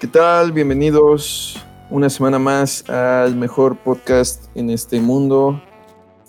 [0.00, 0.52] ¿Qué tal?
[0.52, 5.62] Bienvenidos una semana más al mejor podcast en este mundo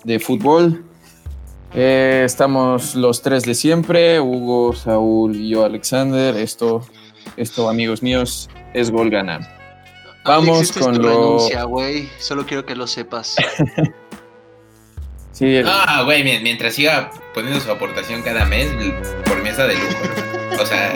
[0.03, 0.83] de fútbol.
[1.73, 6.35] Eh, estamos los tres de siempre, Hugo, Saúl y yo, Alexander.
[6.35, 6.85] Esto,
[7.37, 9.39] esto amigos míos, es Gol Gana.
[10.25, 11.37] Vamos con lo...
[11.69, 12.09] güey.
[12.19, 13.37] Solo quiero que lo sepas.
[15.31, 18.67] sí, Ah, güey, mientras siga poniendo su aportación cada mes,
[19.23, 20.61] por mesa de lujo.
[20.61, 20.93] O sea,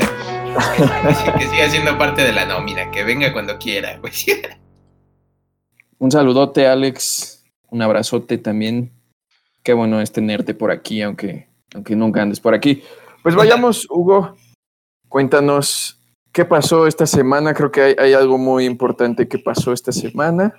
[1.38, 4.14] que, siga siendo parte de la nómina, que venga cuando quiera, güey.
[6.00, 7.44] Un saludote, Alex.
[7.70, 8.92] Un abrazote también.
[9.64, 12.84] Qué bueno es tenerte por aquí, aunque, aunque nunca andes por aquí.
[13.24, 14.36] Pues vayamos, Hugo.
[15.10, 16.00] Cuéntanos
[16.32, 17.54] qué pasó esta semana.
[17.54, 20.54] Creo que hay, algo muy importante que pasó esta semana.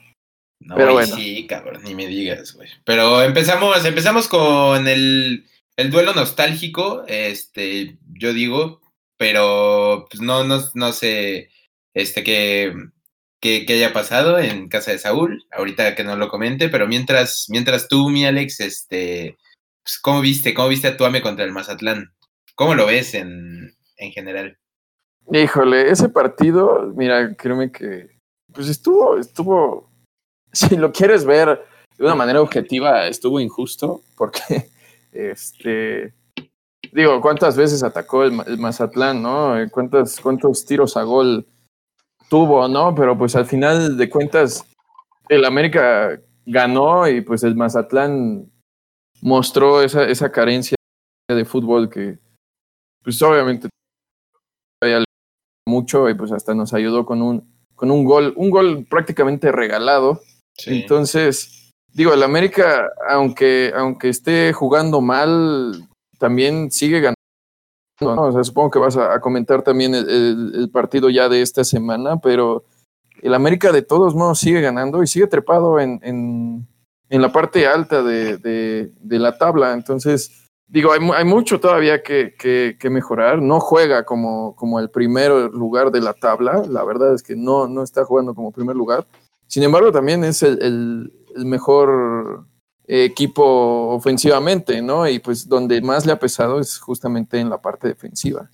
[0.61, 1.15] No, Pero bueno.
[1.15, 2.69] Sí, cabrón, ni me digas, güey.
[2.85, 7.05] Pero empezamos, empezamos con el, el duelo nostálgico.
[7.07, 8.81] Este, yo digo,
[9.17, 11.49] pero pues no, no, no sé
[11.95, 12.75] este, qué,
[13.69, 18.11] haya pasado en casa de Saúl, ahorita que no lo comente, pero mientras, mientras tú,
[18.11, 19.37] mi Alex, este,
[19.83, 20.53] pues, ¿cómo viste?
[20.53, 22.13] ¿Cómo viste a Tuame contra el Mazatlán?
[22.55, 24.59] ¿Cómo lo ves en, en general?
[25.33, 28.17] Híjole, ese partido, mira, créeme que
[28.53, 29.91] pues estuvo, estuvo,
[30.53, 31.65] si lo quieres ver
[31.99, 34.69] de una manera objetiva, estuvo injusto, porque
[35.13, 36.15] este
[36.93, 39.55] digo, ¿cuántas veces atacó el, Mazatlán, no?
[39.71, 41.47] ¿Cuántos, ¿Cuántos tiros a gol
[42.29, 42.95] tuvo, no?
[42.95, 44.65] Pero pues al final de cuentas,
[45.29, 48.51] el América ganó y pues el Mazatlán
[49.21, 50.77] mostró esa, esa carencia
[51.29, 52.19] de fútbol que,
[53.03, 53.69] pues obviamente
[55.69, 60.21] mucho y pues hasta nos ayudó con un, con un gol, un gol prácticamente regalado.
[60.67, 65.89] Entonces, digo, el América, aunque, aunque esté jugando mal,
[66.19, 67.17] también sigue ganando.
[68.01, 72.65] O sea, supongo que vas a, comentar también el, partido ya de esta semana, pero
[73.23, 76.67] el América de todos modos sigue ganando y sigue trepado en, en,
[77.09, 79.73] en la parte alta de, de, la tabla.
[79.73, 83.41] Entonces, digo, hay, hay mucho todavía que, que, mejorar.
[83.41, 86.65] No juega como, como el primer lugar de la tabla.
[86.69, 89.07] La verdad es que no, no está jugando como primer lugar.
[89.47, 92.45] Sin embargo, también es el, el mejor
[92.87, 95.09] equipo ofensivamente, ¿no?
[95.09, 98.51] Y pues donde más le ha pesado es justamente en la parte defensiva.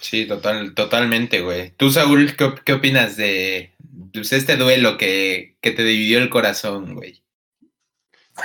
[0.00, 1.70] Sí, total, totalmente, güey.
[1.76, 3.72] Tú, Saúl, ¿qué, opinas de
[4.12, 7.22] pues, este duelo que, que te dividió el corazón, güey?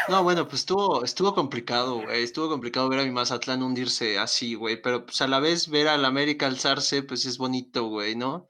[0.10, 2.24] No, bueno, pues estuvo, estuvo complicado, güey.
[2.24, 4.82] Estuvo complicado ver a mi Mazatlán hundirse así, güey.
[4.82, 8.50] Pero pues a la vez ver al América alzarse, pues es bonito, güey, ¿no?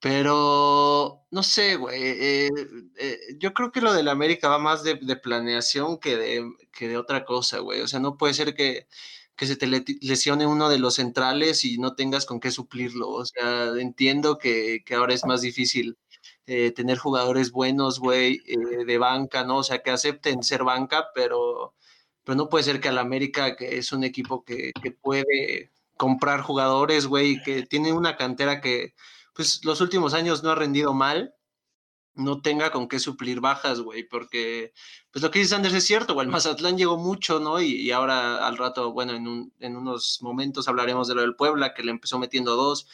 [0.00, 2.00] Pero, no sé, güey.
[2.02, 2.50] Eh,
[2.96, 6.96] eh, yo creo que lo del América va más de, planeación que de, que de
[6.96, 7.82] otra cosa, güey.
[7.82, 8.86] O sea, no puede ser que,
[9.36, 13.10] que se te lesione uno de los centrales y no tengas con qué suplirlo.
[13.10, 15.98] O sea, entiendo que, que ahora es más difícil
[16.46, 18.40] eh, tener jugadores buenos, güey,
[18.86, 19.58] de banca, ¿no?
[19.58, 21.74] O sea, que acepten ser banca, pero,
[22.24, 26.40] pero no puede ser que al América, que es un equipo que, que puede comprar
[26.42, 28.94] jugadores, güey, que tiene una cantera que
[29.34, 31.34] pues los últimos años no ha rendido mal,
[32.14, 34.72] no tenga con qué suplir bajas, güey, porque
[35.10, 37.60] pues lo que dice Sanders es cierto, güey, el Mazatlán llegó mucho, ¿no?
[37.60, 41.82] Y, ahora al rato, bueno, en, en unos momentos hablaremos de lo del Puebla, que
[41.82, 42.86] le empezó metiendo dos.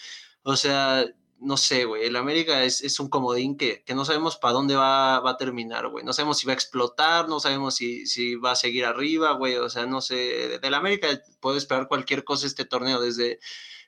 [0.43, 1.05] O sea,
[1.39, 4.75] no sé, güey, el América es, es un comodín que, que, no sabemos para dónde
[4.77, 6.05] va, va a terminar, güey.
[6.05, 9.57] No sabemos si va a explotar, no sabemos si, si va a seguir arriba, güey.
[9.57, 11.09] O sea, no sé, del América
[11.41, 13.39] puedo esperar cualquier cosa este torneo, desde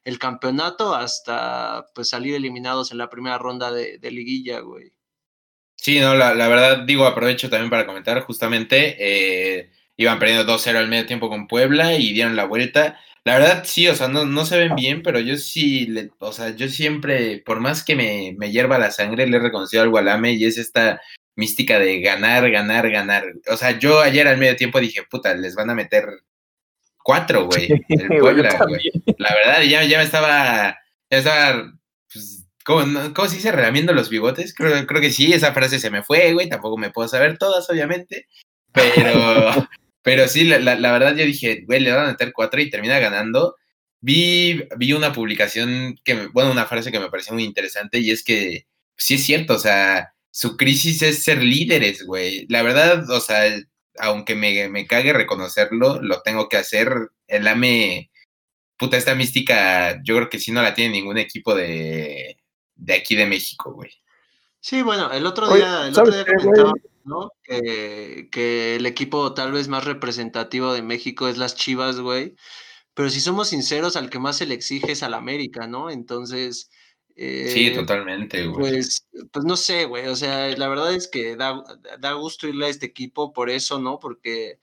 [0.04, 4.92] el campeonato hasta pues salir eliminados en la primera ronda de, liguilla, güey.
[5.76, 10.88] Sí, no, la, verdad, digo, aprovecho también para comentar, justamente, eh, iban perdiendo 2-0 al
[10.88, 12.98] medio tiempo con Puebla y dieron la vuelta.
[13.24, 15.88] La verdad, sí, o sea, no, no se ven bien, pero yo sí,
[16.18, 19.82] o sea, yo siempre, por más que me, me hierva la sangre, le he reconocido
[19.82, 21.00] al Gualame y es esta
[21.36, 23.24] mística de ganar, ganar, ganar.
[23.48, 26.06] O sea, yo ayer al medio tiempo dije, puta, les van a meter
[27.08, 27.70] cuatro, güey.
[27.88, 28.92] El Puebla, güey.
[29.16, 30.78] La verdad, ya, ya me estaba,
[31.10, 31.72] ya estaba,
[32.12, 33.50] pues, ¿cómo, se dice?
[33.50, 34.52] Relamiendo los bigotes.
[34.52, 36.50] Creo, creo que sí, esa frase se me fue, güey.
[36.50, 38.26] Tampoco me puedo saber todas, obviamente.
[38.74, 39.50] Pero,
[40.02, 42.98] pero sí, la, la, verdad yo dije, güey, le van a meter cuatro y termina
[42.98, 43.56] ganando.
[44.02, 48.22] Vi, vi una publicación que, bueno, una frase que me pareció muy interesante y es
[48.22, 48.66] que
[48.98, 52.44] sí es cierto, o sea, su crisis es ser líderes, güey.
[52.50, 53.46] La verdad, o sea,
[54.00, 57.10] aunque me, me cague reconocerlo, lo tengo que hacer.
[57.26, 58.10] El AME,
[58.76, 62.38] puta, esta mística, yo creo que sí no la tiene ningún equipo de,
[62.76, 63.90] de aquí de México, güey.
[64.60, 66.72] Sí, bueno, el otro día, el otro día comentaba,
[67.04, 67.30] ¿no?
[67.42, 72.34] Que, que, el equipo tal vez más representativo de México es las Chivas, güey.
[72.94, 75.90] Pero si somos sinceros, al que más se le exige es al América, ¿no?
[75.90, 76.70] Entonces,
[77.18, 78.70] sí, totalmente, güey.
[78.72, 80.06] Pues, pues no sé, güey.
[80.06, 81.62] O sea, la verdad es que da,
[81.98, 83.98] da gusto irle a este equipo por eso, ¿no?
[83.98, 84.58] Porque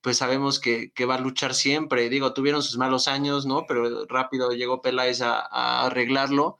[0.00, 2.08] pues sabemos que, que, va a luchar siempre.
[2.08, 3.64] Digo, tuvieron sus malos años, ¿no?
[3.66, 6.58] Pero rápido llegó Peláez a, a arreglarlo.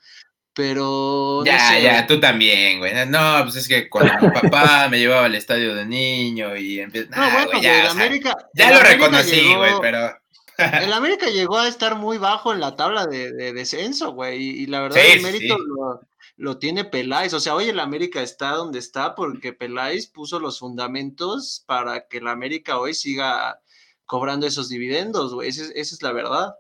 [0.57, 1.45] Pero.
[1.45, 2.93] Ya, ya, tú también, güey.
[3.07, 7.15] No, pues es que cuando mi papá me llevaba al estadio de niño y empieza.
[7.15, 10.17] No, bueno, ya, América, ya lo reconocí, güey, pero.
[10.59, 14.43] El América llegó a estar muy bajo en la tabla de, de descenso, güey.
[14.43, 16.01] Y, la verdad, el mérito lo,
[16.37, 17.35] lo, tiene Peláez.
[17.35, 22.19] O sea, hoy el América está donde está porque Peláez puso los fundamentos para que
[22.19, 23.61] el América hoy siga
[24.07, 25.49] cobrando esos dividendos, güey.
[25.49, 26.55] esa es la verdad.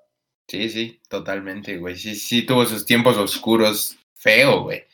[0.49, 1.97] Sí, sí, totalmente, güey.
[1.97, 4.85] Sí, sí, tuvo sus tiempos oscuros feo, güey.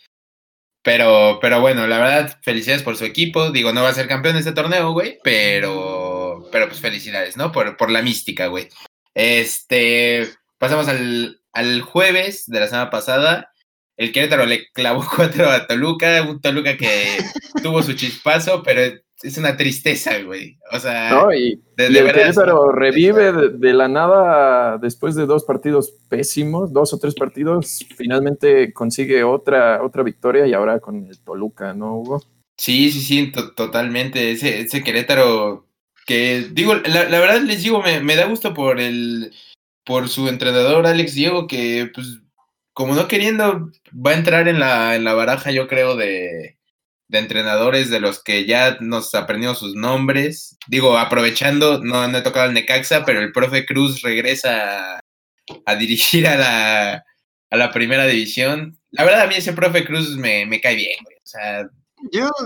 [0.83, 3.51] Pero, pero bueno, la verdad, felicidades por su equipo.
[3.51, 7.53] Digo, no va a ser campeón de este torneo, güey, pero, pero pues felicidades, ¿no?
[7.53, 8.69] Por, por la mística, güey.
[9.15, 10.29] Este,
[10.59, 13.53] pasamos al, al jueves de la semana pasada.
[13.97, 17.19] El Querétaro le clavó cuatro a Toluca, un Toluca que
[17.63, 20.59] tuvo su chispazo, pero es una tristeza, güey.
[20.73, 26.73] O sea, no, y, el Querétaro revive de, la nada después de dos partidos pésimos,
[26.73, 31.99] dos o tres partidos, finalmente consigue otra, otra victoria y ahora con el Toluca, ¿no,
[31.99, 32.23] Hugo?
[32.57, 34.33] Sí, sí, sí, totalmente.
[34.33, 35.67] Ese, ese Querétaro
[36.07, 39.33] que, digo, la, verdad les digo, me, me, da gusto por el,
[39.85, 42.23] por su entrenador Alex Diego, que pues
[42.73, 46.59] como no queriendo, va a entrar en la, en la baraja, yo creo, de,
[47.09, 50.57] de entrenadores de los que ya nos aprendió sus nombres.
[50.67, 55.01] Digo, aprovechando, no, no he tocado el Necaxa, pero el profe Cruz regresa
[55.67, 57.05] a, dirigir a la,
[57.51, 58.79] a la primera división.
[58.91, 61.17] La verdad, a mí ese profe Cruz me, me cae bien, güey.
[61.17, 61.69] O sea,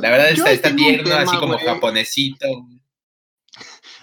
[0.00, 2.46] la verdad está, está tierno, así como japonesito.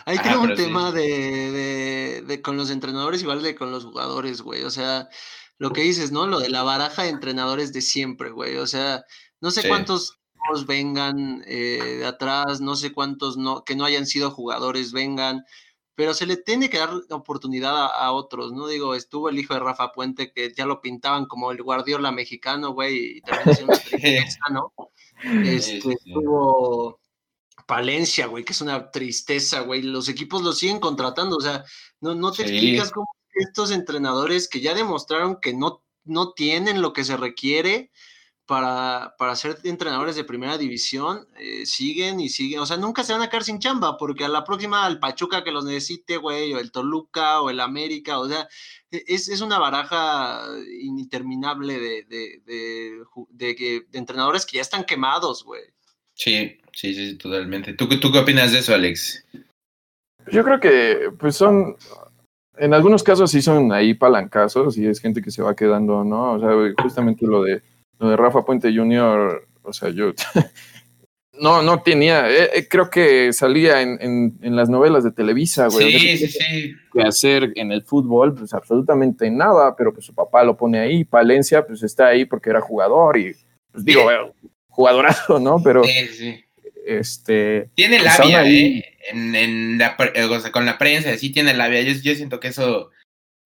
[0.05, 4.41] Ahí tengo un tema de, de, de, con los entrenadores igual de con los jugadores,
[4.41, 4.63] güey.
[4.63, 5.09] O sea,
[5.57, 6.27] lo que dices, ¿no?
[6.27, 8.57] Lo de la baraja de entrenadores de siempre, güey.
[8.57, 9.03] O sea,
[9.39, 10.19] no sé cuántos
[10.67, 15.43] vengan eh, de atrás, no sé cuántos no, que no hayan sido jugadores vengan,
[15.95, 18.67] pero se le tiene que dar oportunidad a, otros, ¿no?
[18.67, 22.73] Digo, estuvo el hijo de Rafa Puente que ya lo pintaban como el Guardiola mexicano,
[22.73, 23.73] güey, y también siendo
[24.51, 24.73] ¿no?
[25.43, 26.99] Este, estuvo
[27.65, 29.81] Palencia, güey, que es una tristeza, güey.
[29.81, 31.63] Los equipos lo siguen contratando, o sea,
[32.01, 36.93] no, no te explicas cómo estos entrenadores que ya demostraron que no, no tienen lo
[36.93, 37.91] que se requiere,
[38.45, 43.13] para, para ser entrenadores de primera división, eh, siguen y siguen, o sea, nunca se
[43.13, 46.53] van a quedar sin chamba, porque a la próxima al Pachuca que los necesite, güey,
[46.53, 48.47] o el Toluca, o el América, o sea,
[48.91, 50.45] e, es, es una baraja
[50.81, 55.63] interminable de, de, de, de, entrenadores que ya están quemados, güey.
[56.23, 57.73] Sí, sí, sí, totalmente.
[57.73, 59.25] ¿Tú, ¿Tú qué opinas de eso, Alex?
[60.31, 61.75] Yo creo que, pues son,
[62.57, 66.33] en algunos casos sí son ahí palancazos y es gente que se va quedando, ¿no?
[66.33, 66.49] O sea,
[66.81, 67.61] justamente lo de
[68.09, 70.13] de Rafa Puente Jr., o sea, yo
[71.39, 75.91] no, no tenía, eh, eh, creo que salía en, las novelas de Televisa, güey.
[75.91, 76.73] Sí, sí, sí.
[76.91, 81.03] Que hacer en el fútbol, pues absolutamente nada, pero pues su papá lo pone ahí,
[81.03, 83.35] Palencia, pues está ahí porque era jugador y,
[83.71, 84.09] pues digo,
[84.73, 85.61] jugadorazo, ¿no?
[85.63, 86.45] Pero, sí, sí.
[86.85, 87.69] este...
[87.75, 88.83] Tiene pues, labia, ¿eh?
[89.11, 89.95] En, la,
[90.29, 91.81] o sea, con la prensa, sí tiene labia.
[91.81, 92.89] Yo, yo siento que eso,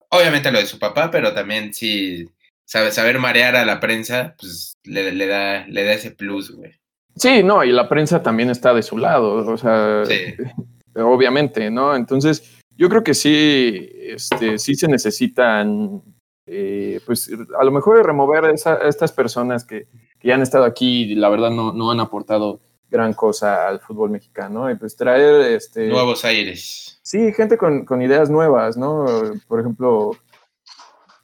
[0.09, 2.25] obviamente lo de su papá, pero también sí
[2.65, 6.73] saber, saber marear a la prensa, pues le, le, da, le da ese plus, güey.
[7.15, 10.03] Sí, no, y la prensa también está de su lado, o sea,
[10.95, 11.95] obviamente, ¿no?
[11.95, 16.03] Entonces, yo creo que sí, este, sí se necesitan,
[16.45, 18.51] eh, pues a lo mejor remover a,
[18.87, 19.87] estas personas que,
[20.27, 23.79] que, ya han estado aquí y la verdad no, no han aportado gran cosa al
[23.79, 26.99] fútbol mexicano y pues traer este nuevos aires.
[27.01, 29.05] Sí, gente con, con ideas nuevas, ¿no?
[29.47, 30.11] Por ejemplo,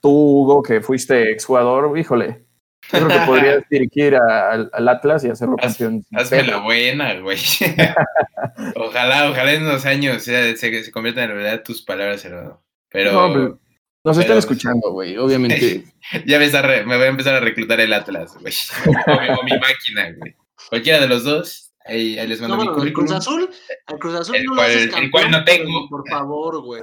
[0.02, 2.46] tú, Hugo, que fuiste exjugador, híjole,
[2.90, 6.06] creo que podrías dirigir al Atlas y hacerlo campeón.
[6.14, 7.38] Hazme la buena, güey.
[8.76, 12.64] ojalá, ojalá en unos años se, se conviertan en realidad tus palabras, hermano.
[12.90, 13.12] Pero.
[13.12, 13.60] No,
[14.04, 15.86] nos están escuchando, güey, obviamente.
[16.26, 16.50] ya me,
[16.86, 18.54] me, voy a empezar a reclutar el Atlas, güey.
[19.40, 20.36] O, mi máquina, güey.
[20.70, 21.72] Cualquiera de los dos.
[21.86, 22.88] Ahí, les mando mi currículum.
[22.88, 23.50] El Cruz Azul,
[23.88, 25.90] el Cruz Azul el, no cual, el cual no tengo.
[25.90, 26.82] Por favor, güey.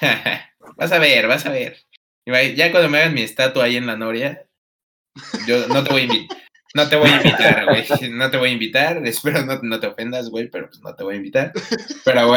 [0.76, 1.76] Vas a ver, vas a ver.
[2.24, 4.46] Ya cuando me hagan mi estatua ahí en la Noria,
[5.46, 6.38] yo no te voy a invitar.
[6.74, 8.10] No te voy a invitar, güey.
[8.10, 9.06] No te voy a invitar.
[9.06, 11.52] Espero no, no te ofendas, güey, pero pues no te voy a invitar.
[12.04, 12.34] Pero,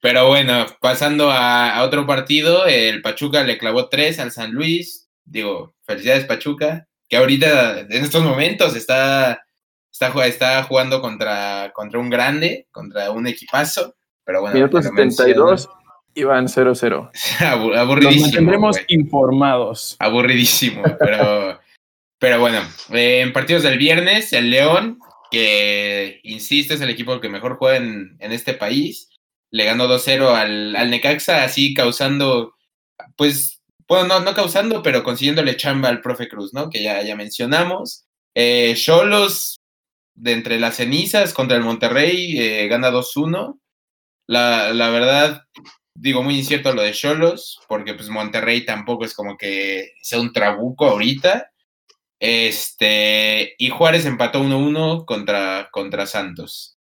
[0.00, 5.08] pero bueno, pasando a, otro partido, el Pachuca le clavó tres al San Luis.
[5.24, 6.88] Digo, felicidades, Pachuca.
[7.08, 9.44] Que ahorita, en estos momentos, está,
[9.92, 13.94] está, está jugando contra, contra un grande, contra un equipazo.
[14.24, 15.68] Pero bueno, Minuto 72.
[16.14, 17.10] y van 0-0.
[17.76, 18.10] Aburridísimo.
[18.10, 19.96] Nos mantendremos informados.
[20.00, 21.60] Aburridísimo, pero,
[22.18, 22.60] pero bueno.
[22.92, 24.98] Eh, en partidos del viernes, el León,
[25.30, 29.10] que insisto, es el equipo que mejor juega en, este país,
[29.50, 32.54] le ganó 2-0 al, al Necaxa, así causando,
[33.16, 36.70] pues, bueno, no, no causando, pero consiguiéndole chamba al profe Cruz, ¿no?
[36.70, 38.04] Que ya, ya mencionamos.
[38.34, 39.60] Eh, Cholos,
[40.14, 43.60] de entre las cenizas contra el Monterrey, eh, gana 2-1.
[44.26, 45.42] La, la, verdad,
[45.94, 50.32] digo, muy incierto lo de Cholos, porque pues Monterrey tampoco es como que sea un
[50.32, 51.50] trabuco ahorita.
[52.18, 56.75] Este, y Juárez empató 1-1 contra, contra Santos.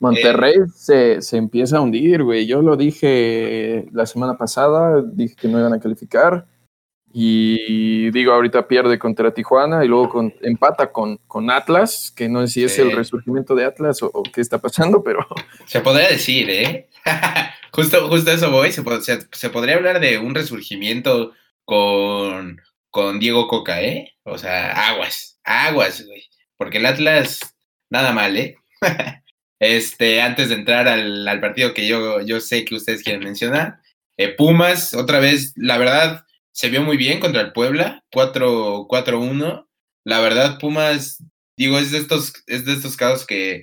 [0.00, 2.46] Monterrey se, se, empieza a hundir, güey.
[2.46, 6.46] Yo lo dije la semana pasada, dije que no iban a calificar.
[7.12, 12.46] Y digo, ahorita pierde contra Tijuana y luego con, empata con, con Atlas, que no
[12.46, 15.26] sé si es el resurgimiento de Atlas o, qué está pasando, pero...
[15.66, 16.88] Se podría decir, ¿eh?
[17.72, 18.82] justo, justo eso voy, se,
[19.32, 21.32] se, podría hablar de un resurgimiento
[21.64, 24.12] con, con Diego Coca, ¿eh?
[24.24, 26.24] O sea, aguas, aguas, güey.
[26.58, 27.56] Porque el Atlas,
[27.88, 28.56] nada mal, ¿eh?
[29.60, 33.80] este, antes de entrar al, al, partido que yo, yo sé que ustedes quieren mencionar,
[34.18, 39.68] eh, Pumas, otra vez, la verdad se vio muy bien contra el Puebla, 4-1.
[40.04, 41.22] La verdad, Pumas,
[41.56, 43.62] digo, es de estos, es de estos casos que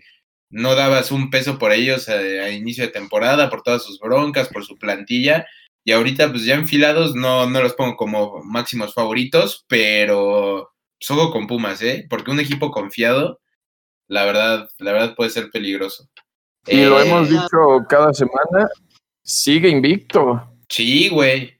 [0.49, 4.63] no dabas un peso por ellos a, inicio de temporada, por todas sus broncas, por
[4.63, 5.45] su plantilla.
[5.83, 10.71] Y ahorita, pues ya enfilados, no, no los pongo como máximos favoritos, pero
[11.01, 12.07] solo con Pumas, ¿eh?
[12.09, 13.41] Porque un equipo confiado,
[14.07, 16.07] la verdad, la verdad puede ser peligroso.
[16.67, 18.69] Y lo hemos eh, dicho cada semana,
[19.23, 20.51] sigue invicto.
[20.67, 21.55] Sí, güey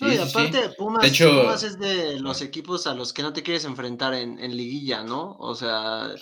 [0.00, 4.56] y aparte Pumas, es de los equipos a los que no te quieres enfrentar en,
[4.56, 5.36] liguilla, ¿no?
[5.38, 6.14] O sea,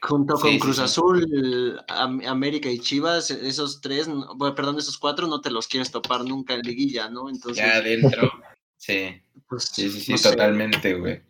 [0.00, 4.08] junto con Cruz Azul, América y Chivas, esos tres,
[4.56, 7.28] perdón, esos cuatro no te los quieres topar nunca en liguilla, ¿no?
[7.28, 8.30] Entonces, ya adentro,
[8.76, 9.20] sí.
[9.48, 11.20] Pues, sí, sí, sí, totalmente, güey.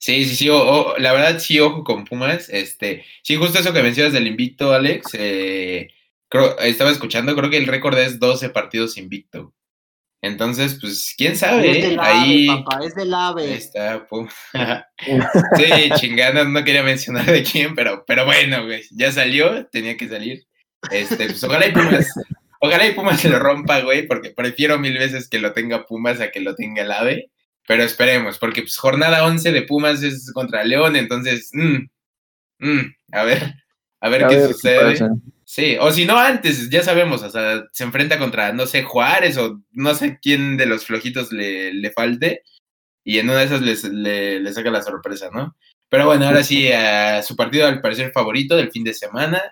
[0.00, 4.14] Sí, sí, sí, la verdad sí, ojo con Pumas, este, sí, justo eso que mencionas
[4.14, 5.88] del invicto, Alex, eh,
[6.60, 9.52] estaba escuchando, creo que el récord es 12 partidos invicto.
[10.22, 11.78] Entonces, pues, quién sabe.
[11.78, 13.44] Es del Ahí papá, es del ave.
[13.44, 14.26] Ahí está, pum.
[15.56, 20.08] sí, chingada, no quería mencionar de quién, pero, pero bueno, güey, ya salió, tenía que
[20.08, 20.46] salir.
[20.90, 22.06] Este, pues ojalá y Pumas,
[22.60, 26.22] ojalá y Pumas se lo rompa, güey, porque prefiero mil veces que lo tenga Pumas
[26.22, 27.30] a que lo tenga el ave.
[27.66, 31.86] Pero esperemos, porque pues jornada 11 de Pumas es contra León, entonces, mmm,
[32.58, 32.80] mmm,
[33.12, 33.54] a ver,
[34.00, 34.98] a ver qué sucede.
[35.44, 39.36] Sí, o si no antes, ya sabemos, o sea, se enfrenta contra, no sé, Juárez
[39.36, 42.44] o no sé quién de los flojitos le, le falte
[43.02, 45.56] y en una de esas le, le, saca la sorpresa, ¿no?
[45.88, 49.42] Pero bueno, ahora sí, a su partido al parecer favorito del fin de semana,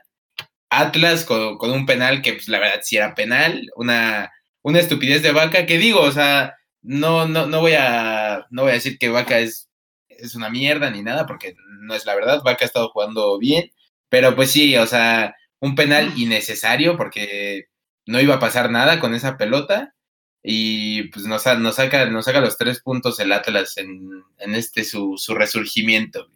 [0.71, 4.31] Atlas con, con, un penal que pues la verdad sí era penal, una,
[4.63, 8.71] una estupidez de Vaca, que digo, o sea, no, no, no, voy, a, no voy
[8.71, 9.71] a decir que Vaca es,
[10.09, 13.71] es una mierda ni nada, porque no es la verdad, Vaca ha estado jugando bien,
[14.09, 17.67] pero pues sí, o sea, un penal innecesario porque
[18.07, 19.95] no iba a pasar nada con esa pelota
[20.43, 24.85] y pues nos, nos, saca, nos saca los tres puntos el Atlas en, en este
[24.85, 26.31] su, su resurgimiento.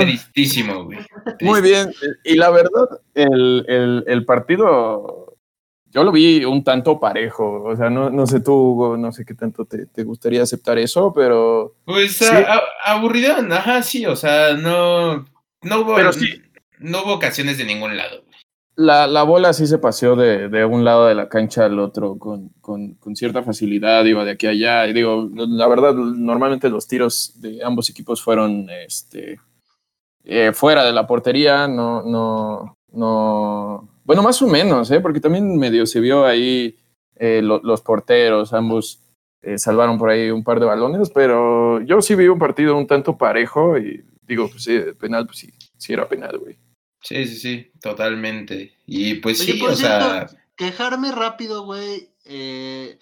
[0.00, 0.98] Tristísimo, güey.
[1.40, 1.92] Muy bien.
[2.24, 5.29] Y la verdad, el, el, el, partido,
[5.90, 7.62] yo lo vi un tanto parejo.
[7.64, 10.78] O sea, no, no sé tú, Hugo, no sé qué tanto te, te gustaría aceptar
[10.78, 11.74] eso, pero.
[11.84, 12.26] Pues sí.
[12.84, 15.26] aburrido, ajá, sí, o sea, no.
[15.62, 15.94] No hubo.
[15.94, 16.42] Pero sí
[16.80, 18.24] no hubo ocasiones de ningún lado.
[18.76, 22.18] La, la bola sí se paseó de, de, un lado de la cancha al otro
[22.18, 24.86] con, con, con, cierta facilidad, iba de aquí a allá.
[24.86, 29.38] Y digo, la verdad, normalmente los tiros de ambos equipos fueron este,
[30.24, 33.89] eh, fuera de la portería, no, no, no.
[34.10, 34.98] Bueno, más o menos, ¿eh?
[34.98, 36.76] porque también medio se vio ahí
[37.14, 38.98] eh, los porteros, ambos
[39.40, 42.88] eh, salvaron por ahí un par de balones, pero yo sí vi un partido un
[42.88, 46.58] tanto parejo y digo, pues sí, penal, pues sí, sí era penal, güey.
[47.00, 48.72] Sí, sí, sí, totalmente.
[48.84, 50.28] Y pues sí, o sea.
[50.56, 52.08] Quejarme rápido, güey.
[52.24, 52.98] Eh,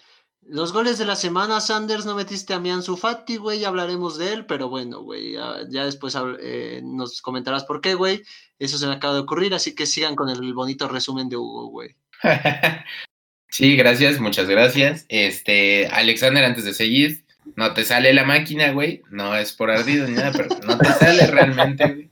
[0.49, 4.45] los goles de la semana, Sanders, no metiste a Mian Fati, güey, hablaremos de él,
[4.45, 8.23] pero bueno, güey, ya, después eh, nos comentarás por qué, güey.
[8.57, 11.67] Eso se me acaba de ocurrir, así que sigan con el bonito resumen de Hugo,
[11.67, 11.95] güey.
[13.49, 15.05] sí, gracias, muchas gracias.
[15.07, 17.25] Este, Alexander, antes de seguir,
[17.55, 19.03] no te sale la máquina, güey.
[19.11, 22.09] No es por ardido ni nada, pero no te sale realmente, güey.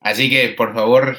[0.00, 1.18] Así que, por favor,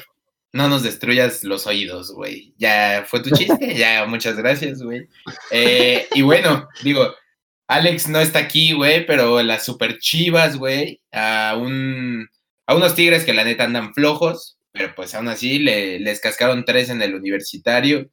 [0.52, 2.54] no nos destruyas los oídos, güey.
[2.58, 5.08] Ya fue tu chiste, ya, muchas gracias, güey.
[5.50, 7.14] Eh, y bueno, digo,
[7.68, 12.28] Alex no está aquí, güey, pero las super chivas, güey, a, un,
[12.66, 16.64] a unos tigres que la neta andan flojos, pero pues aún así le, les cascaron
[16.66, 18.10] tres en el universitario.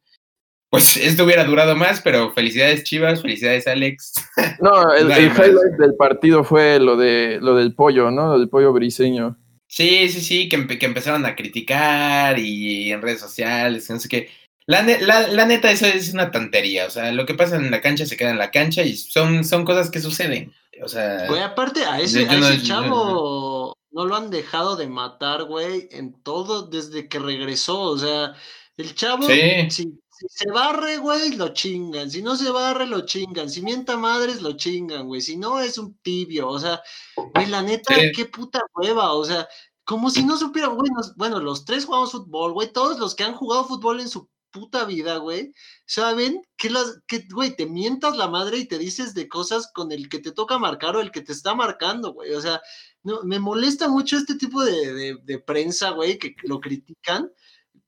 [0.70, 4.14] pues esto hubiera durado más, pero felicidades Chivas, felicidades Alex.
[4.60, 8.28] No, el, highlight del partido fue lo de lo del pollo, ¿no?
[8.28, 9.36] Lo del pollo briseño.
[9.70, 14.30] Sí, sí, sí, que, que empezaron a criticar y en redes sociales, no sé qué.
[14.66, 16.86] La, la, neta, eso es una tontería.
[16.86, 19.44] O sea, lo que pasa en la cancha se queda en la cancha y son,
[19.44, 20.52] son cosas que suceden.
[20.82, 21.28] O sea.
[21.28, 22.26] Güey, aparte, a ese,
[22.64, 27.80] chavo no lo han dejado de matar, güey, en todo desde que regresó.
[27.80, 28.34] O sea,
[28.76, 32.10] el chavo, si, se barre, güey, lo chingan.
[32.10, 33.48] Si no se barre, lo chingan.
[33.48, 35.20] Si mienta madres, lo chingan, güey.
[35.20, 36.48] Si no, es un tibio.
[36.48, 36.82] O sea,
[37.34, 39.12] güey, la neta, qué puta hueva.
[39.14, 39.48] O sea,
[39.84, 43.34] como si no supieran, güey, bueno, los tres jugamos fútbol, güey, todos los que han
[43.34, 45.52] jugado fútbol en su puta vida, güey,
[45.86, 49.92] saben que las, que, güey, te mientas la madre y te dices de cosas con
[49.92, 52.32] el que te toca marcar o el que te está marcando, güey.
[52.34, 52.60] O sea,
[53.02, 57.30] no, me molesta mucho este tipo de, de prensa, güey, que lo critican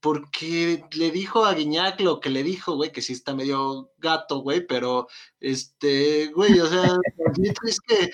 [0.03, 4.39] porque le dijo a Guiñac lo que le dijo, güey, que sí está medio gato,
[4.39, 5.07] güey, pero,
[5.39, 6.97] este, güey, o sea,
[7.65, 8.11] es que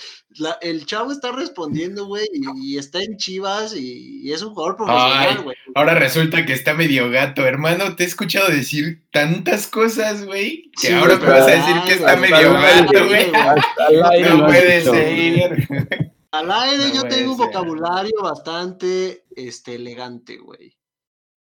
[0.62, 2.28] el chavo está respondiendo, güey,
[2.62, 5.58] y, está en Chivas y, es un jugador profesional, güey.
[5.74, 10.94] Ahora resulta que está medio gato, hermano, te he escuchado decir tantas cosas, güey, que
[10.94, 13.32] ahora me vas a decir que está medio gato, güey.
[14.30, 16.12] No puede ser.
[16.30, 20.79] Al aire yo tengo un vocabulario bastante, este, elegante, güey.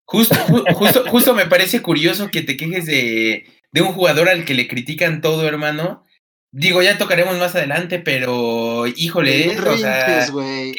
[0.06, 0.36] Justo,
[0.74, 4.68] justo, justo me parece curioso que te quejes de, de un jugador al que le
[4.68, 6.04] critican todo, hermano.
[6.52, 10.26] Digo, ya tocaremos más adelante, pero híjole, o sea,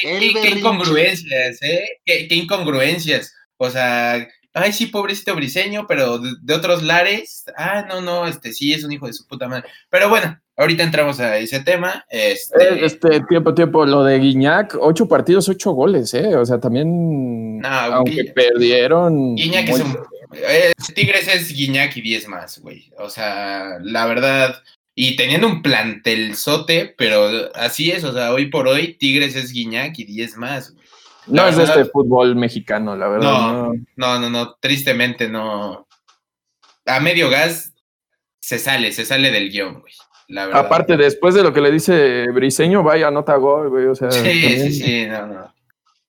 [0.02, 2.00] qué, incongruencias, ¿eh?
[2.06, 3.36] Qué, incongruencias.
[3.58, 8.74] O sea, ay, sí, pobrecito briseño, pero de, otros lares, ah, no, no, este sí
[8.74, 9.70] es un hijo de su puta madre.
[9.90, 12.06] Pero bueno, ahorita entramos a ese tema.
[12.10, 16.36] Este, eh, este tiempo, tiempo, lo de Guiñac, ocho partidos, ocho goles, ¿eh?
[16.36, 19.36] O sea, también, aunque perdieron.
[19.36, 19.98] Guiñac es un.
[20.34, 22.92] Eh, Tigres es Guiñac y diez más, güey.
[22.98, 24.62] O sea, la verdad.
[25.00, 29.98] Y teniendo un plantelzote, pero así es, o sea, hoy por hoy Tigres es Guiñac
[30.00, 30.88] y diez más, güey.
[31.28, 33.32] No es de este fútbol mexicano, la verdad.
[33.32, 35.88] No, no, no, no, tristemente no.
[36.86, 37.74] A medio gas
[38.40, 39.94] se sale, se sale del guion, güey.
[40.54, 43.86] Aparte, después de lo que le dice Briseño, vaya, nota gol, güey.
[43.86, 45.54] O sea, sí, sí, sí, no, no.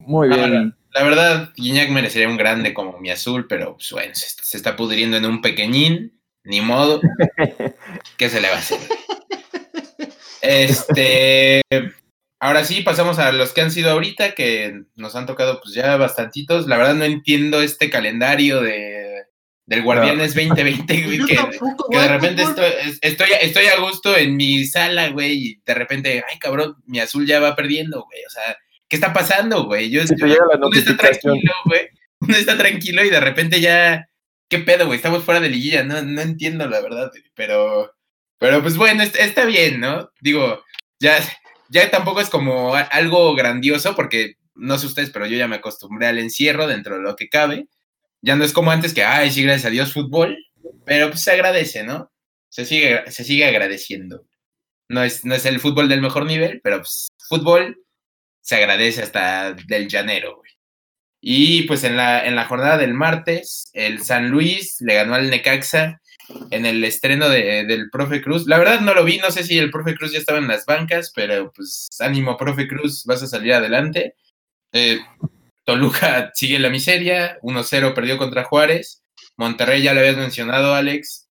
[0.00, 0.74] Muy bien.
[0.92, 5.16] la, verdad, Guiñac merecería un grande como mi azul, pero pues, bueno, se, está pudriendo
[5.16, 7.00] en un pequeñín, ni modo.
[8.16, 8.78] ¿Qué se le va a hacer?
[10.42, 11.62] Este.
[12.40, 15.96] Ahora sí, pasamos a los que han sido ahorita, que nos han tocado pues ya
[15.96, 16.68] bastantitos.
[16.68, 18.97] La verdad no entiendo este calendario de,
[19.68, 21.36] del Guardianes 2020, güey, que,
[21.90, 22.42] de repente
[23.02, 27.26] estoy, estoy, a gusto en mi sala, güey, y de repente, ay, cabrón, mi azul
[27.26, 28.24] ya va perdiendo, güey.
[28.24, 28.56] O sea,
[28.88, 29.90] ¿qué está pasando, güey?
[29.90, 31.80] Yo, uno está tranquilo, güey.
[32.20, 34.08] Uno está tranquilo y de repente ya,
[34.48, 34.96] ¿qué pedo, güey?
[34.96, 37.94] Estamos fuera de liguilla, no, no entiendo la verdad, pero,
[38.38, 40.10] pero pues bueno, está bien, ¿no?
[40.20, 40.64] Digo,
[40.98, 41.20] ya
[41.68, 46.06] ya tampoco es como algo grandioso, porque no sé ustedes, pero yo ya me acostumbré
[46.06, 47.68] al encierro dentro de lo que cabe.
[48.22, 50.36] Ya no es como antes que, ay, sí, gracias a Dios, fútbol,
[50.84, 52.10] pero pues se agradece, ¿no?
[52.48, 54.26] Se sigue, se sigue agradeciendo.
[54.88, 57.76] No es, no es el fútbol del mejor nivel, pero pues, fútbol
[58.40, 60.50] se agradece hasta del llanero, güey.
[61.20, 65.30] Y pues en la, en la jornada del martes, el San Luis le ganó al
[65.30, 66.00] Necaxa
[66.50, 68.46] en el estreno de, del Profe Cruz.
[68.46, 70.64] La verdad no lo vi, no sé si el Profe Cruz ya estaba en las
[70.64, 74.14] bancas, pero pues ánimo, Profe Cruz, vas a salir adelante.
[74.72, 75.00] Eh,
[75.68, 79.02] Toluca sigue la miseria, 1-0 perdió contra Juárez.
[79.36, 81.28] Monterrey ya lo habías mencionado, Alex,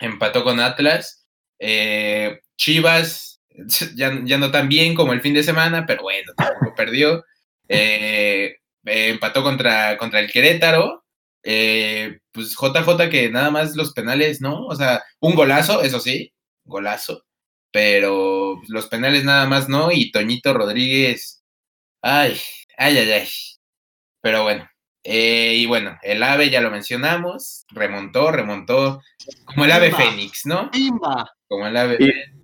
[0.00, 1.24] empató con Atlas.
[1.60, 3.40] Eh, Chivas
[3.94, 7.24] ya, no tan bien como el fin de semana, pero bueno, tampoco perdió.
[7.68, 11.04] Eh, empató contra, contra el Querétaro
[11.44, 14.66] eh, pues JJ que nada más los penales, ¿no?
[14.66, 16.32] O sea, un golazo, eso sí,
[16.64, 17.24] golazo,
[17.72, 21.44] pero los penales nada más no, y Toñito Rodríguez,
[22.02, 22.38] ay,
[22.76, 23.28] ay, ay, ay.
[24.20, 24.68] Pero bueno,
[25.04, 29.00] eh, y bueno, el ave ya lo mencionamos, remontó, remontó,
[29.44, 30.70] como el ave Fénix, ¿no?
[31.46, 32.38] Como el ave Fénix.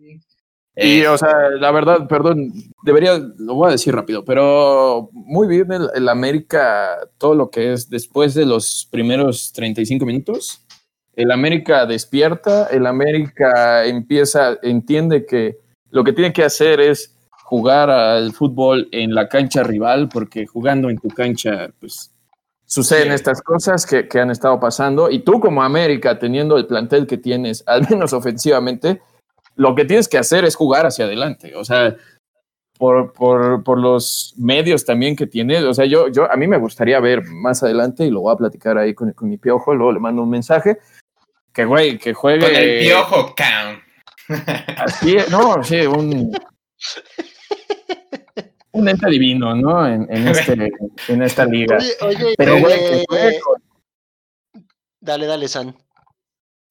[0.77, 5.69] Y, o sea, la verdad, perdón, debería, lo voy a decir rápido, pero muy bien
[5.71, 10.67] el, América, todo lo que es después de los primeros 35 minutos,
[11.15, 15.59] el América despierta, el América empieza, entiende que
[15.91, 20.89] lo que tiene que hacer es jugar al fútbol en la cancha rival, porque jugando
[20.89, 22.11] en tu cancha, pues
[22.65, 27.07] suceden estas cosas que, que han estado pasando, y tú como América, teniendo el plantel
[27.07, 29.03] que tienes, al menos ofensivamente,
[29.57, 31.55] lo que tienes que hacer es jugar hacia adelante.
[31.55, 31.95] O sea,
[32.79, 35.63] por, por, por, los medios también que tiene.
[35.65, 38.39] O sea, yo, yo, a mí me gustaría ver más adelante, y lo voy a
[38.39, 40.79] platicar ahí con, con mi piojo, luego le mando un mensaje.
[41.53, 42.41] Que güey, que juegue.
[42.41, 43.85] Con el piojo, count.
[44.79, 46.33] Así, no, sí, un.
[48.75, 49.87] Un ente divino, ¿no?
[49.87, 50.73] En, en, este,
[51.09, 51.79] en esta liga.
[51.79, 53.63] Oye, oye, Pero, güey, eh, con,
[55.01, 55.75] Dale, dale, San.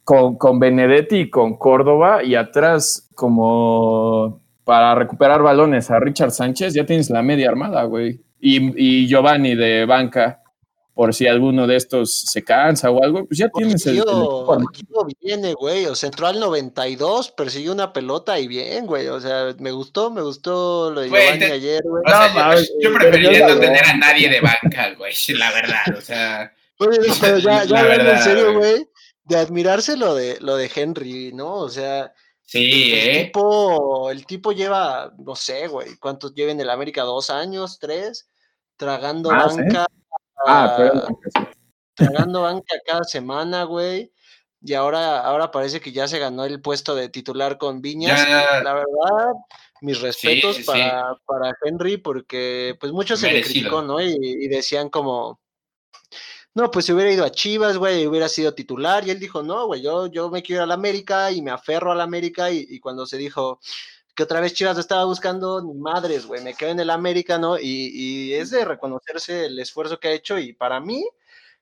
[0.04, 6.74] con, con Benedetti y con Córdoba y atrás, como para recuperar balones a Richard Sánchez,
[6.74, 8.22] ya tienes la media armada, güey.
[8.40, 10.43] Y, y Giovanni de banca,
[10.94, 14.06] por si alguno de estos se cansa o algo, pues ya tienes el, el
[15.20, 15.86] viene, güey.
[15.88, 19.08] O sea, entró al 92, persiguió una pelota y bien, güey.
[19.08, 22.04] O sea, me gustó, me gustó lo de Güey, Giovanni te- ayer, güey.
[22.06, 25.98] O sea, No, yo- yo, preferiría no tener a nadie de banca, güey, la verdad,
[25.98, 28.88] o sea, Oye, no, pero ya, ya hablando en verdad, serio, güey.
[29.26, 31.56] de admirarse lo de, lo de Henry, ¿no?
[31.56, 32.14] O sea,
[32.46, 33.24] sí, el ¿eh?
[33.26, 37.02] tipo, el tipo lleva, no sé, güey, ¿cuántos lleva en el América?
[37.04, 37.80] ¿Dos años?
[37.80, 38.30] ¿Tres?
[38.78, 39.64] Tragando Más, ¿eh?
[40.46, 41.20] Ah, pero
[41.96, 44.12] tragando banca cada semana, güey.
[44.62, 48.26] Y ahora, ahora parece que ya se ganó el puesto de titular con Viñas.
[48.28, 48.64] Ya.
[48.64, 49.34] La verdad,
[49.82, 50.68] mis respetos sí, sí.
[50.68, 54.02] para, para Henry, porque pues mucho se le criticó, ¿no?
[54.02, 55.42] Y, y decían como,
[56.56, 59.06] no, pues si hubiera ido a Chivas, güey, hubiera sido titular.
[59.06, 61.52] Y él dijo, no, güey, yo, yo me quiero ir a la América y me
[61.52, 62.52] aferro a la América.
[62.52, 63.60] Y, y cuando se dijo
[64.16, 67.58] que otra vez Chivas estaba buscando, ni madres, güey, me quedo en el América, ¿no?
[67.58, 70.38] Y, y es de reconocerse el esfuerzo que ha hecho.
[70.38, 71.06] Y para mí,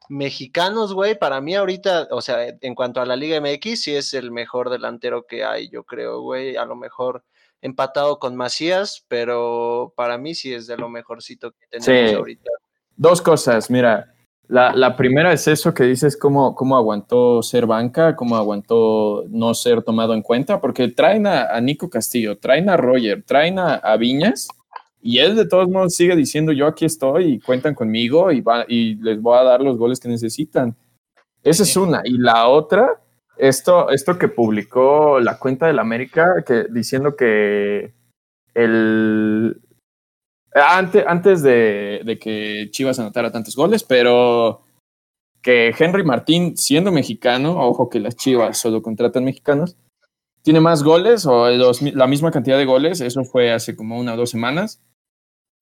[0.09, 4.13] mexicanos, güey, para mí ahorita, o sea, en cuanto a la Liga MX, sí es
[4.13, 7.23] el mejor delantero que hay, yo creo, güey, a lo mejor
[7.61, 12.15] empatado con Macías, pero para mí sí es de lo mejorcito que tenemos Sí.
[12.15, 12.49] ahorita.
[12.97, 14.13] Dos cosas, mira.
[14.51, 19.53] La, la primera es eso que dices, cómo, cómo aguantó ser banca, cómo aguantó no
[19.53, 23.75] ser tomado en cuenta, porque traen a, a Nico Castillo, traen a Roger, traen a,
[23.75, 24.49] a Viñas,
[25.01, 28.65] y él de todos modos sigue diciendo, yo aquí estoy y cuentan conmigo y, va,
[28.67, 30.75] y les voy a dar los goles que necesitan.
[31.43, 32.01] Esa es una.
[32.03, 33.01] Y la otra,
[33.37, 37.93] esto, esto que publicó la cuenta del América, que, diciendo que
[38.53, 39.61] el,
[40.53, 44.61] antes, antes de, que Chivas anotara tantos goles, pero
[45.41, 49.75] que Henry Martín, siendo mexicano, ojo que las Chivas solo contratan mexicanos,
[50.43, 54.17] tiene más goles o la misma cantidad de goles, eso fue hace como una o
[54.17, 54.81] dos semanas,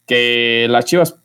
[0.05, 1.19] que las Chivas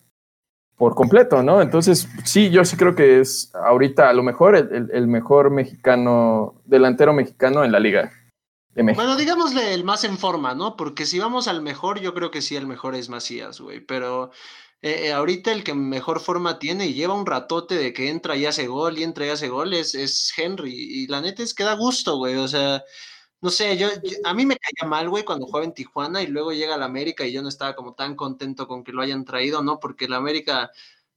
[0.76, 1.62] por completo, ¿no?
[1.62, 7.12] Entonces, sí, yo sí creo que es ahorita a lo mejor el mejor mexicano, delantero
[7.12, 8.12] mexicano en la liga
[8.76, 10.76] Bueno, digámosle el más en forma, ¿no?
[10.76, 13.80] Porque si vamos al mejor, yo creo que sí, el mejor es Macías, güey.
[13.80, 14.32] Pero
[14.82, 18.36] eh, eh, ahorita el que mejor forma tiene y lleva un ratote de que entra
[18.36, 20.72] y hace gol y entra y hace gol es, es Henry.
[20.74, 22.34] Y la neta es que da gusto, güey.
[22.36, 22.82] O sea,
[23.40, 23.88] no sé, yo,
[24.24, 26.86] a mí me caía mal, güey, cuando jugaba en Tijuana y luego llega a la
[26.86, 29.78] América y yo no estaba como tan contento con que lo hayan traído, ¿no?
[29.80, 30.70] Porque la América,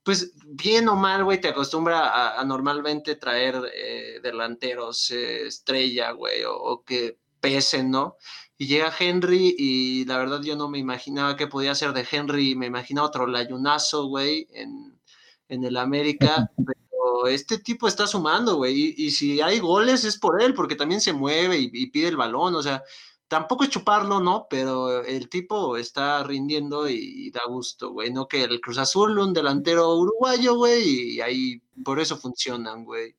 [0.04, 6.84] pues bien o mal, güey, te acostumbra a, normalmente traer eh, delanteros estrella, güey, o
[6.86, 8.18] que pesen, ¿no?
[8.58, 12.56] Y llega Henry y la verdad yo no me imaginaba que podía ser de Henry,
[12.56, 15.00] me imaginaba otro layunazo, güey, en,
[15.48, 20.18] en el América, pero este tipo está sumando, güey, y, y si hay goles es
[20.18, 22.84] por él, porque también se mueve y, y pide el balón, o sea,
[23.28, 24.48] tampoco es chuparlo, ¿no?
[24.50, 29.20] Pero el tipo está rindiendo y, y da gusto, güey, no que el Cruz Azul,
[29.20, 33.16] un delantero uruguayo, güey, y ahí por eso funcionan, güey.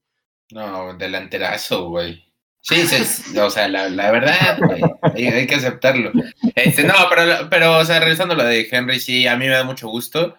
[0.51, 2.28] No, delanterazo, güey.
[2.69, 4.83] Sí, se- o sea, la, la verdad, güey,
[5.15, 6.13] hay, hay que aceptarlo.
[6.55, 9.53] Este, no, pero, pero, o sea, regresando a lo de Henry, sí, a mí me
[9.53, 10.37] da mucho gusto.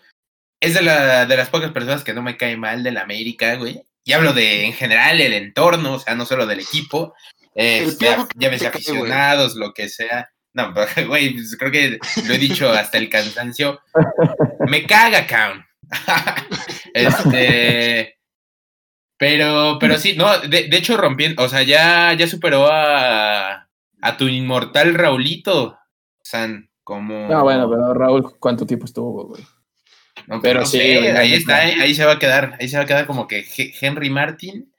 [0.61, 3.55] Es de, la, de las pocas personas que no me cae mal de la América,
[3.55, 3.81] güey.
[4.03, 7.15] Y hablo de, en general, el entorno, o sea, no solo del equipo.
[7.55, 10.29] Este, Piojo que llámese aficionados, lo que sea.
[10.53, 13.81] No, pero, güey, pues, creo que lo he dicho hasta el cansancio.
[14.67, 15.65] Me caga, Count.
[16.93, 18.18] este.
[19.19, 23.67] Pero, pero sí, no, de, de hecho rompiendo, o sea, ya, ya superó a,
[24.01, 25.77] a tu inmortal Raulito,
[26.23, 27.27] San, como...
[27.27, 29.43] No, bueno, pero Raúl, ¿cuánto tiempo estuvo, güey?
[30.27, 31.67] No, pero no sí, sé, güey, ahí está.
[31.67, 31.75] ¿eh?
[31.81, 33.45] ahí se va a quedar, ahí se va a quedar como que
[33.81, 34.73] Henry Martin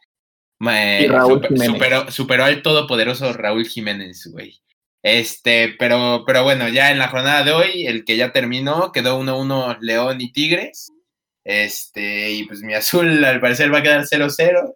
[0.59, 1.66] ma- Y Raúl super- Jiménez.
[1.72, 4.59] superó, superó al todopoderoso Raúl Jiménez, güey.
[5.03, 9.18] Este, pero, pero bueno, ya en la jornada de hoy, el que ya terminó, quedó
[9.20, 10.92] 1-1 León y Tigres.
[11.51, 14.75] Este, y pues mi azul al parecer va a quedar 0-0.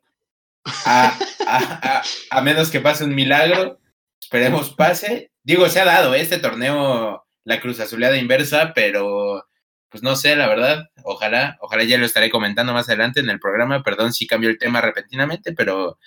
[0.87, 3.79] A, menos que pase un milagro.
[4.21, 5.31] Esperemos pase.
[5.45, 6.21] Digo, se ha dado ¿eh?
[6.21, 9.47] este torneo la cruz azuleada inversa, pero
[9.89, 10.87] pues no sé, la verdad.
[11.05, 13.85] Ojalá, ojalá ya lo estaré comentando más adelante en el programa.
[13.85, 15.99] Perdón si cambio el tema repentinamente, pero,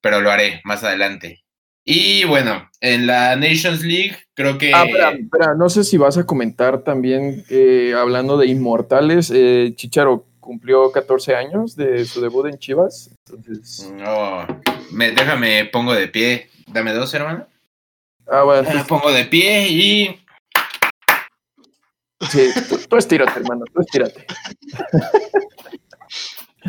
[0.00, 1.44] pero lo haré más adelante.
[1.84, 4.72] Y bueno, en la Nations League creo que...
[4.74, 9.72] Ah, espera, espera, no sé si vas a comentar también, eh, hablando de inmortales, eh,
[9.76, 13.10] Chicharo cumplió 14 años de su debut en Chivas.
[13.28, 13.92] Entonces...
[13.94, 14.46] No,
[14.92, 16.48] me, déjame, pongo de pie.
[16.66, 17.46] Dame dos, hermano.
[18.26, 18.68] Ah, bueno.
[18.72, 20.20] Me pongo de pie y.
[22.30, 22.50] Sí,
[22.88, 24.26] tú, estírate, hermano, tú estírate.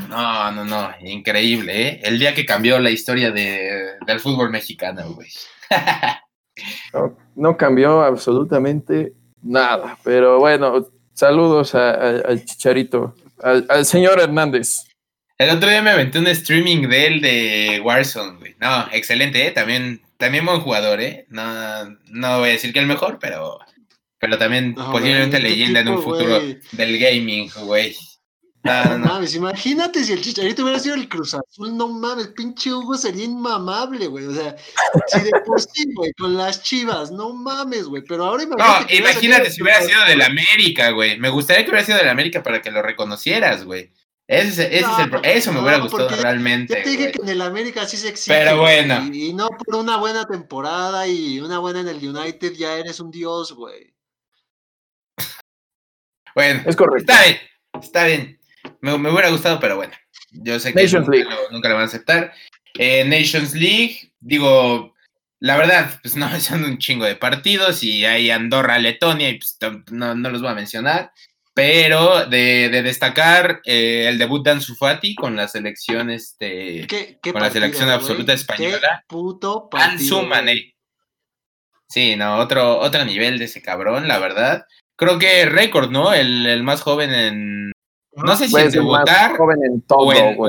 [0.10, 2.00] No, no, no, increíble, ¿eh?
[2.04, 5.30] El día que cambió la historia de, del fútbol mexicano, güey.
[7.36, 14.84] no, cambió absolutamente nada, pero bueno, saludos al Chicharito, al, señor Hernández.
[15.38, 18.56] El otro día me aventé un streaming de él de Warzone, güey.
[18.60, 19.52] No, excelente, ¿eh?
[19.52, 21.26] También, también buen jugador, ¿eh?
[21.30, 23.60] No, no voy a decir que el mejor, pero,
[24.18, 26.40] pero también posiblemente leyenda en un futuro
[26.72, 27.96] del gaming, güey.
[28.66, 32.98] No, mames, imagínate si el Chicharito hubiera sido el Cruz Azul, no mames, pinche Hugo
[32.98, 34.26] sería inmamable, güey.
[34.26, 34.56] O sea,
[35.06, 38.02] si de por sí, güey, con las chivas, no mames, güey.
[38.08, 38.94] Pero ahora imagínate.
[38.94, 41.20] No, imagínate si hubiera sido del América, güey.
[41.20, 43.92] Me gustaría que hubiera sido del América para que lo reconocieras, güey.
[44.28, 46.74] Ese, ese es el, eso me hubiera gustado realmente.
[46.74, 48.36] Ya te dije que en el América sí se exige.
[48.36, 49.08] Pero bueno.
[49.14, 53.00] Y, y, no por una buena temporada y una buena en el United ya eres
[53.00, 53.94] un dios, güey.
[56.34, 57.14] Bueno, es correcto.
[57.14, 57.40] Está bien,
[57.80, 58.40] está bien.
[58.86, 59.94] Me, hubiera gustado, pero bueno.
[60.32, 60.88] Yo sé que
[61.52, 62.34] nunca, lo, van a aceptar.
[62.78, 64.94] Eh, Nations League, digo,
[65.40, 69.58] la verdad, pues no, son un chingo de partidos y hay Andorra, Letonia, y pues
[69.92, 71.12] no, los voy a mencionar.
[71.54, 76.86] Pero de, destacar eh, el debut de Ansu Fati con la selección, este,
[77.24, 79.00] con la selección absoluta española.
[79.02, 80.76] ¿Qué puto Ansu Mané.
[81.88, 84.66] Sí, no, otro, otro nivel de ese cabrón, la verdad.
[84.98, 86.14] Creo que récord, ¿no?
[86.14, 87.72] El, más joven en,
[88.16, 89.52] no sé si en debutar o,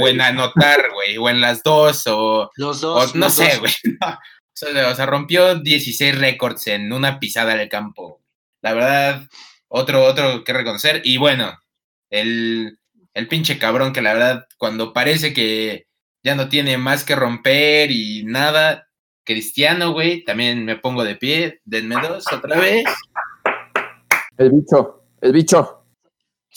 [0.07, 3.73] en, anotar, güey, o en las dos, o, los dos, no sé, güey.
[4.59, 8.23] O, sea, rompió 16 récords en una pisada del campo.
[8.63, 9.29] La verdad,
[9.69, 11.03] otro, otro que reconocer.
[11.05, 11.59] Y bueno,
[12.09, 12.79] el,
[13.13, 15.89] el pinche cabrón que la verdad, cuando parece que
[16.23, 18.89] ya no tiene más que romper y nada,
[19.25, 22.85] Cristiano, güey, también me pongo de pie, denme dos otra vez.
[24.39, 25.86] El bicho, el bicho.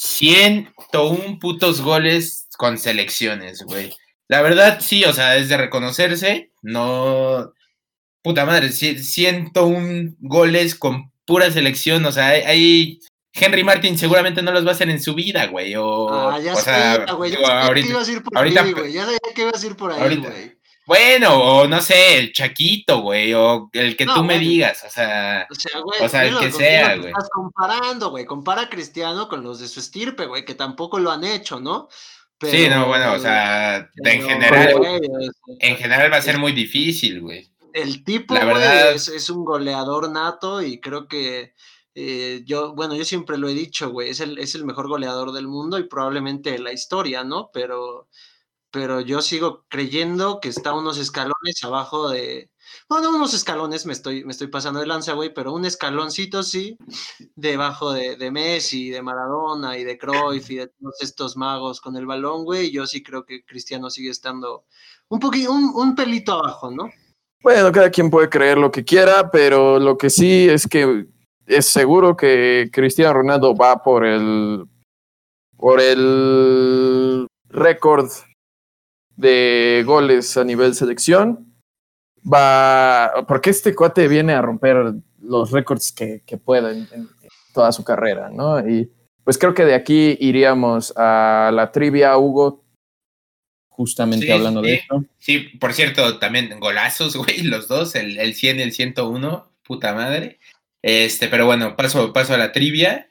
[0.02, 3.94] 101 putos goles con selecciones, güey.
[4.30, 6.54] La verdad, sí, o sea, es de reconocerse.
[6.62, 7.52] No.
[8.22, 12.06] Puta madre, 101 goles con pura selección.
[12.06, 13.00] O sea, hay.
[13.34, 15.76] Henry Martin seguramente no los va a hacer en su vida, güey.
[15.76, 17.32] O, ah, ya o sea, güey.
[17.32, 18.94] Ya ahorita, que ibas a ir por ahorita, ahí, güey.
[18.94, 20.59] Ya sabía que ibas a ir por ahí, güey.
[20.90, 25.46] Bueno, o no sé, el Chaquito, güey, o el que tú me digas, o sea,
[25.48, 27.10] o sea, güey, o sea el que sea, güey.
[27.10, 31.12] Estás comparando, güey, compara a Cristiano con los de su estirpe, güey, que tampoco lo
[31.12, 31.90] han hecho, ¿no?
[32.42, 35.00] sí, no, bueno, o sea, en general,
[35.60, 37.48] en general va a ser muy difícil, güey.
[37.72, 41.54] El tipo, la verdad, es, es, un goleador nato y creo que
[41.94, 45.34] eh, yo, bueno, yo siempre lo he dicho, güey, es el, es el mejor goleador
[45.34, 47.52] del mundo y probablemente la historia, ¿no?
[47.54, 48.08] Pero
[48.72, 52.50] pero yo sigo creyendo que está unos escalones abajo de.
[52.88, 56.78] Bueno, unos escalones, me estoy, me estoy pasando de lanza, güey, pero un escaloncito sí,
[57.36, 61.96] debajo de, de, Messi, de Maradona y de Cruyff y de todos estos magos con
[61.98, 62.72] el balón, güey.
[62.72, 64.66] Yo sí creo que Cristiano sigue estando
[65.08, 66.90] un poquito, un, un pelito abajo, ¿no?
[67.42, 71.08] Bueno, cada quien puede creer lo que quiera, pero lo que sí es que
[71.48, 74.66] es seguro que Cristiano Ronaldo va por el
[75.58, 78.10] por el récord
[79.20, 81.54] de goles a nivel selección.
[82.22, 86.88] Va, porque este cuate viene a romper los récords que, que pueda en,
[87.54, 88.60] toda su carrera, ¿no?
[88.68, 88.90] Y
[89.24, 92.64] pues creo que de aquí iríamos a la trivia, Hugo,
[93.68, 95.04] justamente hablando de esto.
[95.18, 99.94] Sí, por cierto, también golazos, güey, los dos, el, el 100 y el 101, puta
[99.94, 100.40] madre.
[100.82, 103.10] Este, pero bueno, paso, paso a la trivia.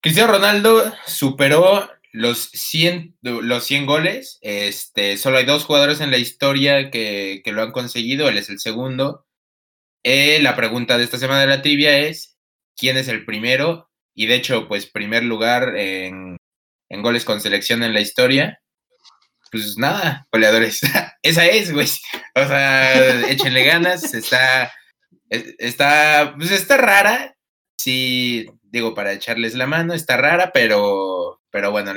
[0.00, 6.16] Cristiano Ronaldo superó los 100, los 100 goles, este, solo hay dos jugadores en la
[6.16, 9.26] historia que, lo han conseguido, él es el segundo.
[10.02, 12.38] Eh, la pregunta de esta semana de la trivia es,
[12.74, 13.90] ¿quién es el primero?
[14.14, 16.38] Y de hecho, pues primer lugar en,
[16.88, 18.62] goles con selección en la historia.
[19.52, 20.80] Pues nada, goleadores.
[21.22, 21.86] Esa es, güey.
[22.34, 24.14] O sea, échenle ganas.
[24.14, 24.72] Está,
[25.28, 27.36] está, pues está rara.
[27.76, 31.92] Sí, digo, para echarles la mano, está rara, pero pero bueno,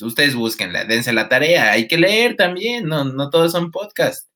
[0.00, 4.28] ustedes búsquenla, dense la tarea, hay que leer también, no, no todos son podcasts.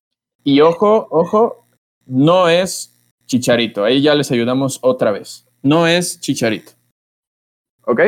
[0.43, 1.67] Y ojo, ojo,
[2.05, 2.93] no es
[3.25, 5.45] Chicharito, ahí ya les ayudamos otra vez.
[5.61, 6.71] No es Chicharito.
[7.83, 8.01] ¿Ok?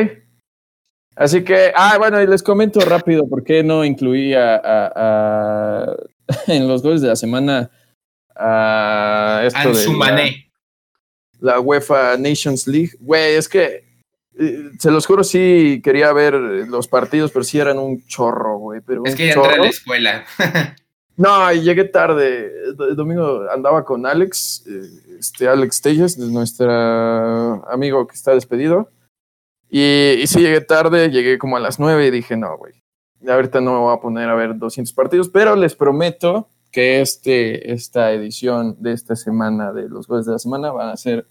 [1.16, 5.96] Así que, ah, bueno, y les comento rápido por qué no incluía a,
[6.46, 7.70] en los goles de la semana
[8.34, 10.30] a esto de la,
[11.40, 12.92] la UEFA Nations League.
[13.00, 13.89] Güey, es que
[14.42, 18.80] eh, se los juro, sí quería ver los partidos, pero sí eran un chorro, güey.
[18.80, 20.24] Pero es que ya entré a la escuela.
[21.16, 22.50] no, y llegué tarde.
[22.66, 26.72] El domingo andaba con Alex, eh, este Alex Telles, nuestro
[27.70, 28.90] amigo que está despedido.
[29.68, 32.72] Y, y sí llegué tarde, llegué como a las nueve y dije, no, güey.
[33.28, 37.72] Ahorita no me voy a poner a ver 200 partidos, pero les prometo que este,
[37.72, 41.26] esta edición de esta semana de los goles de la semana van a ser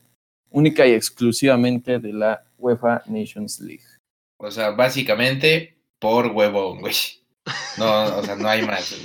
[0.51, 3.83] única y exclusivamente de la UEFA Nations League.
[4.37, 6.95] O sea, básicamente por huevo, güey.
[7.77, 8.95] No, o sea, no hay más.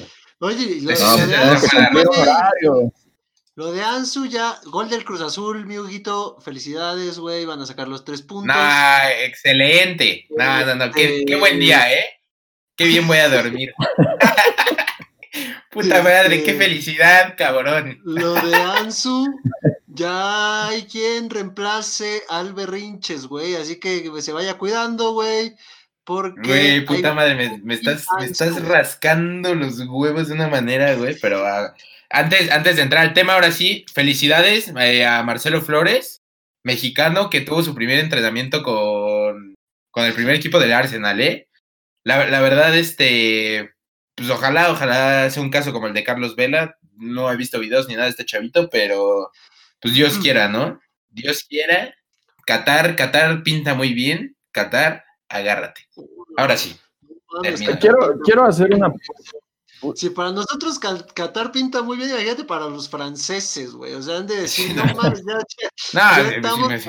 [0.41, 0.91] Oye, lo,
[1.27, 2.93] de Ansu,
[3.55, 7.89] lo de Ansu ya, gol del Cruz Azul, mi Huguito, felicidades, güey, van a sacar
[7.89, 8.55] los tres puntos.
[8.55, 10.27] Nah, excelente.
[10.31, 12.05] No, no, no, qué, qué buen día, ¿eh?
[12.77, 13.73] Qué bien voy a dormir.
[15.75, 18.01] Puta madre, qué este, felicidad, cabrón.
[18.05, 19.27] Lo de Ansu,
[19.89, 23.57] ya hay quien reemplace al Berrinches, güey.
[23.57, 25.57] Así que se vaya cuidando, güey.
[26.05, 26.49] Porque.
[26.49, 31.19] Güey, puta madre, me, estás, me estás rascando los huevos de una manera, güey.
[31.21, 31.75] Pero ah,
[32.09, 36.23] antes, antes de entrar al tema, ahora sí, felicidades eh, a Marcelo Flores,
[36.63, 39.57] mexicano, que tuvo su primer entrenamiento con,
[39.91, 41.49] con el primer equipo del Arsenal, ¿eh?
[42.05, 43.74] La, la verdad, este
[44.15, 46.79] pues ojalá, ojalá sea un caso como el de Carlos Vela.
[46.97, 49.31] No he visto videos ni nada de este chavito, pero
[49.81, 50.81] pues Dios quiera, ¿no?
[51.11, 51.95] Dios quiera.
[52.47, 54.37] Qatar, Qatar pinta muy bien.
[54.53, 55.89] Qatar, agárrate.
[56.37, 56.77] Ahora sí.
[57.81, 58.93] Quiero, quiero hacer una.
[59.95, 63.95] Si para nosotros Qatar pinta muy bien, imagínate para los franceses, güey.
[63.95, 65.39] O sea, han de decir, no mames, ya,
[65.93, 66.85] ya, no, estamos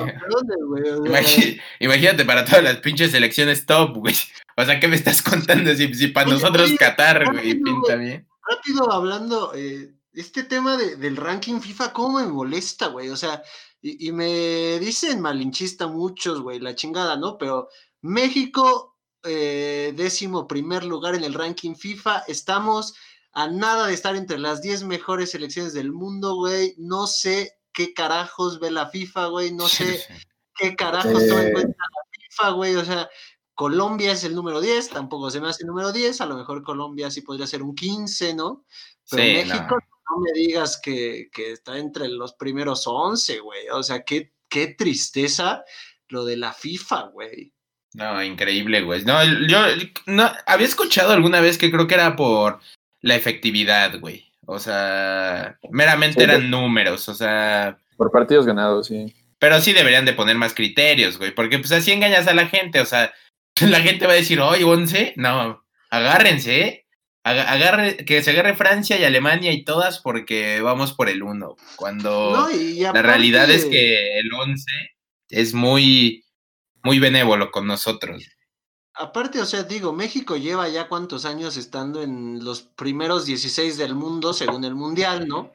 [0.98, 1.60] güey.
[1.80, 4.14] Imagínate para todas las pinches selecciones top, güey.
[4.56, 5.74] O sea, ¿qué me estás contando?
[5.74, 8.26] Si, para nosotros Qatar, güey, pinta bien.
[8.48, 13.10] Rápido hablando, eh, este tema del ranking FIFA, ¿cómo me molesta, güey?
[13.10, 13.42] O sea,
[13.82, 17.38] y, me dicen malinchista muchos, güey, la chingada, ¿no?
[17.38, 17.68] Pero
[18.00, 18.95] México,
[19.26, 22.94] eh, décimo primer lugar en el ranking FIFA, estamos
[23.32, 26.74] a nada de estar entre las 10 mejores selecciones del mundo, güey.
[26.78, 29.52] No sé qué carajos ve la FIFA, güey.
[29.52, 29.84] No sé
[30.54, 32.76] qué carajos toma en cuenta la FIFA, güey.
[32.76, 33.08] O sea,
[33.54, 36.62] Colombia es el número 10, tampoco se me hace el número 10, a lo mejor
[36.62, 38.66] Colombia sí podría ser un 15, ¿no?
[39.10, 39.78] Pero México,
[40.10, 40.20] no.
[40.20, 43.68] me digas que, está entre los primeros 11, güey.
[43.70, 45.64] O sea, qué, qué tristeza
[46.08, 47.54] lo de la FIFA, güey.
[47.96, 49.04] No, increíble, güey.
[49.04, 49.58] No, yo
[50.04, 52.60] no, había escuchado alguna vez que creo que era por
[53.00, 54.26] la efectividad, güey.
[54.44, 57.78] O sea, meramente eran números, o sea.
[57.96, 59.14] Por partidos ganados, sí.
[59.38, 62.80] Pero sí deberían de poner más criterios, güey, porque pues así engañas a la gente,
[62.80, 63.14] o sea,
[63.62, 66.82] la gente va a decir, oye, once, no, agárrense, ¿eh?
[67.24, 71.56] Agarre, que se agarre Francia y Alemania y todas porque vamos por el uno.
[71.74, 72.48] Cuando
[72.92, 74.70] la realidad es que el once
[75.28, 76.25] es muy,
[76.86, 78.24] muy benévolo con nosotros.
[78.94, 83.94] Aparte, o sea, digo, México lleva ya cuántos años estando en los primeros 16 del
[83.94, 85.52] mundo, según el Mundial, ¿no?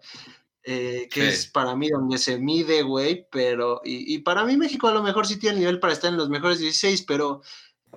[0.64, 4.88] Eh, que es para mí donde se mide, güey, pero, y, y, para mí México
[4.88, 7.42] a lo mejor sí tiene el nivel para estar en los mejores 16, pero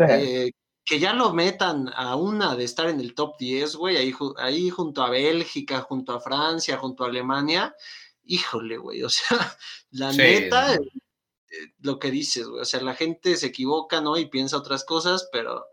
[0.09, 0.51] eh,
[0.83, 4.71] que ya lo metan a una de estar en el top 10, güey, ahí, ahí
[4.71, 7.75] junto a Bélgica, junto a Francia, junto a Alemania,
[8.25, 9.39] híjole, güey, o sea,
[9.91, 10.79] la neta,
[11.81, 14.17] lo que dices, güey, o sea, la gente se equivoca, ¿no?
[14.17, 15.67] Y piensa otras cosas, pero,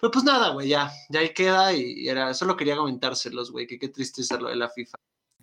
[0.00, 3.78] pero pues nada, güey, ya, ya ahí queda y, era, solo quería comentárselos, güey, que
[3.78, 4.96] qué tristeza lo de la FIFA.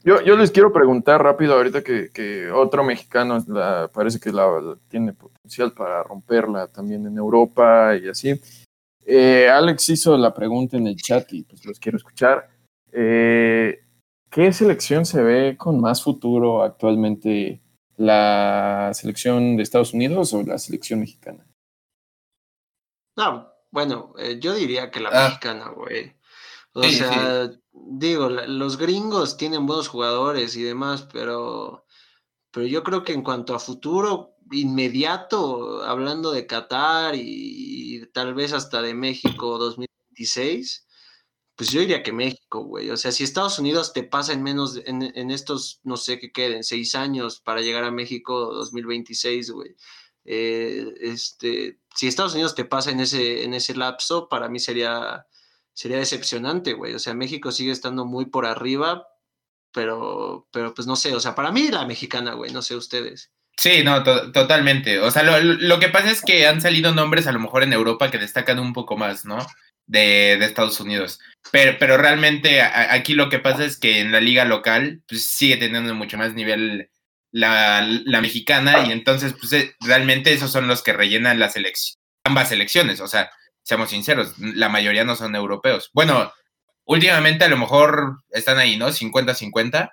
[0.03, 3.38] Yo, yo les quiero preguntar rápido ahorita que, que otro mexicano
[3.93, 8.39] parece que la, tiene potencial para romperla también en Europa y así.
[9.06, 12.49] Eh, Alex hizo la pregunta en el chat y pues los quiero escuchar.
[12.91, 13.79] Eh,
[14.29, 17.62] ¿Qué selección se ve con más futuro actualmente?
[18.03, 21.47] ¿La selección de Estados Unidos o la selección mexicana?
[23.15, 25.27] No, bueno, eh, yo diría que la ah.
[25.29, 26.13] mexicana, güey.
[26.73, 31.86] O sea, digo, los gringos tienen buenos jugadores y demás, pero,
[32.51, 38.51] pero yo creo que en cuanto a futuro inmediato, hablando de Qatar y, tal vez
[38.51, 40.88] hasta de México 2026,
[41.56, 42.89] pues yo diría que México, güey.
[42.89, 46.32] O sea, si Estados Unidos te pasa en menos, en, en estos, no sé qué
[46.32, 49.76] queden, seis años para llegar a México 2026, güey.
[50.26, 55.28] Eh, este, si Estados Unidos te pasa en ese, en ese lapso, para mí sería
[55.74, 56.93] sería decepcionante, güey.
[56.93, 59.08] O sea, México sigue estando muy por arriba,
[59.74, 63.32] pero, pero pues no sé, o sea, para mí la mexicana, güey, no sé ustedes.
[63.58, 64.99] Sí, no, totalmente.
[64.99, 68.10] O sea, lo, que pasa es que han salido nombres a lo mejor en Europa
[68.10, 69.38] que destacan un poco más, ¿no?
[69.86, 71.19] De, de Estados Unidos.
[71.51, 75.57] Pero, pero realmente aquí lo que pasa es que en la liga local pues, sigue
[75.57, 76.89] teniendo mucho más nivel
[77.34, 81.99] la, la mexicana, y entonces, pues eh, realmente esos son los que rellenan las elecciones,
[82.23, 83.31] ambas elecciones, o sea,
[83.63, 85.89] seamos sinceros, la mayoría no son europeos.
[85.93, 86.31] Bueno,
[86.86, 88.89] últimamente a lo mejor están ahí, ¿no?
[88.89, 89.89] 50-50,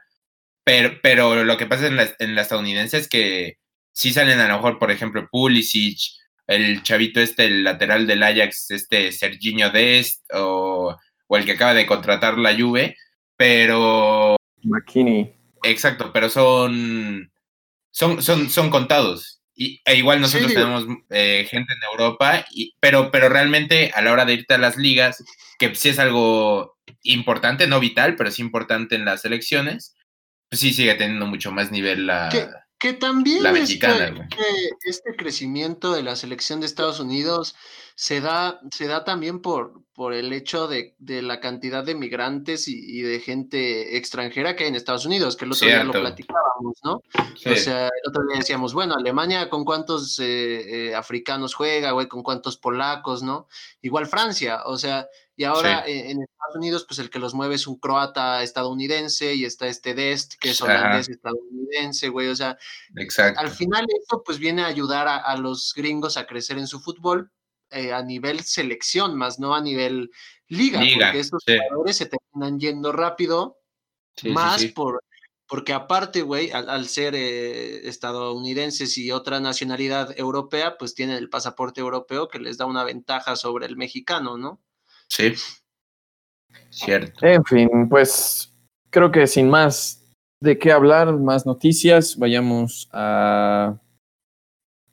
[0.64, 3.56] pero, pero lo que pasa en la, en la estadounidense es que
[3.92, 5.98] sí salen a lo mejor, por ejemplo, Pulisic,
[6.50, 10.96] el chavito este, el lateral del Ajax, este Serginho Dest, o,
[11.28, 12.96] o el que acaba de contratar la Juve,
[13.36, 14.36] pero...
[14.62, 15.32] McKinney.
[15.62, 17.30] Exacto, pero son,
[17.92, 19.42] son, son, son contados.
[19.54, 24.10] Y, e igual nosotros tenemos eh, gente en Europa, y, pero, pero realmente a la
[24.10, 25.22] hora de irte a las ligas,
[25.56, 29.94] que sí es algo importante, no vital, pero es importante en las elecciones,
[30.48, 32.28] pues sí sigue teniendo mucho más nivel la,
[32.80, 37.54] que también la mexicana, este, este, crecimiento de la selección de Estados Unidos
[38.00, 42.66] se da, se da también por, por el hecho de, de la cantidad de migrantes
[42.66, 46.78] y, de gente extranjera que hay en Estados Unidos, que el otro día lo platicábamos,
[46.82, 46.92] ¿no?
[46.94, 50.24] O sea, el otro día decíamos, bueno, Alemania con cuántos eh,
[50.88, 53.48] eh, africanos juega, güey, con cuántos polacos, ¿no?
[53.82, 57.66] Igual Francia, o sea, y ahora en, Estados Unidos, pues el que los mueve es
[57.66, 62.28] un croata estadounidense y está este Dest, que es holandés estadounidense, güey.
[62.28, 62.56] O sea,
[63.36, 67.30] al final eso pues viene a ayudar a, los gringos a crecer en su fútbol
[67.70, 70.10] eh, a nivel selección, más no a nivel
[70.48, 73.58] liga, porque estos jugadores se terminan yendo rápido,
[74.24, 75.02] más por
[75.50, 81.80] porque aparte, güey, al, ser eh, estadounidenses y otra nacionalidad europea, pues tienen el pasaporte
[81.80, 84.62] europeo que les da una ventaja sobre el mexicano, ¿no?
[85.08, 85.34] Sí.
[86.70, 87.26] Cierto.
[87.26, 88.54] En fin, pues
[88.90, 90.00] creo que sin más
[90.40, 93.76] de qué hablar, más noticias, vayamos a,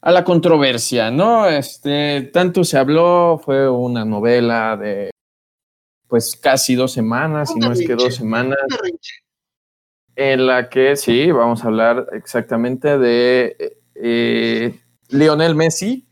[0.07, 1.49] a la controversia, ¿no?
[1.49, 5.11] Este, tanto se habló, fue una novela de
[6.07, 8.57] pues casi dos semanas, si no es que dos semanas,
[10.15, 14.79] en la que sí, vamos a hablar exactamente de eh,
[15.09, 16.07] Lionel Messi,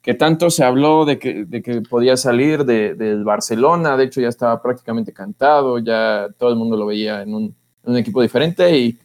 [0.00, 4.20] que tanto se habló de que, de que podía salir de, del Barcelona, de hecho
[4.20, 7.56] ya estaba prácticamente cantado, ya todo el mundo lo veía en un,
[7.96, 8.96] equipo diferente y,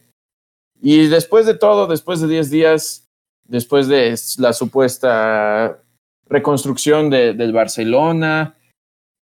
[0.80, 3.05] y después de todo, después de 10 días,
[3.48, 5.82] después de la supuesta
[6.28, 8.56] reconstrucción del Barcelona,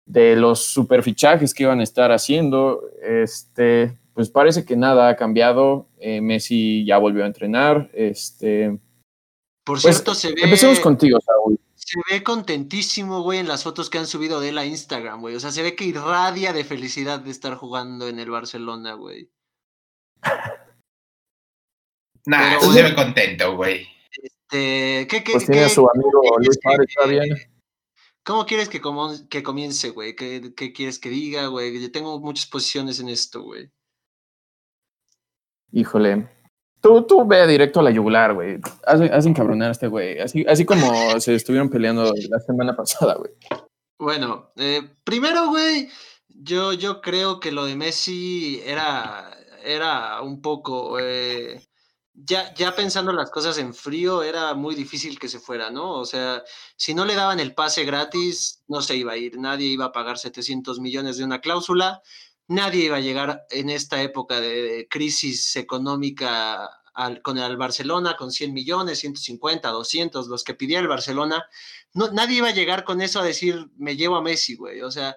[0.05, 5.89] de los superfichajes que iban a estar haciendo, este, pues parece que nada ha cambiado.
[5.99, 7.89] Eh, Messi ya volvió a entrenar.
[7.93, 8.79] Este,
[9.63, 10.41] por pues, cierto, se ve.
[10.43, 11.59] Empecemos contigo, Saúl.
[11.75, 15.35] Se ve contentísimo, güey, en las fotos que han subido de él a Instagram, güey.
[15.35, 19.29] O sea, se ve que irradia de felicidad de estar jugando en el Barcelona, güey.
[22.27, 23.87] Nah, se ve contento, güey.
[24.49, 27.35] Este, ¿qué, qué, pues tiene a su amigo Luis está bien.
[28.23, 28.81] ¿Cómo quieres que,
[29.29, 30.15] que comience, güey?
[30.15, 31.81] ¿Qué, ¿Qué, quieres que diga, güey?
[31.81, 33.69] Yo tengo muchas posiciones en esto, güey.
[35.71, 36.29] Híjole.
[36.81, 38.59] Tú, tú ve directo a la yugular, güey.
[38.85, 40.19] Haz, encabronar a este güey.
[40.19, 40.87] Así, así como
[41.19, 43.31] se estuvieron peleando la semana pasada, güey.
[43.99, 45.89] Bueno, eh, primero, güey,
[46.29, 49.29] yo, yo creo que lo de Messi era,
[49.63, 50.99] era un poco.
[50.99, 51.66] Eh,
[52.17, 55.93] ya, ya pensando las cosas en frío, era muy difícil que se fuera, ¿no?
[55.93, 56.43] O sea,
[56.75, 59.37] si no le daban el pase gratis, no se iba a ir.
[59.39, 62.01] Nadie iba a pagar 700 millones de una cláusula
[62.47, 68.31] nadie iba a llegar en esta época de crisis económica al, con el Barcelona con
[68.31, 71.45] 100 millones, 150, 200, los que pidiera el Barcelona.
[71.93, 74.81] No, nadie iba a llegar con eso a decir, me llevo a Messi, güey.
[74.81, 75.15] O sea,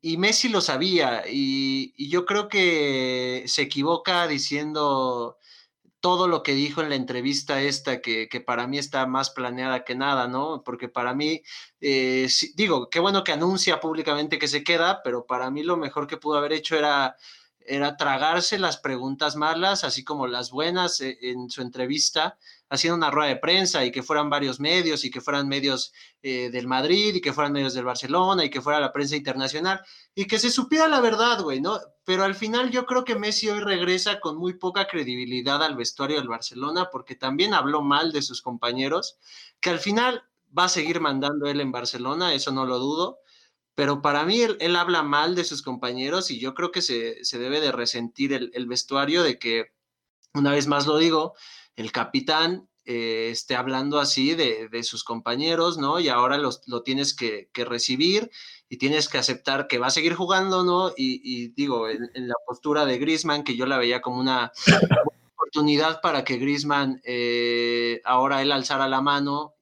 [0.00, 5.38] y, Messi lo sabía y, yo creo que se equivoca diciendo
[6.04, 9.94] todo lo que dijo en la entrevista esta, que, para mí está más planeada que
[9.94, 10.62] nada, ¿no?
[10.62, 11.42] Porque para mí,
[11.80, 16.06] eh, digo, qué bueno que anuncia públicamente que se queda, pero para mí lo mejor
[16.06, 17.16] que pudo haber hecho era,
[17.66, 22.36] era tragarse las preguntas malas, así como las buenas eh, en su entrevista,
[22.68, 25.92] haciendo una rueda de prensa y que fueran varios medios y que fueran medios
[26.22, 29.80] eh, del Madrid y que fueran medios del Barcelona y que fuera la prensa internacional
[30.14, 31.78] y que se supiera la verdad, güey, ¿no?
[32.04, 36.18] Pero al final yo creo que Messi hoy regresa con muy poca credibilidad al vestuario
[36.18, 39.18] del Barcelona porque también habló mal de sus compañeros,
[39.60, 40.24] que al final
[40.56, 43.18] va a seguir mandando él en Barcelona, eso no lo dudo.
[43.74, 47.60] Pero para mí él, habla mal de sus compañeros y yo creo que se, debe
[47.60, 49.72] de resentir el vestuario de que,
[50.32, 51.34] una vez más lo digo,
[51.76, 56.00] el capitán eh, esté hablando así de, sus compañeros, ¿no?
[56.00, 58.30] Y ahora lo tienes que, recibir
[58.68, 60.92] y tienes que aceptar que va a seguir jugando, ¿no?
[60.96, 64.52] Y, digo, en, la postura de Grisman, que yo la veía como una
[65.34, 69.53] oportunidad para que Grisman eh, ahora él alzara la mano,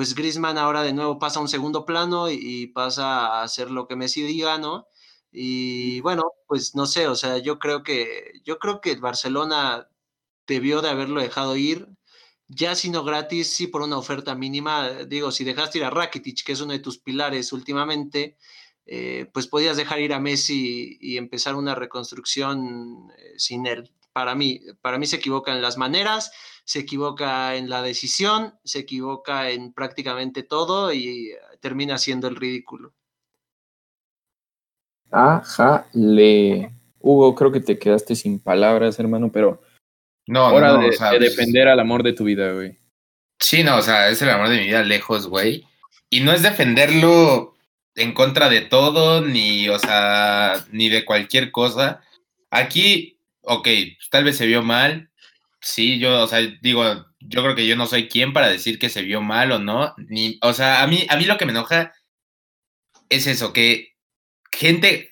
[0.00, 3.86] pues Grisman ahora de nuevo pasa a un segundo plano y, pasa a hacer lo
[3.86, 4.86] que Messi diga, ¿no?
[5.30, 9.90] Y bueno, pues no sé, o sea, yo creo que yo creo que Barcelona
[10.46, 11.86] debió de haberlo dejado ir.
[12.48, 14.88] Ya si no gratis, sí por una oferta mínima.
[15.06, 18.38] Digo, si dejaste ir a Rakitic, que es uno de tus pilares últimamente,
[18.86, 23.92] eh, pues podías dejar ir a Messi y empezar una reconstrucción eh, sin él.
[24.20, 26.30] Para mí, para mí se equivoca en las maneras,
[26.64, 32.92] se equivoca en la decisión, se equivoca en prácticamente todo y termina siendo el ridículo.
[35.10, 36.70] Ajá, le.
[36.98, 39.62] Hugo, creo que te quedaste sin palabras, hermano, pero.
[40.26, 42.78] No, hora de, pues defender al amor de tu vida, güey.
[43.38, 45.66] Sí, no, o sea, es el amor de mi vida lejos, güey.
[46.10, 47.54] Y no es defenderlo
[47.94, 52.02] en contra de todo, ni, o sea, ni de cualquier cosa.
[52.50, 53.68] Aquí, ok,
[54.10, 55.10] tal vez se vio mal.
[55.60, 58.88] Sí, yo, o sea, digo, yo creo que yo no soy quien para decir que
[58.88, 59.94] se vio mal o no.
[60.08, 61.92] Ni, o sea, a mí, a mí lo que me enoja
[63.10, 63.90] es eso, que
[64.52, 65.10] gente,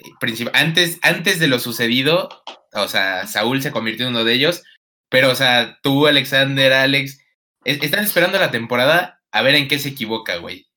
[0.53, 2.29] antes, antes de lo sucedido,
[2.73, 4.63] o sea, Saúl se convirtió en uno de ellos,
[5.09, 7.21] pero, o sea, tú, Alexander, Alex,
[7.65, 10.69] están esperando la temporada a ver en qué se equivoca, güey.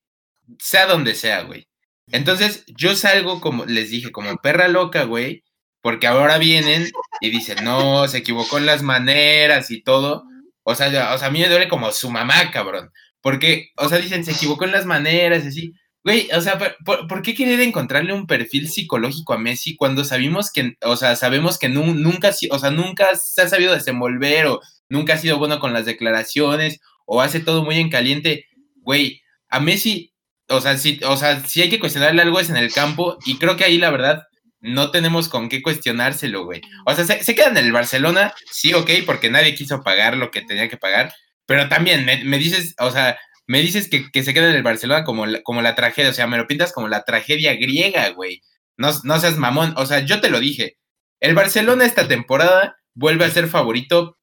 [0.58, 1.68] Sea donde sea, güey.
[2.10, 5.44] Entonces, yo salgo como, les dije, como perra loca, güey,
[5.82, 10.24] porque ahora vienen y dicen, no, se equivocó en las maneras y todo.
[10.62, 12.90] O sea, o sea, a mí me duele como su mamá, cabrón.
[13.20, 15.72] Porque, o sea, dicen, se equivocó en las maneras y así.
[16.04, 20.76] Güey, o sea, ¿por, qué querer encontrarle un perfil psicológico a Messi cuando sabemos que,
[20.82, 25.18] o sea, sabemos que nunca, o sea, nunca se ha sabido desenvolver o nunca ha
[25.18, 28.46] sido bueno con las declaraciones o hace todo muy en caliente?
[28.76, 30.12] Güey, a Messi,
[30.48, 33.38] o sea, si, o sea, si hay que cuestionarle algo es en el campo y
[33.38, 34.24] creo que ahí la verdad
[34.62, 36.62] no tenemos con qué cuestionárselo, güey.
[36.86, 40.42] O sea, se, quedan en el Barcelona, sí, ok, porque nadie quiso pagar lo que
[40.42, 41.12] tenía que pagar,
[41.46, 45.04] pero también me, me dices, o sea, me dices que, se queda en el Barcelona
[45.04, 48.40] como la, como la tragedia, o sea, me lo pintas como la tragedia griega, güey.
[48.76, 50.78] No, no seas mamón, o sea, yo te lo dije.
[51.20, 54.18] El Barcelona esta temporada vuelve a ser favorito,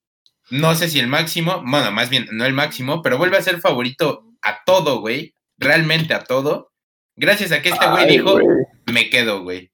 [0.49, 3.59] no sé si el máximo, bueno, más bien no el máximo, pero vuelve a ser
[3.59, 6.71] favorito a todo, güey, realmente a todo.
[7.15, 8.39] Gracias a que este güey dijo,
[8.85, 9.71] me quedo, güey.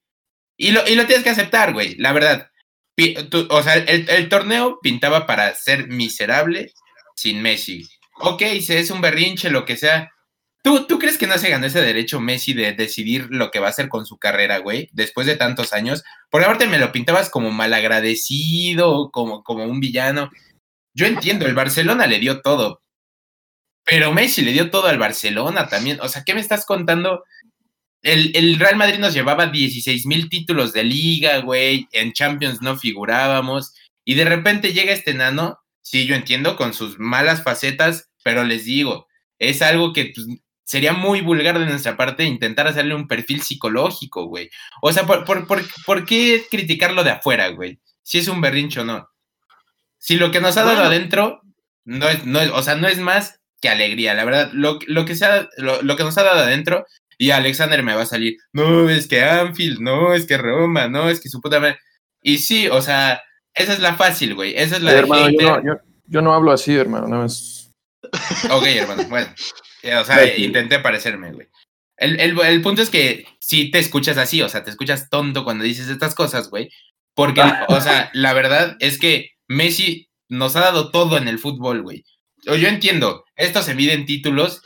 [0.58, 2.50] Y lo, y lo tienes que aceptar, güey, la verdad.
[3.50, 6.74] o sea, el, el torneo pintaba para ser miserable
[7.16, 7.88] sin Messi
[8.20, 10.12] ok, si es un berrinche, lo que sea.
[10.64, 13.68] ¿Tú, ¿Tú crees que no se ganó ese derecho Messi de decidir lo que va
[13.68, 14.90] a hacer con su carrera, güey?
[14.94, 16.04] Después de tantos años.
[16.32, 20.32] Porque aparte me lo pintabas como malagradecido, como, como un villano.
[20.94, 22.82] Yo entiendo, el Barcelona le dio todo.
[23.84, 26.00] Pero Messi le dio todo al Barcelona también.
[26.02, 27.24] O sea, ¿qué me estás contando?
[28.06, 31.88] El, el Real Madrid nos llevaba 16 mil títulos de liga, güey.
[31.92, 33.74] En Champions no figurábamos.
[34.04, 38.66] Y de repente llega este nano sí, yo entiendo con sus malas facetas, pero les
[38.66, 40.28] digo, es algo que pues,
[40.64, 44.50] sería muy vulgar de nuestra parte intentar hacerle un perfil psicológico, güey.
[44.82, 47.80] O sea, ¿por, por, qué criticarlo de afuera, güey?
[48.02, 49.08] Si es un berrincho o no.
[50.00, 51.42] Si lo que nos ha dado adentro,
[51.84, 54.50] no es, no o sea, no es más que alegría, la verdad.
[54.54, 56.86] Lo, lo que, sea, lo, lo, que nos ha dado adentro,
[57.18, 61.10] y Alexander me va a salir, no, es que Anfield, no, es que Roma, no,
[61.10, 61.80] es que su puta madre.
[62.22, 63.22] Y sí, o sea,
[63.54, 64.56] esa es la fácil, güey.
[64.56, 65.30] Esa es la hermano,
[66.08, 67.08] yo, no, hablo así, hermano.
[67.08, 67.72] No es...
[68.52, 69.04] Ok, hermano.
[69.10, 69.28] Bueno.
[70.00, 71.48] O sea, intenté parecerme, güey.
[71.98, 75.88] El, punto es que si te escuchas así, o sea, te escuchas tonto cuando dices
[75.88, 76.70] estas cosas, güey.
[77.14, 81.82] Porque, o sea, la verdad es que Messi nos ha dado todo en el fútbol,
[81.82, 82.04] güey.
[82.44, 84.62] Yo entiendo, esto se mide en títulos,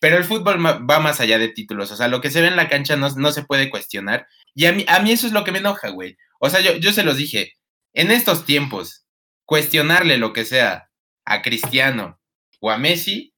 [0.00, 1.92] pero el fútbol va más allá de títulos.
[1.92, 4.26] O sea, lo que se ve en la cancha no, no se puede cuestionar.
[4.54, 6.16] Y a mí, a mí eso es lo que me enoja, güey.
[6.40, 7.52] O sea, yo, yo se los dije,
[7.92, 9.04] en estos tiempos,
[9.44, 10.90] cuestionarle lo que sea
[11.24, 12.18] a Cristiano
[12.60, 13.34] o a Messi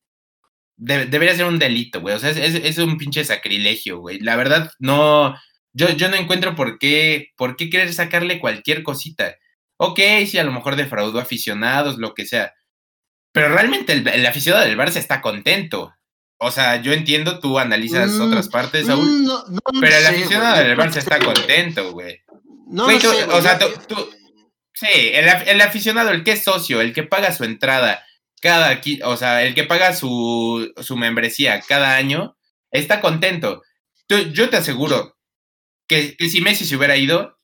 [0.76, 2.14] debería ser un delito, güey.
[2.14, 4.18] O sea, es, un pinche sacrilegio, güey.
[4.20, 5.36] La verdad, no.
[5.72, 9.36] Yo, yo no encuentro por qué, por qué querer sacarle cualquier cosita.
[9.78, 12.52] Ok, sí, a lo mejor defraudó aficionados, lo que sea.
[13.32, 15.94] Pero realmente el, aficionado del Barça está contento.
[16.43, 19.07] O sea, yo entiendo, tú analizas mm, otras partes, Saúl.
[19.07, 22.20] Mm, pero el aficionado del Barça está contento, güey.
[22.66, 23.97] No, o sea, tú,
[24.82, 28.05] Sí, el, aficionado, el que es socio, el que paga su entrada
[28.40, 32.36] cada, o sea, el que paga su, membresía cada año,
[32.72, 33.62] está contento.
[34.09, 35.16] Yo, te aseguro
[35.86, 37.38] que, si Messi se hubiera ido,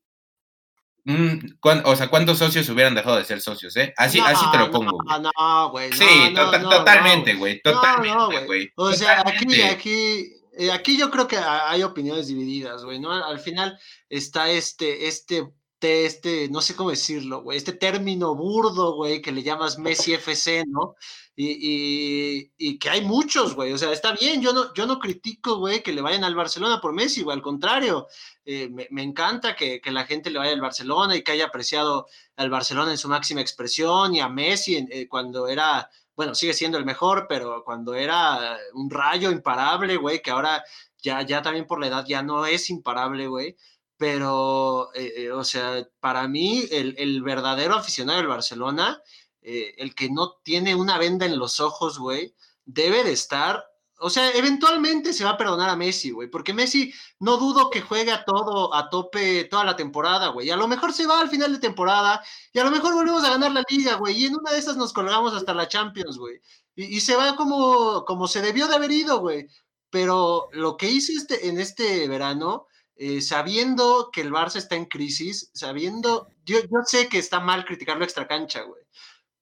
[1.13, 3.93] mm, o sea, ¿cuántos socios hubieran dejado de ser socios, eh?
[3.97, 4.99] Así, así te lo pongo.
[5.05, 5.93] No, no, güey.
[5.93, 7.61] sí, totalmente, güey.
[7.63, 8.71] Totalmente, güey.
[8.77, 13.13] O sea, aquí, aquí, eh, aquí yo creo que hay opiniones divididas, güey, ¿no?
[13.13, 13.79] Al final
[14.09, 19.43] está este, este este, no sé cómo decirlo, güey, este término burdo, güey, que le
[19.43, 20.97] llamas Messi FC, ¿no?
[21.41, 25.59] Y, y, que hay muchos, güey, o sea, está bien, yo no, yo no critico,
[25.59, 28.09] güey, que le vayan al Barcelona por Messi, güey, al contrario,
[28.45, 32.09] eh, me, encanta que, que, la gente le vaya al Barcelona y que haya apreciado
[32.35, 36.77] al Barcelona en su máxima expresión y a Messi eh, cuando era, bueno, sigue siendo
[36.77, 40.65] el mejor, pero cuando era un rayo imparable, güey, que ahora
[41.01, 43.55] ya, ya también por la edad ya no es imparable, güey
[43.99, 49.03] pero, eh, eh, o sea, para mí el, verdadero aficionado del Barcelona,
[49.43, 52.35] eh, el que no tiene una venda en los ojos, güey,
[52.65, 53.65] debe de estar,
[54.01, 57.81] o sea, eventualmente se va a perdonar a Messi, güey, porque Messi no dudo que
[57.81, 61.31] juegue a todo, a tope toda la temporada, güey, a lo mejor se va al
[61.31, 62.23] final de temporada
[62.53, 64.77] y a lo mejor volvemos a ganar la liga, güey, y en una de esas
[64.77, 66.41] nos colgamos hasta la Champions, güey,
[66.77, 69.49] y, se va como, como se debió de haber ido, güey,
[69.91, 72.67] pero lo que hice este, en este verano
[73.01, 77.65] eh, sabiendo que el Barça está en crisis, sabiendo, yo, yo sé que está mal
[77.65, 78.83] criticarlo extra cancha, güey,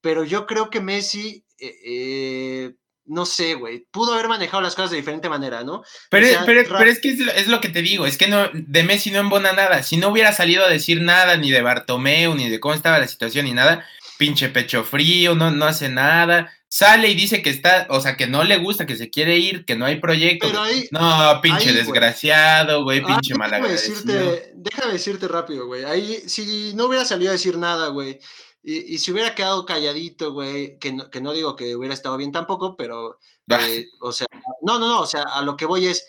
[0.07, 2.75] pero yo creo que Messi, eh, eh,
[3.07, 5.83] no sé, güey, pudo haber manejado las cosas de diferente manera, ¿no?
[6.11, 9.19] Pero, pero, es que es lo, que te digo, es que no, de Messi no
[9.19, 9.83] embona nada.
[9.83, 13.09] Si no hubiera salido a decir nada ni de Bartomeu, ni de cómo estaba la
[13.09, 13.85] situación, ni nada,
[14.17, 18.27] pinche pecho frío, no, no hace nada sale y dice que está, o sea, que
[18.27, 20.49] no le gusta, que se quiere ir, que no hay proyecto.
[20.91, 23.35] no, pinche desgraciado, güey, ah, pinche
[23.69, 25.85] decirte, Déjame decirte rápido, güey.
[25.85, 28.19] Ahí, si no hubiera salido a decir nada, güey,
[28.67, 32.17] y, y si hubiera quedado calladito, güey, que no, que no digo que hubiera estado
[32.17, 33.19] bien tampoco, pero,
[33.51, 33.69] ah.
[33.69, 34.27] eh, o sea,
[34.62, 36.07] no, no, no, o sea, a lo que voy es,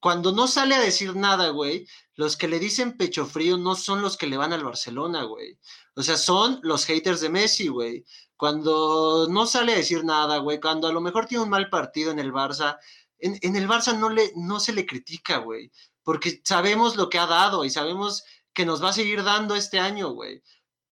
[0.00, 4.02] cuando no sale a decir nada, güey, los que le dicen pecho frío no son
[4.02, 5.58] los que le van al Barcelona, güey.
[5.94, 8.04] O sea, son los haters de Messi, güey
[8.36, 12.10] cuando no sale a decir nada, güey, cuando a lo mejor tiene un mal partido
[12.10, 12.78] en el Barça,
[13.18, 15.70] en, el Barça no, le, no se le critica, güey,
[16.02, 19.78] porque sabemos lo que ha dado y sabemos que nos va a seguir dando este
[19.78, 20.42] año, güey.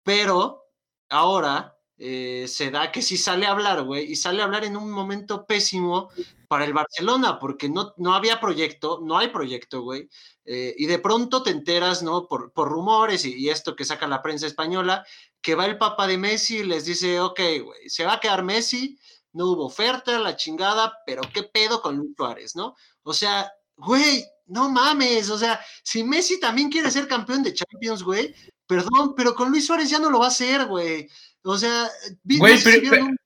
[0.03, 0.64] Pero
[1.09, 4.77] ahora eh, se da que si sale a hablar, güey, y sale a hablar en
[4.77, 6.11] un momento pésimo
[6.49, 10.09] para el Barcelona, porque no, no había proyecto, no hay proyecto, güey.
[10.45, 12.27] Eh, y de pronto te enteras, ¿no?
[12.27, 15.05] Por, por rumores y, y, esto que saca la prensa española,
[15.41, 18.43] que va el papá de Messi y les dice, ok, güey, se va a quedar
[18.43, 18.99] Messi,
[19.33, 22.75] no hubo oferta, la chingada, pero qué pedo con Luis Suárez, ¿no?
[23.03, 28.03] O sea, güey, no mames, o sea, si Messi también quiere ser campeón de Champions,
[28.03, 28.35] güey,
[28.67, 31.09] perdón, pero con Luis Suárez ya no lo va a hacer, güey.
[31.43, 31.91] O sea,
[32.25, 33.17] güey, pero, un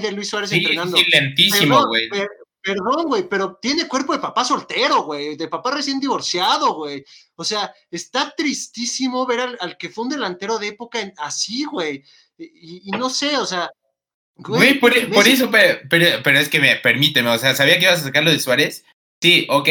[0.00, 0.96] de Luis Suárez entrenando.
[0.96, 2.08] Sí, lentísimo, güey.
[2.62, 7.04] Perdón, güey, pero tiene cuerpo de papá soltero, güey, de papá recién divorciado, güey.
[7.34, 12.04] O sea, está tristísimo ver al, que fue un delantero de época así, güey.
[12.38, 13.68] Y, no sé, o sea.
[14.36, 15.80] Güey, por, eso, pero,
[16.22, 18.84] pero, es que me permíteme, o sea, ¿sabía que ibas a sacarlo de Suárez?
[19.20, 19.68] Sí, ok.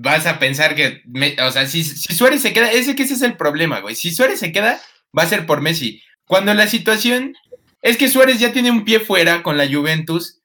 [0.00, 1.02] Vas a pensar que,
[1.42, 3.94] o sea, si, si Suárez se queda, ese que ese es el problema, güey.
[3.94, 4.80] Si Suárez se queda,
[5.16, 6.02] va a ser por Messi.
[6.24, 7.34] Cuando la situación
[7.82, 10.38] es que Suárez ya tiene un pie fuera con la Juventus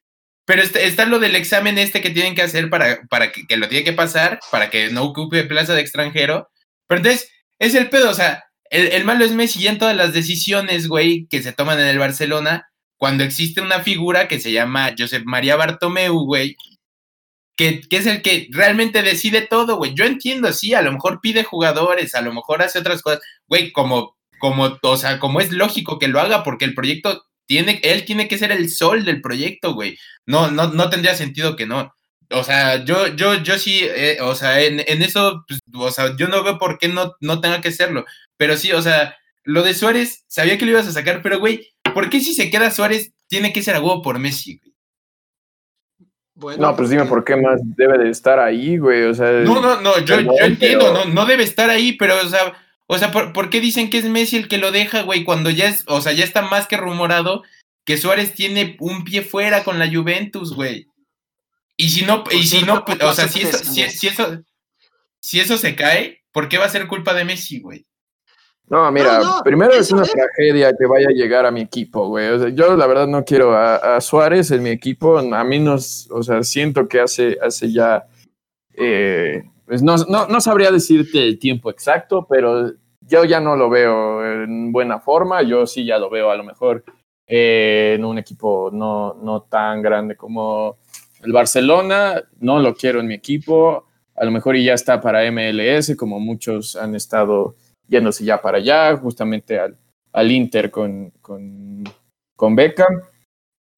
[0.45, 3.85] pero está, lo del examen este que tienen que hacer para, para que, lo tiene
[3.85, 6.49] que pasar, para que no ocupe plaza de extranjero.
[6.87, 7.29] Pero entonces,
[7.59, 11.27] es el pedo, o sea, el, malo es Messi y en todas las decisiones, güey,
[11.29, 15.55] que se toman en el Barcelona, cuando existe una figura que se llama Josep María
[15.55, 16.57] Bartomeu, güey,
[17.55, 19.93] que, que, es el que realmente decide todo, güey.
[19.93, 23.71] Yo entiendo, sí, a lo mejor pide jugadores, a lo mejor hace otras cosas, güey,
[23.71, 28.05] como, como, o sea, como es lógico que lo haga porque el proyecto tiene, él
[28.05, 29.97] tiene que ser el sol del proyecto, güey.
[30.25, 31.93] No, no, no tendría sentido que no.
[32.31, 36.27] O sea, yo, yo, yo sí, eh, o sea, en, eso, pues, o sea, yo
[36.27, 38.05] no veo por qué no, no tenga que serlo.
[38.37, 41.69] Pero sí, o sea, lo de Suárez, sabía que lo ibas a sacar, pero güey,
[41.93, 44.72] ¿por qué si se queda Suárez tiene que ser a por Messi, güey?
[46.43, 49.03] Bueno, no, pues dime por qué más debe de estar ahí, güey.
[49.03, 52.27] O sea, no, no, no, yo, yo entiendo, no, no debe estar ahí, pero, o
[52.27, 52.53] sea,
[52.85, 55.23] o sea, ¿por, qué dicen que es Messi el que lo deja, güey?
[55.23, 57.43] Cuando ya es, o sea, ya está más que rumorado
[57.85, 60.87] que Suárez tiene un pie fuera con la Juventus, güey.
[61.77, 64.43] Y si no, y si no, o sea, si eso, si, eso,
[65.21, 67.85] si eso se cae, ¿por qué va a ser culpa de Messi, güey?
[68.73, 72.29] No, mira, primero es una tragedia que vaya a llegar a mi equipo, güey.
[72.29, 75.19] O sea, yo la verdad no quiero a, Suárez en mi equipo.
[75.19, 78.07] A mí nos, o sea, siento que hace, hace ya
[78.73, 82.71] eh, pues no, no, sabría decirte el tiempo exacto, pero
[83.01, 85.43] yo ya no lo veo en buena forma.
[85.43, 86.83] Yo sí ya lo veo a lo mejor
[87.27, 90.77] eh, en un equipo no, no tan grande como
[91.21, 92.23] el Barcelona.
[92.39, 93.85] No lo quiero en mi equipo.
[94.15, 97.55] A lo mejor ya está para MLS, como muchos han estado
[97.87, 99.77] yéndose ya para allá, justamente al,
[100.11, 101.83] al Inter con, con,
[102.35, 103.01] con Beckham.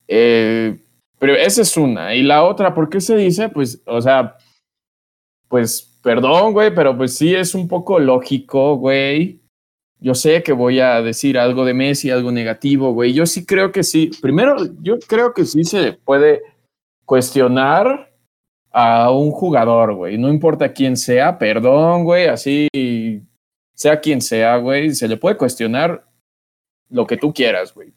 [0.08, 0.80] Eh,
[1.18, 2.16] pero esa es una.
[2.16, 3.50] Y la otra, ¿por qué se dice?
[3.50, 4.38] Pues, o sea,
[5.48, 9.42] pues perdón, güey, pero pues sí es un poco lógico, güey,
[10.00, 13.14] yo sé que voy a decir algo de Messi, algo negativo, güey.
[13.14, 14.12] Yo sí creo que sí.
[14.22, 16.44] Primero, yo creo que sí se puede
[17.06, 18.14] cuestionar
[18.72, 20.18] a un jugador, güey.
[20.18, 22.68] No importa quién sea, perdón, güey, así
[23.76, 26.06] sea quien sea, güey, se le puede cuestionar
[26.90, 27.94] lo que tú quieras, güey.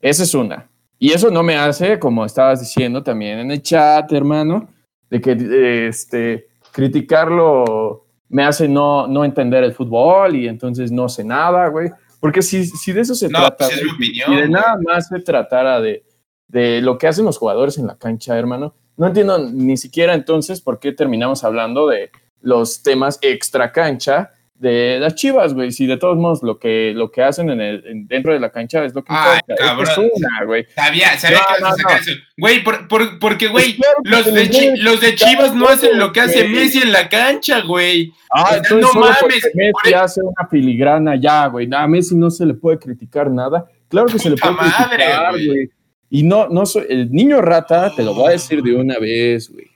[0.00, 0.68] Esa es una.
[0.98, 4.68] Y eso no me hace, como estabas diciendo también en el chat, hermano,
[5.10, 11.22] de que este, criticarlo me hace no, no entender el fútbol y entonces no sé
[11.22, 11.90] nada, güey.
[12.18, 15.80] Porque si, si de eso se trata, pues opinión, y de nada más se tratara
[15.80, 16.04] de,
[16.48, 20.62] de lo que hacen los jugadores en la cancha, hermano, no entiendo ni siquiera entonces
[20.62, 25.70] por qué terminamos hablando de los temas extra cancha de las chivas, güey.
[25.70, 28.84] Si de todos modos lo que, lo que hacen en el, dentro de la cancha
[28.84, 29.88] es lo que Ay, Cabrón.
[29.90, 30.66] Es una, güey.
[30.74, 32.12] Sabía, sabía que vas a sacar eso.
[32.36, 36.48] Güey, por, por, porque, güey, los, de los de Chivas no hacen lo que hace
[36.48, 38.12] Messi en la cancha, güey.
[38.34, 39.50] Ah, no mames.
[39.54, 41.68] Messi hace una filigrana ya, güey.
[41.72, 43.66] A Messi no se le puede criticar nada.
[43.88, 45.70] Claro que se le puede madre, criticar, güey.
[46.08, 49.50] Y no, no soy, el niño rata, te lo voy a decir de una vez,
[49.50, 49.66] güey.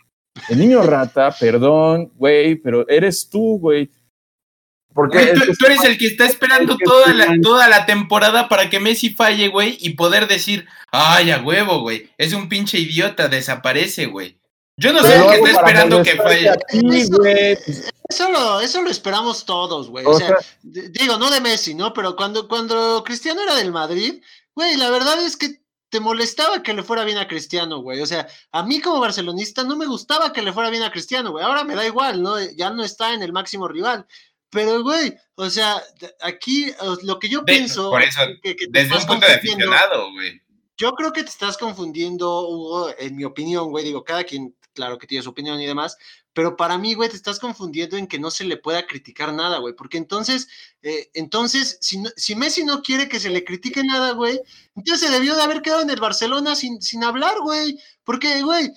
[0.48, 3.90] El niño rata, perdón, güey, pero eres tú, güey
[4.94, 9.10] porque tú, eres el que está esperando toda la, toda la temporada para que Messi
[9.10, 14.40] falle, güey, y poder decir, ay, a huevo, güey, es un pinche idiota, desaparece, güey.
[14.76, 16.52] Yo no sé el que está esperando que falle.
[18.08, 20.06] eso, lo, eso lo esperamos todos, güey.
[20.06, 21.92] O, sea, digo, no de Messi, ¿no?
[21.92, 24.22] Pero cuando, cuando Cristiano era del Madrid,
[24.54, 25.60] güey, la verdad es que
[25.90, 28.00] te molestaba que le fuera bien a Cristiano, güey.
[28.00, 31.32] O sea, a mí como barcelonista no me gustaba que le fuera bien a Cristiano,
[31.32, 31.44] güey.
[31.44, 32.40] Ahora me da igual, ¿no?
[32.40, 34.06] Ya no está en el máximo rival.
[34.50, 35.80] Pero, güey, o sea,
[36.20, 36.72] aquí
[37.04, 37.90] lo que yo pienso.
[37.90, 40.42] Por eso, que, desde un punto de aficionado, güey.
[40.76, 43.84] Yo creo que te estás confundiendo, Hugo, en mi opinión, güey.
[43.84, 45.96] Digo, cada quien, claro que tiene su opinión y demás.
[46.32, 49.58] Pero para mí, güey, te estás confundiendo en que no se le pueda criticar nada,
[49.58, 49.74] güey.
[49.74, 50.48] Porque entonces,
[50.82, 54.40] eh, entonces, si, si Messi no quiere que se le critique nada, güey,
[54.74, 57.78] entonces se debió de haber quedado en el Barcelona sin, sin hablar, güey.
[58.04, 58.70] Porque, güey,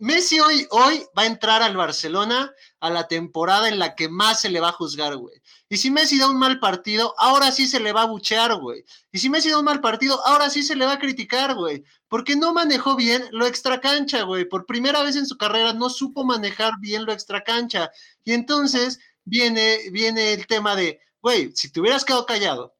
[0.00, 4.40] Messi hoy, hoy va a entrar al Barcelona a la temporada en la que más
[4.40, 5.42] se le va a juzgar, güey.
[5.68, 8.84] Y si Messi da un mal partido, ahora sí se le va a buchear, güey.
[9.10, 11.84] Y si Messi da un mal partido, ahora sí se le va a criticar, güey.
[12.08, 14.44] Porque no manejó bien lo extracancha, güey.
[14.44, 17.90] Por primera vez en su carrera no supo manejar bien lo extracancha.
[18.24, 22.76] Y entonces viene, viene el tema de, güey, si te hubieras quedado callado,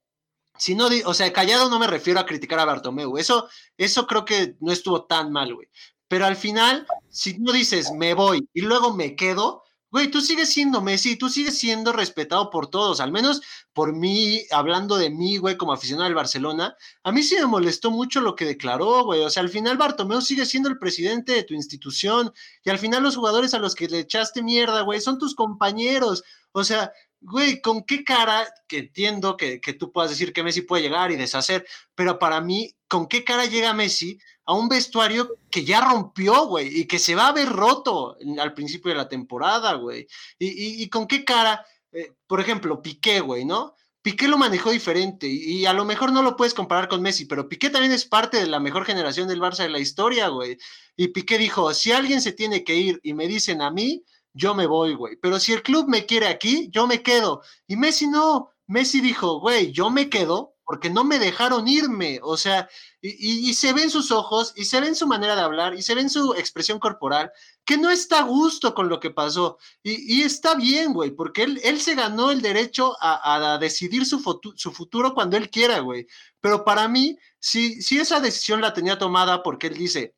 [0.57, 4.25] si no, o sea, callado no me refiero a criticar a Bartomeu, eso, eso creo
[4.25, 5.69] que no estuvo tan mal, güey.
[6.09, 10.53] Pero al final, si no dices me voy y luego me quedo, güey, tú sigues
[10.53, 13.41] siendo Messi, tú sigues siendo respetado por todos, al menos
[13.73, 17.91] por mí, hablando de mí, güey, como aficionado al Barcelona, a mí sí me molestó
[17.91, 21.45] mucho lo que declaró, güey, o sea, al final Bartomeu sigue siendo el presidente de
[21.45, 22.33] tu institución
[22.65, 26.23] y al final los jugadores a los que le echaste mierda, güey, son tus compañeros,
[26.53, 30.63] o sea, güey, ¿con qué cara, que entiendo que, que tú puedas decir que Messi
[30.63, 35.37] puede llegar y deshacer, pero para mí, ¿con qué cara llega Messi a un vestuario
[35.51, 39.07] que ya rompió, güey, y que se va a ver roto al principio de la
[39.07, 40.07] temporada, güey.
[40.39, 43.75] Y, con qué cara, eh, por ejemplo, Piqué, güey, ¿no?
[44.01, 47.47] Piqué lo manejó diferente y, a lo mejor no lo puedes comparar con Messi, pero
[47.47, 50.57] Piqué también es parte de la mejor generación del Barça de la historia, güey.
[50.97, 54.03] Y Piqué dijo, si alguien se tiene que ir y me dicen a mí,
[54.33, 55.17] yo me voy, güey.
[55.17, 57.43] Pero si el club me quiere aquí, yo me quedo.
[57.67, 58.51] Y Messi no.
[58.67, 62.69] Messi dijo, güey, yo me quedo porque no me dejaron irme, o sea,
[63.01, 65.81] y, se ve en sus ojos, y se ve en su manera de hablar, y
[65.81, 67.33] se ve en su expresión corporal,
[67.65, 69.57] que no está a gusto con lo que pasó.
[69.83, 74.21] Y, está bien, güey, porque él, él, se ganó el derecho a, decidir su,
[74.57, 76.07] su, futuro cuando él quiera, güey.
[76.39, 80.18] Pero para mí, si, si esa decisión la tenía tomada porque él dice,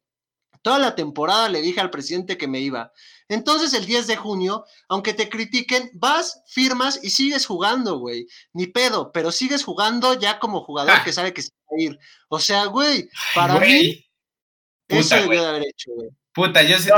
[0.63, 2.93] toda la temporada le dije al presidente que me iba,
[3.31, 8.27] entonces el 10 de junio, aunque te critiquen, vas, firmas y sigues jugando, güey.
[8.53, 11.05] Ni pedo, pero sigues jugando ya como jugador ah.
[11.05, 11.99] que sabe que se va a ir.
[12.29, 14.05] O sea, güey, para mí,
[14.89, 16.11] eso debió de haber hecho, güey.
[16.33, 16.91] Puta, yo sé,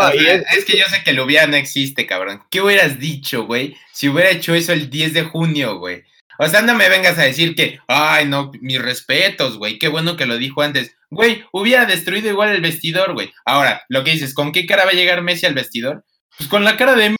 [0.57, 0.65] es...
[0.65, 2.43] que yo sé que lo hubiera no existe, cabrón.
[2.51, 3.77] ¿Qué hubieras dicho, güey?
[3.93, 6.05] Si hubiera hecho eso el 10 de junio, güey.
[6.43, 10.16] O sea, no me vengas a decir que, ay, no, mis respetos, güey, qué bueno
[10.16, 10.97] que lo dijo antes.
[11.09, 13.32] Güey, hubiera destruido igual el vestidor, güey.
[13.45, 16.05] Ahora, lo que dices, ¿con qué cara va a llegar Messi al vestidor?
[16.36, 17.14] Pues con la cara de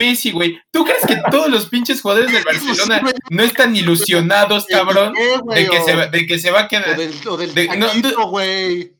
[0.00, 0.58] Messi, güey.
[0.70, 5.12] ¿Tú crees que todos los pinches jugadores del Barcelona no están ilusionados, cabrón?
[5.54, 6.98] De que se, de que se va a quedar.
[7.26, 8.96] O del, no, güey.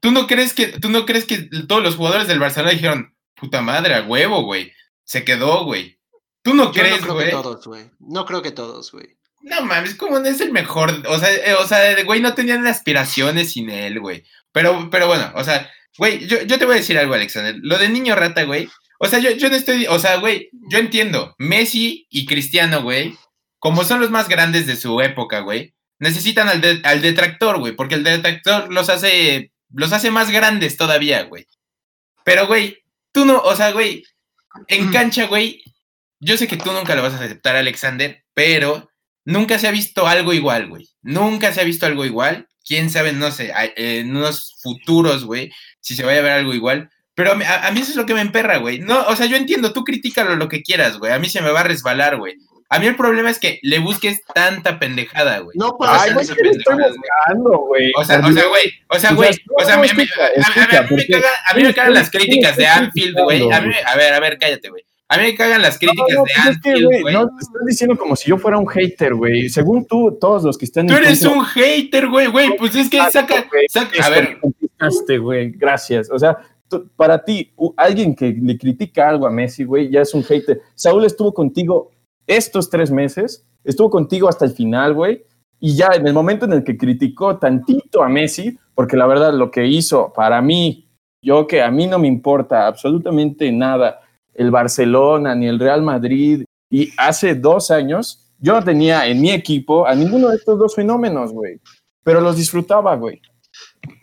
[0.00, 1.38] ¿Tú no crees que, tú no crees que
[1.68, 4.72] todos los jugadores del Barcelona dijeron, puta madre, a huevo, güey?
[5.04, 5.99] Se quedó, güey.
[6.42, 7.06] ¿Tú no crees, güey?
[7.06, 7.90] No creo que todos, güey.
[7.98, 9.16] No creo que todos, güey.
[9.42, 11.02] No mames, como no es el mejor.
[11.08, 14.24] O sea, eh, o sea, güey, no tenían aspiraciones sin él, güey.
[14.52, 17.56] Pero, pero bueno, o sea, Güey, yo, yo, te voy a decir algo, Alexander.
[17.62, 18.68] Lo de niño rata, güey.
[18.98, 19.86] O sea, yo, yo no estoy.
[19.86, 21.34] O sea, güey, yo entiendo.
[21.38, 23.16] Messi y Cristiano, güey,
[23.58, 27.96] como son los más grandes de su época, güey, necesitan al, al detractor, güey, porque
[27.96, 31.46] el detractor los hace, los hace más grandes todavía, güey.
[32.24, 32.78] Pero, güey,
[33.12, 34.04] tú no, o sea, güey,
[34.68, 35.62] en cancha, güey,
[36.20, 38.90] yo sé que tú nunca lo vas a aceptar, Alexander, pero
[39.24, 40.88] nunca se ha visto algo igual, güey.
[41.02, 42.46] Nunca se ha visto algo igual.
[42.64, 45.50] Quién sabe, no sé, en unos futuros, güey,
[45.80, 46.90] si se vaya a ver algo igual.
[47.14, 48.78] Pero a, mí eso es lo que me emperra, güey.
[48.78, 51.12] No, o sea, yo entiendo, tú críticalo lo que quieras, güey.
[51.12, 52.36] A mí se me va a resbalar, güey.
[52.68, 55.58] A mí el problema es que le busques tanta pendejada, güey.
[55.58, 57.90] No puedo Ay, güey, estoy buscando, güey.
[57.96, 62.10] O sea, o sea, güey, o sea, güey, o sea, a mí, me cagan las
[62.10, 63.50] críticas de Anfield, güey.
[63.50, 64.84] A, a ver, a ver, cállate, güey.
[65.12, 67.12] A mí me cagan las críticas de pues Anfield, güey.
[67.12, 69.48] No, te estás diciendo como si yo fuera un hater, güey.
[69.48, 70.86] Según tú, todos los que están...
[70.86, 72.56] Tú eres un hater, güey, güey.
[72.56, 73.44] Pues es que saca...
[73.68, 74.38] saca a ver...
[75.20, 76.08] güey, gracias.
[76.12, 76.38] O sea,
[76.94, 80.60] para ti, alguien que le critica algo a Messi, güey, ya es un hater.
[80.76, 81.90] Saúl estuvo contigo
[82.28, 85.24] estos tres meses, estuvo contigo hasta el final, güey,
[85.58, 89.34] y ya en el momento en el que criticó tantito a Messi, porque la verdad
[89.34, 90.88] lo que hizo para mí,
[91.20, 94.00] yo que a mí no me importa absolutamente nada
[94.40, 99.30] el Barcelona ni el Real Madrid, y hace dos años yo no tenía en mi
[99.32, 101.60] equipo a ninguno de estos dos fenómenos, güey,
[102.02, 103.20] pero los disfrutaba, güey.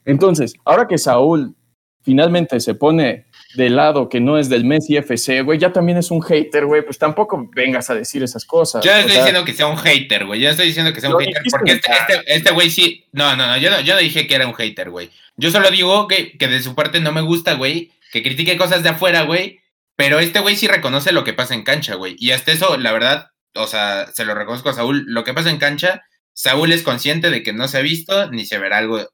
[0.05, 1.55] Entonces, ahora que Saúl
[2.03, 3.25] finalmente se pone
[3.55, 6.83] del lado que no es del Messi FC, güey, ya también es un hater, güey,
[6.83, 8.85] pues tampoco vengas a decir esas cosas.
[8.85, 11.09] Yo no estoy diciendo que sea un hater, güey, yo no estoy diciendo que sea
[11.09, 14.01] un hater, porque este, este, este, güey sí, no, no, no yo, no, yo no
[14.01, 15.09] dije que era un hater, güey.
[15.35, 18.83] Yo solo digo que, que de su parte no me gusta, güey, que critique cosas
[18.83, 19.59] de afuera, güey,
[19.97, 22.93] pero este güey sí reconoce lo que pasa en cancha, güey, y hasta eso, la
[22.93, 26.83] verdad, o sea, se lo reconozco a Saúl, lo que pasa en cancha, Saúl es
[26.83, 29.05] consciente de que no se ha visto ni se verá algo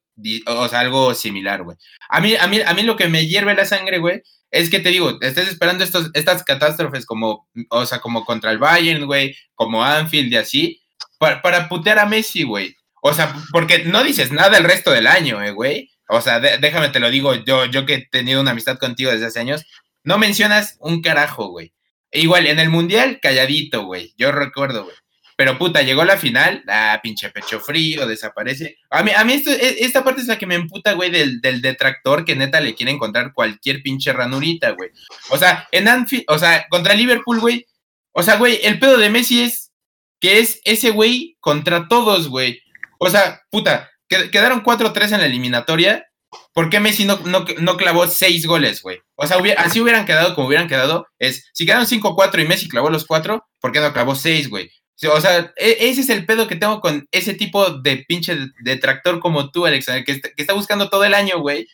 [0.45, 1.77] o sea, algo similar, güey.
[2.09, 4.21] A mí, a, mí, a mí lo que me hierve la sangre, güey,
[4.51, 8.59] es que te digo, estés esperando estos, estas catástrofes como, o sea, como contra el
[8.59, 10.81] Bayern, güey, como Anfield y así,
[11.17, 12.75] para, para putear a Messi, güey.
[13.01, 15.89] O sea, porque no dices nada el resto del año, eh, güey.
[16.09, 19.25] O sea, déjame te lo digo, yo, yo que he tenido una amistad contigo desde
[19.25, 19.65] hace años,
[20.03, 21.73] no mencionas un carajo, güey.
[22.11, 24.13] E igual, en el Mundial, calladito, güey.
[24.17, 24.95] Yo recuerdo, güey.
[25.35, 28.77] Pero puta, llegó la final, ah, pinche pecho frío, desaparece.
[28.91, 31.41] A mí, a mí esto, e, esta parte es la que me emputa, güey, del,
[31.41, 34.91] del detractor que neta le quiere encontrar cualquier pinche ranurita, güey.
[35.29, 37.65] O sea, en Anfield, o sea, contra Liverpool, güey.
[38.11, 39.71] O sea, güey, el pedo de Messi es
[40.19, 42.61] que es ese güey contra todos, güey.
[42.99, 46.05] O sea, puta, quedaron 4-3 en la eliminatoria.
[46.53, 48.99] ¿Por qué Messi no, no, clavó 6 goles, güey?
[49.15, 51.07] O sea, así hubieran quedado como hubieran quedado.
[51.19, 54.69] Es, si quedaron 5-4 y Messi clavó los 4, ¿por qué no clavó 6, güey?
[55.11, 59.19] O sea, e, ese es el pedo que tengo con ese tipo de pinche detractor
[59.19, 61.67] como tú, Alexander, que, que está buscando todo el año, güey.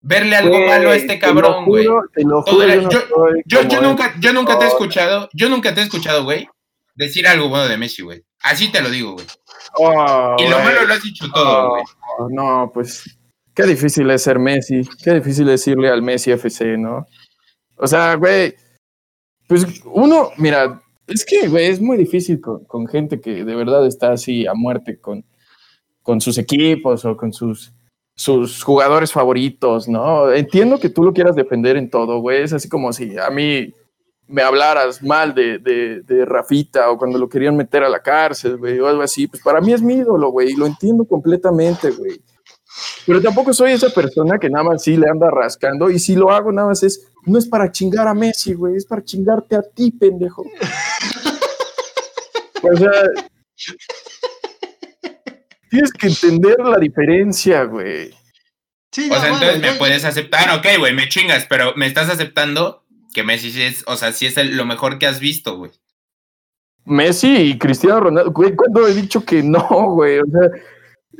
[0.00, 1.84] Verle algo malo a este cabrón, güey.
[1.84, 6.48] Yo, yo, nunca, yo nunca te he escuchado, yo nunca te he escuchado, güey,
[6.94, 8.22] decir algo bueno de Messi, güey.
[8.40, 9.26] Así te lo digo, güey.
[9.78, 11.82] Oh, y lo malo lo has dicho todo, güey.
[12.18, 13.18] Oh, no, pues,
[13.56, 17.06] qué difícil es ser Messi, qué difícil decirle al Messi FC, ¿no?
[17.76, 18.54] O sea, güey,
[19.48, 24.12] pues uno, mira, es que, güey, es muy difícil con, gente que de verdad está
[24.12, 25.24] así a muerte con,
[26.02, 27.72] con sus equipos o con sus,
[28.14, 30.30] sus jugadores favoritos, ¿no?
[30.30, 32.42] Entiendo que tú lo quieras defender en todo, güey.
[32.42, 33.72] Es así como si a mí
[34.26, 38.78] me hablaras mal de, de, Rafita o cuando lo querían meter a la cárcel, güey,
[38.80, 39.26] o algo así.
[39.28, 42.20] Pues para mí es mi ídolo, güey, y lo entiendo completamente, güey.
[43.06, 46.30] Pero tampoco soy esa persona que nada más sí le anda rascando y si lo
[46.30, 49.62] hago nada más es, no es para chingar a Messi, güey, es para chingarte a
[49.62, 50.42] ti, pendejo.
[52.62, 52.90] o sea,
[55.70, 58.10] tienes que entender la diferencia, güey.
[58.90, 62.84] Sí, o sea, entonces me puedes aceptar, ok, güey, me chingas, pero me estás aceptando
[63.12, 65.70] que Messi es, o sea, sí es lo mejor que has visto, güey.
[66.84, 70.20] Messi y Cristiano Ronaldo, güey, ¿cuándo he dicho que no, güey?
[70.20, 70.50] O sea,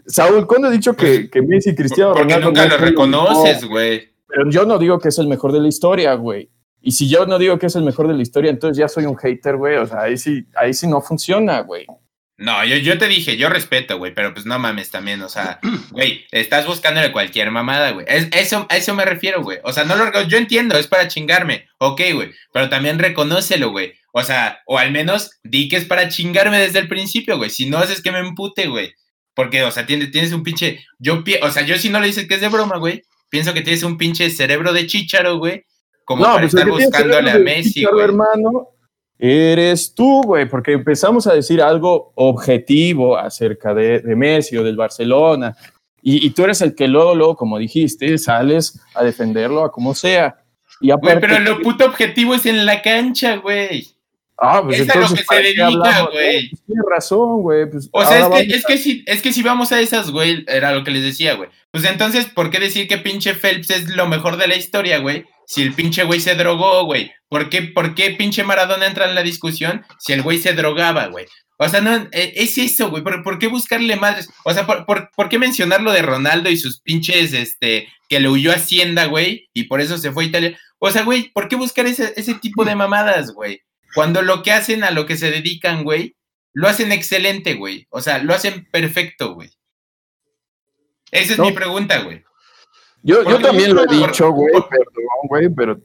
[0.07, 2.49] Saúl, ¿cuándo he dicho que, que Messi y Cristiano Porque Ronaldo?
[2.49, 4.09] Porque nunca lo reconoces, güey.
[4.29, 6.51] Pero yo no digo que es el mejor de la historia, güey.
[6.81, 9.07] Y si yo no digo que es el mejor de la historia, entonces ya soy
[9.07, 9.77] un hater, güey.
[9.77, 11.87] O sea, ahí sí, ahí sí no funciona, güey.
[12.39, 15.59] No, yo, yo te dije, yo respeto, güey, pero pues no mames también, o sea,
[15.91, 18.05] güey, estás buscándole cualquier mamada, güey.
[18.09, 19.59] eso, a eso me refiero, güey.
[19.65, 23.95] O sea, no lo yo entiendo, es para chingarme, ok, güey, pero también reconócelo, güey.
[24.13, 27.51] O sea, o al menos di que es para chingarme desde el principio, güey.
[27.51, 28.95] Si no haces que me empute, güey.
[29.37, 30.81] Porque, o sea, tienes, tienes un pinche.
[30.99, 33.61] Yo, o sea, yo si no le dices que es de broma, güey, pienso que
[33.61, 35.63] tienes un pinche cerebro de chícharo, güey.
[36.07, 38.03] Como para pues, estar buscándole a Messi, güey.
[38.03, 38.69] hermano,
[39.19, 45.55] eres tú, güey, porque empezamos a decir algo objetivo acerca de, Messi o del Barcelona.
[46.01, 50.37] Y, tú eres el que luego, luego, como dijiste, sales a defenderlo a como sea.
[50.81, 53.96] Y pero lo puto objetivo es en la cancha, güey.
[54.39, 56.51] Ah, pues es a lo que se dedica, güey.
[56.51, 57.71] Pues tienes razón, güey.
[57.71, 60.45] Pues o sea, es que, es, que si, es que si vamos a esas, güey,
[60.47, 61.49] era lo que les decía, güey.
[61.71, 65.25] Pues entonces, ¿por qué decir que pinche Phelps es lo mejor de la historia, güey?
[65.47, 67.13] Si el pinche güey se drogó, güey.
[67.29, 71.07] ¿Por qué, ¿Por qué pinche Maradona entra en la discusión si el güey se drogaba,
[71.07, 71.27] güey?
[71.59, 73.03] O sea, no, e, es eso, güey.
[73.03, 74.29] ¿Por, qué buscarle madres?
[74.45, 78.29] O sea, ¿por, por, qué mencionar lo de Ronaldo y sus pinches, este, que le
[78.29, 79.49] huyó a Hacienda, güey?
[79.55, 80.59] Y por eso se fue a Italia.
[80.79, 83.63] O sea, güey, ¿por qué buscar ese, ese tipo de mamadas, güey?
[83.97, 86.17] Cuando lo que hacen, a lo que se dedican, güey,
[86.53, 87.87] lo hacen excelente, güey.
[87.89, 89.51] O sea, lo hacen perfecto, güey.
[91.11, 92.23] Esa es mi pregunta, güey.
[93.03, 95.81] Yo, yo también lo he dicho, güey, perdón, güey, pero...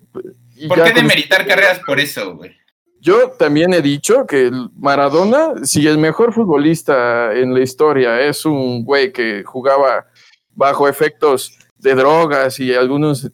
[0.68, 2.52] ¿Por qué demeritar carreras por eso, güey?
[3.00, 8.84] Yo también he dicho que Maradona, si el mejor futbolista en la historia es un
[8.84, 10.06] güey que jugaba
[10.50, 13.32] bajo efectos de drogas y algunas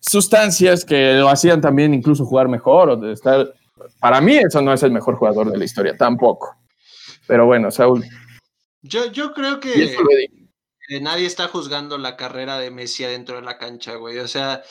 [0.00, 3.54] sustancias que lo hacían también incluso jugar mejor o de estar.
[3.98, 6.56] Para mí, eso no es el mejor jugador de la historia, tampoco.
[7.26, 8.04] Pero bueno, Saúl.
[8.82, 9.96] Yo, yo creo que,
[10.88, 14.18] que nadie está juzgando la carrera de Messi dentro de la cancha, güey.
[14.18, 14.62] O sea,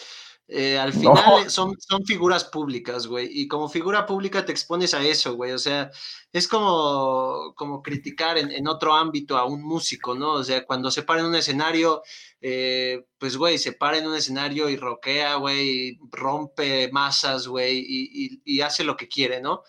[0.52, 5.04] eh, al final son, son figuras públicas, güey, y como figura pública te expones a
[5.04, 5.92] eso, güey, o sea,
[6.34, 10.34] es como, como criticar en, otro ámbito a un músico, ¿no?
[10.34, 12.02] O sea, cuando se para en un escenario,
[12.42, 18.42] eh, pues, güey, se para en un escenario y roquea, güey, rompe masas, güey, y,
[18.44, 19.62] y, hace lo que quiere, ¿no?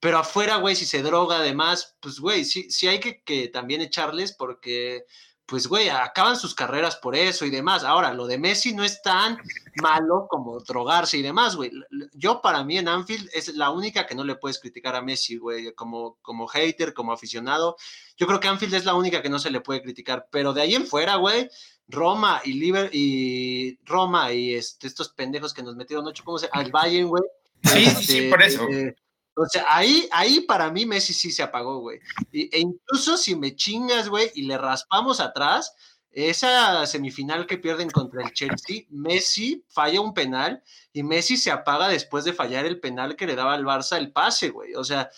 [0.00, 3.82] Pero afuera, güey, si se droga además, pues, güey, sí, sí hay que, que también
[3.82, 5.04] echarles porque
[5.46, 7.84] pues, güey, acaban sus carreras por eso y demás.
[7.84, 9.38] Ahora, lo de Messi no es tan
[9.82, 11.70] malo como drogarse y demás, güey.
[12.14, 15.36] Yo, para mí, en Anfield es la única que no le puedes criticar a Messi,
[15.36, 17.76] güey, como, como hater, como aficionado.
[18.16, 20.62] Yo creo que Anfield es la única que no se le puede criticar, pero de
[20.62, 21.50] ahí en fuera, güey,
[21.88, 26.48] Roma y Liver y Roma y este, estos pendejos que nos metieron ocho, ¿cómo se?
[26.52, 27.22] Al Bayern, güey.
[27.62, 28.66] Sí, sí, por eso.
[28.70, 28.94] Eh,
[29.36, 31.98] o sea, ahí, ahí para mí Messi sí se apagó, güey.
[32.32, 35.74] E incluso si me chingas, güey, y le raspamos atrás,
[36.12, 40.62] esa semifinal que pierden contra el Chelsea, Messi falla un penal
[40.92, 44.12] y Messi se apaga después de fallar el penal que le daba al Barça el
[44.12, 44.74] pase, güey.
[44.74, 45.10] O sea,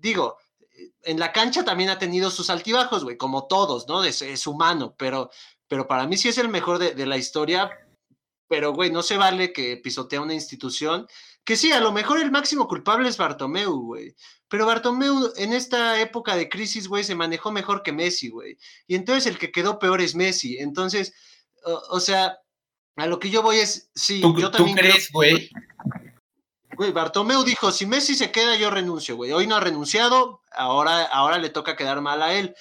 [0.00, 0.38] digo,
[1.02, 4.04] en la cancha también ha tenido sus altibajos, güey, como todos, ¿no?
[4.04, 5.30] Es, es, humano, pero,
[5.68, 7.70] pero para mí sí es el mejor de, de la historia.
[8.48, 11.06] Pero, güey, no se vale que pisotea una institución
[11.46, 14.16] que sí, a lo mejor el máximo culpable es Bartomeu, güey.
[14.48, 18.58] Pero Bartomeu en esta época de crisis, güey, se manejó mejor que Messi, güey.
[18.88, 20.58] Y entonces el que quedó peor es Messi.
[20.58, 21.14] Entonces,
[21.62, 22.36] o, sea,
[22.96, 24.76] a lo que yo voy es, sí, yo también...
[24.76, 25.48] ¿tú crees, güey?
[26.76, 29.30] Güey, Bartomeu dijo, si Messi se queda, yo renuncio, güey.
[29.30, 32.56] Hoy no ha renunciado, ahora, ahora le toca quedar mal a él.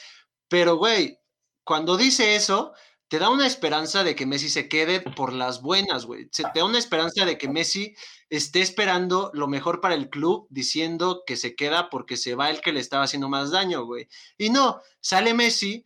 [0.48, 1.20] Pero, güey,
[1.64, 2.74] cuando dice eso,
[3.08, 6.28] te da una esperanza de que Messi se quede por las buenas, güey.
[6.28, 7.96] Te da una esperanza de que Messi
[8.30, 12.62] esté esperando lo mejor para el club diciendo que se queda porque se va el
[12.62, 14.08] que le estaba haciendo más daño, güey.
[14.38, 15.86] Y no, sale Messi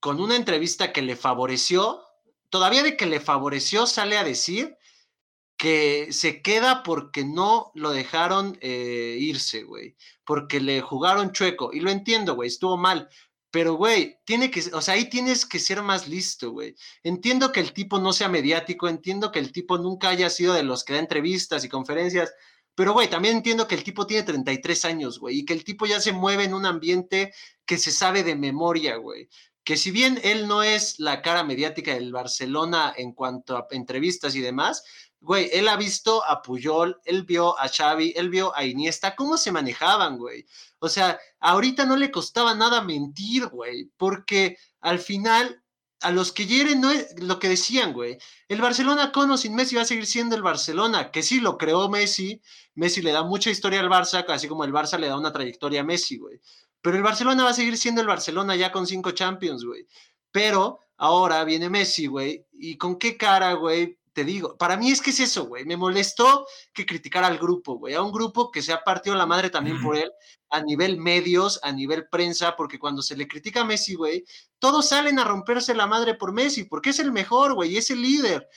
[0.00, 2.02] con una entrevista que le favoreció,
[2.50, 4.76] todavía de que le favoreció, sale a decir
[5.56, 11.70] que se queda porque no lo dejaron eh, irse, güey, porque le jugaron chueco.
[11.72, 13.08] Y lo entiendo, güey, estuvo mal,
[13.56, 16.74] pero, güey, tiene que, o sea, ahí tienes que ser más listo, güey.
[17.02, 20.62] Entiendo que el tipo no sea mediático, entiendo que el tipo nunca haya sido de
[20.62, 22.34] los que da entrevistas y conferencias,
[22.74, 25.86] pero, güey, también entiendo que el tipo tiene 33 años, güey, y que el tipo
[25.86, 27.32] ya se mueve en un ambiente
[27.64, 29.30] que se sabe de memoria, güey.
[29.64, 34.34] Que si bien él no es la cara mediática del Barcelona en cuanto a entrevistas
[34.34, 34.84] y demás,
[35.20, 39.36] güey, él ha visto a Puyol, él vio a Xavi, él vio a Iniesta, cómo
[39.36, 40.46] se manejaban, güey.
[40.78, 45.62] O sea, ahorita no le costaba nada mentir, güey, porque al final
[46.02, 48.18] a los que hieren no es lo que decían, güey.
[48.48, 51.56] El Barcelona con o sin Messi va a seguir siendo el Barcelona, que sí lo
[51.56, 52.40] creó Messi.
[52.74, 55.80] Messi le da mucha historia al Barça, así como el Barça le da una trayectoria
[55.80, 56.38] a Messi, güey.
[56.82, 59.86] Pero el Barcelona va a seguir siendo el Barcelona ya con cinco Champions, güey.
[60.30, 62.46] Pero ahora viene Messi, güey.
[62.52, 63.98] ¿Y con qué cara, güey?
[64.16, 65.66] Te digo, para mí es que es eso, güey.
[65.66, 67.92] Me molestó que criticara al grupo, güey.
[67.92, 70.10] A un grupo que se ha partido la madre también por él,
[70.48, 74.24] a nivel medios, a nivel prensa, porque cuando se le critica a Messi, güey,
[74.58, 78.00] todos salen a romperse la madre por Messi, porque es el mejor, güey, es el
[78.00, 78.48] líder.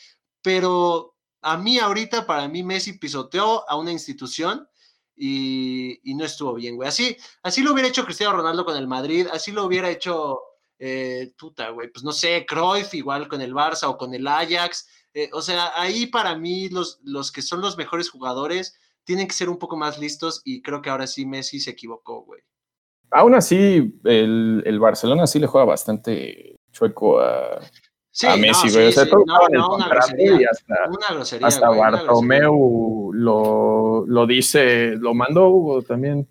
[0.42, 4.66] Pero a mí ahorita, para mí, Messi pisoteó a una institución.
[5.14, 6.88] Y, no estuvo bien, güey.
[6.88, 10.40] Así, así lo hubiera hecho Cristiano Ronaldo con el Madrid, así lo hubiera hecho,
[10.78, 14.88] eh, puta, güey, pues no sé, Cruyff igual con el Barça o con el Ajax
[15.14, 19.34] eh, o sea, ahí para mí los, los que son los mejores jugadores tienen que
[19.34, 22.42] ser un poco más listos y creo que ahora sí Messi se equivocó, güey.
[23.12, 28.90] Aún así, el, Barcelona sí le juega bastante chueco a, a Messi, güey.
[28.90, 34.28] o sea, todo no, no, una grosería, y hasta, una grosería, hasta Bartomeu lo, lo
[34.28, 36.28] dice, lo mandó Hugo también.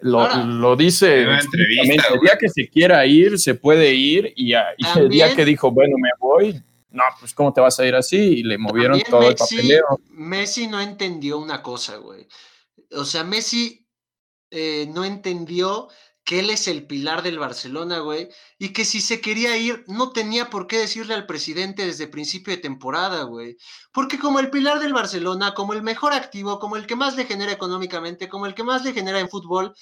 [0.00, 5.34] Lo, lo dice el día que se quiera ir, se puede ir, y, el día
[5.34, 6.62] que dijo, bueno, me voy,
[6.94, 10.00] no, pues cómo te vas a ir así, y le movieron todo el papeleo.
[10.10, 12.28] Messi no entendió una cosa, güey.
[12.92, 13.86] O sea, Messi
[14.50, 15.88] eh, no entendió
[16.24, 18.28] que él es el pilar del Barcelona, güey,
[18.58, 22.54] y que si se quería ir, no tenía por qué decirle al presidente desde principio
[22.54, 23.56] de temporada, güey.
[23.92, 27.26] Porque como el pilar del Barcelona, como el mejor activo, como el que más le
[27.26, 29.74] genera económicamente, como el que más le genera en fútbol,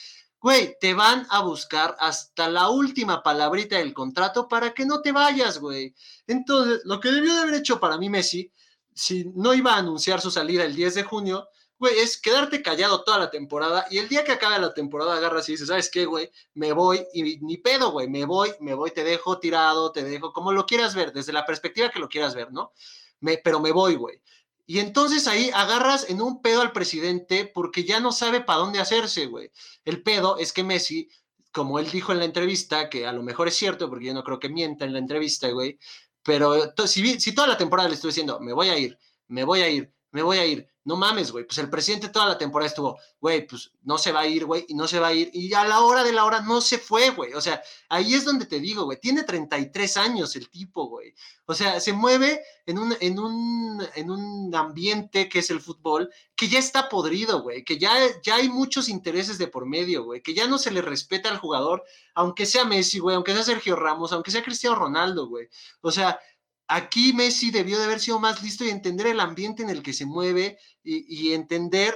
[0.42, 5.12] güey, te van a buscar hasta la última palabrita del contrato para que no te
[5.12, 5.94] vayas, güey.
[6.26, 8.52] Entonces, lo que debió de haber hecho para mí Messi,
[8.92, 13.04] si no iba a anunciar su salida el 10 de junio, güey, es quedarte callado
[13.04, 16.06] toda la temporada y el día que acabe la temporada agarras y dices, ¿sabes qué,
[16.06, 16.30] güey?
[16.54, 20.32] Me voy y ni pedo, güey, me voy, me voy, te dejo tirado, te dejo,
[20.32, 22.72] como lo quieras ver, desde la perspectiva que lo quieras ver, ¿no?
[23.20, 24.20] Me, pero me voy, güey.
[24.66, 28.78] Y entonces ahí agarras en un pedo al presidente porque ya no sabe para dónde
[28.78, 29.50] hacerse, güey.
[29.84, 31.08] El pedo es que Messi,
[31.52, 34.22] como él dijo en la entrevista, que a lo mejor es cierto, porque yo no
[34.24, 35.78] creo que mienta en la entrevista, güey,
[36.22, 38.96] pero si, si toda la temporada le estoy diciendo, me voy a ir,
[39.28, 42.26] me voy a ir, me voy a ir, no mames, güey, pues el presidente toda
[42.26, 45.08] la temporada estuvo, güey, pues no se va a ir, güey, y no se va
[45.08, 47.62] a ir, y a la hora de la hora no se fue, güey, o sea,
[47.88, 51.14] ahí es donde te digo, güey, tiene 33 años el tipo, güey,
[51.46, 56.10] o sea, se mueve en un, en un, en un ambiente que es el fútbol,
[56.34, 60.22] que ya está podrido, güey, que ya, ya hay muchos intereses de por medio, güey,
[60.22, 63.76] que ya no se le respeta al jugador, aunque sea Messi, güey, aunque sea Sergio
[63.76, 65.48] Ramos, aunque sea Cristiano Ronaldo, güey,
[65.80, 66.18] o sea,
[66.74, 69.92] Aquí Messi debió de haber sido más listo y entender el ambiente en el que
[69.92, 71.94] se mueve y, entender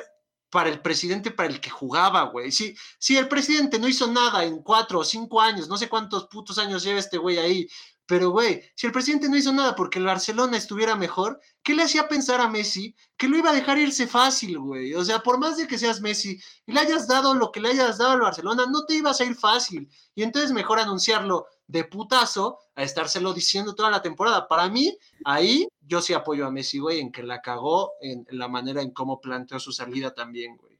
[0.50, 2.52] para el presidente para el que jugaba, güey.
[2.52, 6.26] Si, si el presidente no hizo nada en cuatro o cinco años, no sé cuántos
[6.28, 7.66] putos años lleva este güey ahí,
[8.06, 11.82] pero, güey, si el presidente no hizo nada porque el Barcelona estuviera mejor, ¿qué le
[11.82, 14.94] hacía pensar a Messi que lo iba a dejar irse fácil, güey?
[14.94, 17.70] O sea, por más de que seas Messi y le hayas dado lo que le
[17.70, 19.90] hayas dado al Barcelona, no te ibas a ir fácil.
[20.14, 24.46] Y entonces mejor anunciarlo de putazo a estárselo diciendo toda la temporada.
[24.46, 28.46] Para mí, ahí yo sí apoyo a Messi, güey, en que la cagó en, la
[28.46, 30.78] manera en cómo planteó su salida también, güey.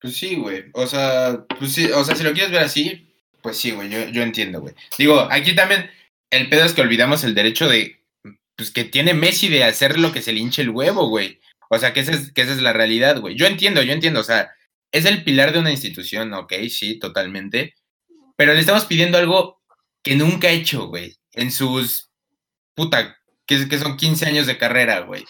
[0.00, 0.70] Pues sí, güey.
[0.72, 3.07] O sea, pues sí, o sea, si lo quieres ver así,
[3.48, 4.74] pues sí, güey, yo, yo entiendo, güey.
[4.98, 5.90] Digo, aquí también
[6.30, 8.04] el pedo es que olvidamos el derecho de,
[8.56, 11.40] pues que tiene Messi de hacer lo que se le hinche el huevo, güey.
[11.70, 13.36] O sea, que esa es, que esa es la realidad, güey.
[13.36, 14.50] Yo entiendo, yo entiendo, o sea,
[14.92, 17.74] es el pilar de una institución, ok, sí, totalmente.
[18.36, 19.62] Pero le estamos pidiendo algo
[20.02, 21.16] que nunca ha hecho, güey.
[21.32, 22.10] En sus,
[22.74, 25.24] puta, que, que son 15 años de carrera, güey.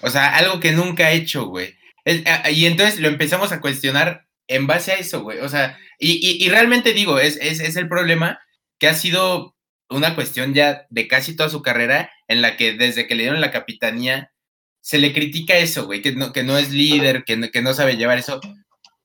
[0.00, 1.76] O sea, algo que nunca ha hecho, güey.
[2.06, 5.38] Y entonces lo empezamos a cuestionar en base a eso, güey.
[5.40, 8.40] O sea, y, realmente digo, es, es, el problema
[8.78, 9.56] que ha sido
[9.88, 13.40] una cuestión ya de casi toda su carrera en la que desde que le dieron
[13.40, 14.32] la capitanía
[14.80, 17.72] se le critica eso, güey, que no, que no es líder, que no, que no
[17.72, 18.40] sabe llevar eso.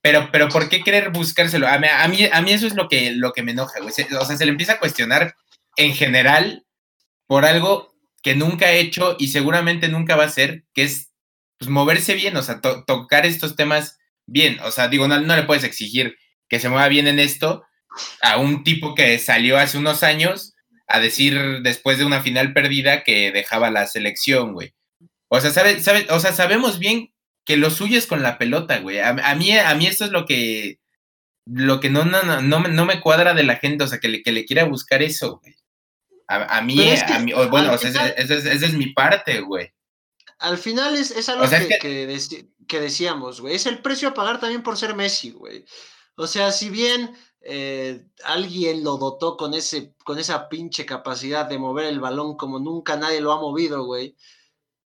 [0.02, 1.68] Pero, pero ¿por qué querer buscárselo?
[1.68, 3.92] A mí, a mí, a mí eso es lo que, lo que me enoja, güey.
[3.92, 5.36] o sea, se le empieza a cuestionar
[5.78, 6.66] en general
[7.28, 11.12] por algo que nunca ha hecho y seguramente nunca va a hacer, que es
[11.58, 13.99] pues, moverse bien, o sea, tocar estos temas
[14.32, 14.60] bien.
[14.62, 16.18] O sea, digo, no, le puedes exigir
[16.48, 17.64] que se mueva bien en esto
[18.22, 20.54] a un tipo que salió hace unos años
[20.88, 24.74] a decir después de una final perdida que dejaba la selección, güey.
[25.28, 27.14] O sea, sabe, sabe, o sea, sabemos bien
[27.46, 29.00] que lo suyo es con la pelota, güey.
[29.00, 30.80] A, mí, a mí esto es lo que,
[31.46, 34.24] lo que no, no, no, no, me cuadra de la gente, o sea, que le,
[34.24, 35.56] que le quiera buscar eso, güey.
[36.28, 39.72] A, mí, a mí, bueno, o sea, esa es mi parte, güey.
[40.38, 42.20] Al final es, es algo que, que,
[42.78, 43.55] decíamos, güey.
[43.55, 45.66] Es el precio a pagar también por ser Messi, güey.
[46.16, 51.58] O sea, si bien eh, alguien lo dotó con, ese, con esa pinche capacidad de
[51.58, 54.16] mover el balón como nunca nadie lo ha movido, güey,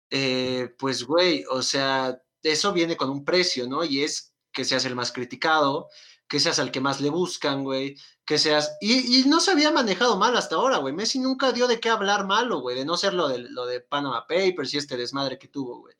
[0.10, 3.84] eh, pues, güey, o sea, eso viene con un precio, ¿no?
[3.84, 5.90] Y es que seas el más criticado,
[6.28, 7.96] que seas el que más le buscan, güey,
[8.26, 8.78] que seas...
[8.82, 10.94] Y, no se había manejado mal hasta ahora, güey.
[10.94, 13.82] Messi nunca dio de qué hablar malo, güey, de no ser lo de, lo de
[13.82, 15.96] Panama Papers y este desmadre que tuvo, güey.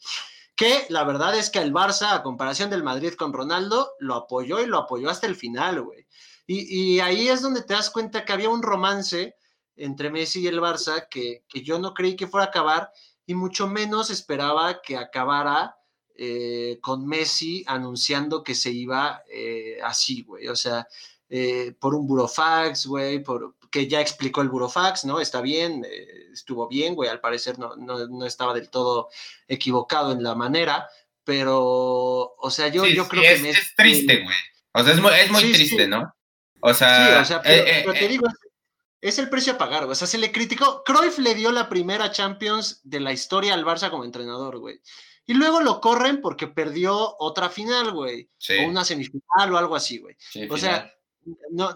[0.60, 4.60] Que la verdad es que el Barça, a comparación del Madrid con Ronaldo, lo apoyó
[4.60, 6.06] y lo apoyó hasta el final, güey.
[6.48, 9.38] Y, y ahí es donde te das cuenta que había un romance
[9.78, 12.92] entre Messi y el Barça que, que yo no creí que fuera a acabar
[13.26, 15.78] y mucho menos esperaba que acabara
[16.14, 20.50] eh, con Messi anunciando que se iba eh, así, güey.
[20.50, 20.86] O sea,
[21.30, 25.20] eh, por un burofax, güey, por, que ya explicó el burofax, ¿no?
[25.20, 25.86] Está bien,
[26.32, 29.10] estuvo bien, güey, al parecer no, no, estaba del todo
[29.48, 30.88] equivocado en la manera,
[31.24, 33.50] pero, o sea, yo, yo creo que...
[33.50, 34.36] Es, triste, güey.
[34.74, 36.14] O sea, es muy, triste, ¿no?
[36.62, 38.28] O sea, sí, o sea pero, te digo,
[39.02, 39.94] es el precio a pagar, güey.
[39.94, 40.84] O sea, se le criticó.
[40.84, 44.82] Cruyff le dio la primera Champions de la historia al Barça como entrenador, güey.
[45.26, 48.30] Y luego lo corren porque perdió otra final, güey.
[48.60, 50.18] O una semifinal o algo así, güey.
[50.50, 50.92] o sea,
[51.52, 51.74] no,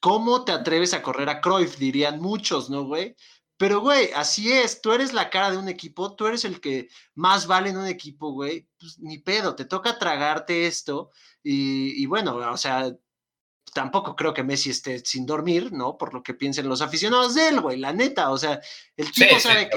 [0.00, 1.78] ¿cómo te atreves a correr a Cruyff?
[1.78, 3.16] Dirían muchos, ¿no, güey?
[3.56, 6.88] Pero, güey, así es, tú eres la cara de un equipo, tú eres el que
[7.14, 8.68] más vale en un equipo, güey.
[8.78, 11.10] Pues ni pedo, te toca tragarte esto.
[11.42, 12.92] Y, y bueno, o sea,
[13.72, 15.96] tampoco creo que Messi esté sin dormir, ¿no?
[15.96, 18.60] Por lo que piensen los aficionados de él, güey, la neta, o sea,
[18.96, 19.68] el tipo sabe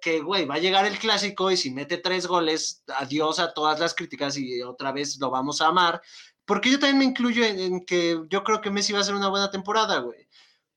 [0.00, 3.78] que, güey, va a llegar el clásico y si mete tres goles, adiós a todas
[3.80, 6.02] las críticas y otra vez lo vamos a amar,
[6.44, 9.28] porque yo también me incluyo en, que yo creo que Messi va a hacer una
[9.28, 10.28] buena temporada, güey,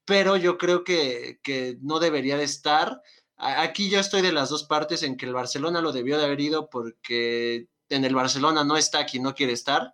[0.06, 3.02] pero yo creo que, que no debería de estar.
[3.38, 6.40] Aquí yo estoy de las dos partes en que el Barcelona lo debió de haber
[6.40, 9.94] ido porque en el Barcelona no está quien no quiere estar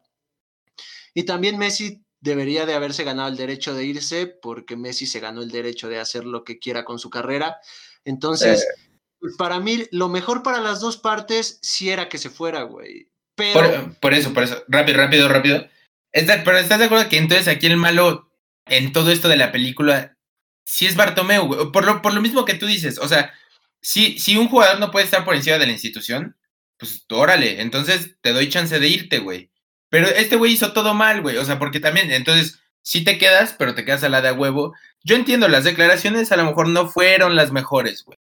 [1.14, 5.42] y también Messi debería de haberse ganado el derecho de irse porque Messi se ganó
[5.42, 7.60] el derecho de hacer lo que quiera con su carrera.
[8.06, 9.28] Entonces, eh.
[9.38, 13.11] para mí, lo mejor para las dos partes sí era que se fuera, güey.
[13.54, 13.96] Pero...
[14.00, 14.64] Por, eso, por eso.
[14.68, 15.68] Rápido, rápido, rápido.
[16.12, 18.32] pero ¿estás de acuerdo que entonces aquí el malo
[18.66, 20.18] en todo esto de la película
[20.66, 21.72] sí es Bartomeu?
[21.72, 23.34] Por lo, por lo mismo que tú dices, o sea,
[23.82, 26.38] si, si un jugador no puede estar por encima de la institución,
[26.78, 29.52] pues órale, entonces te doy chance de irte, güey.
[29.90, 31.38] Pero este güey hizo todo mal, güey.
[31.38, 34.34] O sea, porque también, entonces, sí te quedas, pero te quedas a la de a
[34.34, 34.74] huevo.
[35.04, 38.18] Yo entiendo, las declaraciones a lo mejor no fueron las mejores, güey.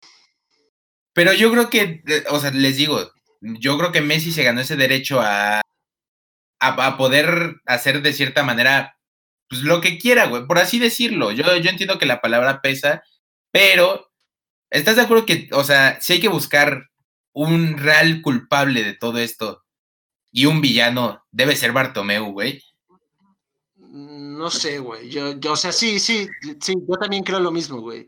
[1.12, 4.60] Pero yo creo que, eh, o sea, les digo, yo creo que Messi se ganó
[4.60, 5.60] ese derecho a,
[6.60, 8.98] a, poder hacer de cierta manera,
[9.48, 11.32] pues lo que quiera, güey, por así decirlo.
[11.32, 13.02] Yo, yo entiendo que la palabra pesa,
[13.52, 14.10] pero
[14.70, 16.84] ¿estás de acuerdo que, o sea, si hay que buscar
[17.32, 19.66] un real culpable de todo esto?
[20.36, 22.62] y un villano debe ser Bartomeu, güey.
[23.78, 25.08] No sé, güey.
[25.08, 26.28] Yo, yo, o sea, sí, sí,
[26.60, 28.06] sí, yo también creo lo mismo, güey.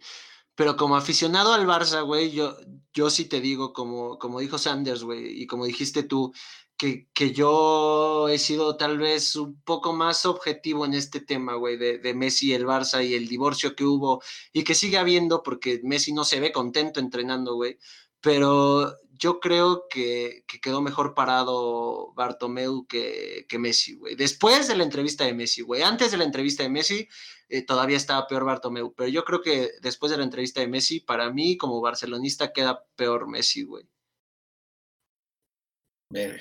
[0.58, 2.56] Pero como aficionado al Barça, güey, yo,
[2.92, 6.32] yo sí te digo, como, como dijo Sanders, güey, y como dijiste tú,
[6.76, 11.76] que, que, yo he sido tal vez un poco más objetivo en este tema, güey,
[11.76, 14.20] de, de, Messi el Barça y el divorcio que hubo
[14.52, 17.78] y que sigue habiendo porque Messi no se ve contento entrenando, güey.
[18.20, 24.14] Pero yo creo que, quedó mejor parado Bartomeu que, que Messi, güey.
[24.14, 25.82] Después de la entrevista de Messi, güey.
[25.82, 27.08] Antes de la entrevista de Messi,
[27.48, 28.94] eh, todavía estaba peor Bartomeu.
[28.94, 32.84] Pero yo creo que después de la entrevista de Messi, para mí, como barcelonista, queda
[32.96, 33.88] peor Messi, güey.
[36.10, 36.40] Pues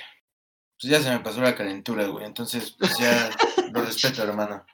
[0.79, 2.25] ya se me pasó la calentura, güey.
[2.25, 3.29] Entonces, pues ya
[3.73, 4.65] lo respeto, hermano.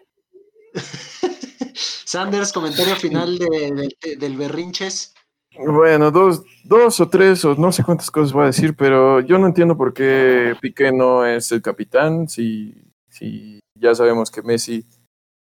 [1.74, 5.14] Sanders, comentario final del Berrinches.
[5.58, 9.38] Bueno, dos, dos o tres, o no sé cuántas cosas voy a decir, pero yo
[9.38, 12.74] no entiendo por qué Piqué no es el capitán, si,
[13.10, 14.84] si ya sabemos que Messi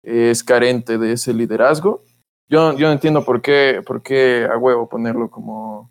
[0.03, 2.03] es carente de ese liderazgo.
[2.47, 5.89] Yo, yo no entiendo por qué, por qué a huevo ponerlo como,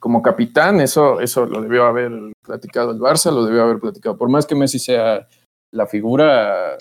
[0.00, 2.10] como capitán, eso, eso lo debió haber
[2.42, 4.16] platicado el Barça, lo debió haber platicado.
[4.16, 5.28] Por más que Messi sea
[5.70, 6.76] la figura,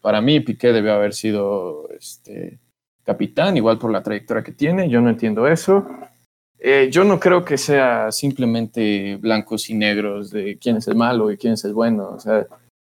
[0.00, 2.60] para mí Piqué debió haber sido este,
[3.06, 5.86] capitán, igual por la trayectoria que tiene, yo no entiendo eso.
[6.58, 11.30] Eh, yo no creo que sea simplemente blancos y negros de quién es el malo
[11.30, 12.08] y quién es el bueno.
[12.08, 12.40] O sea,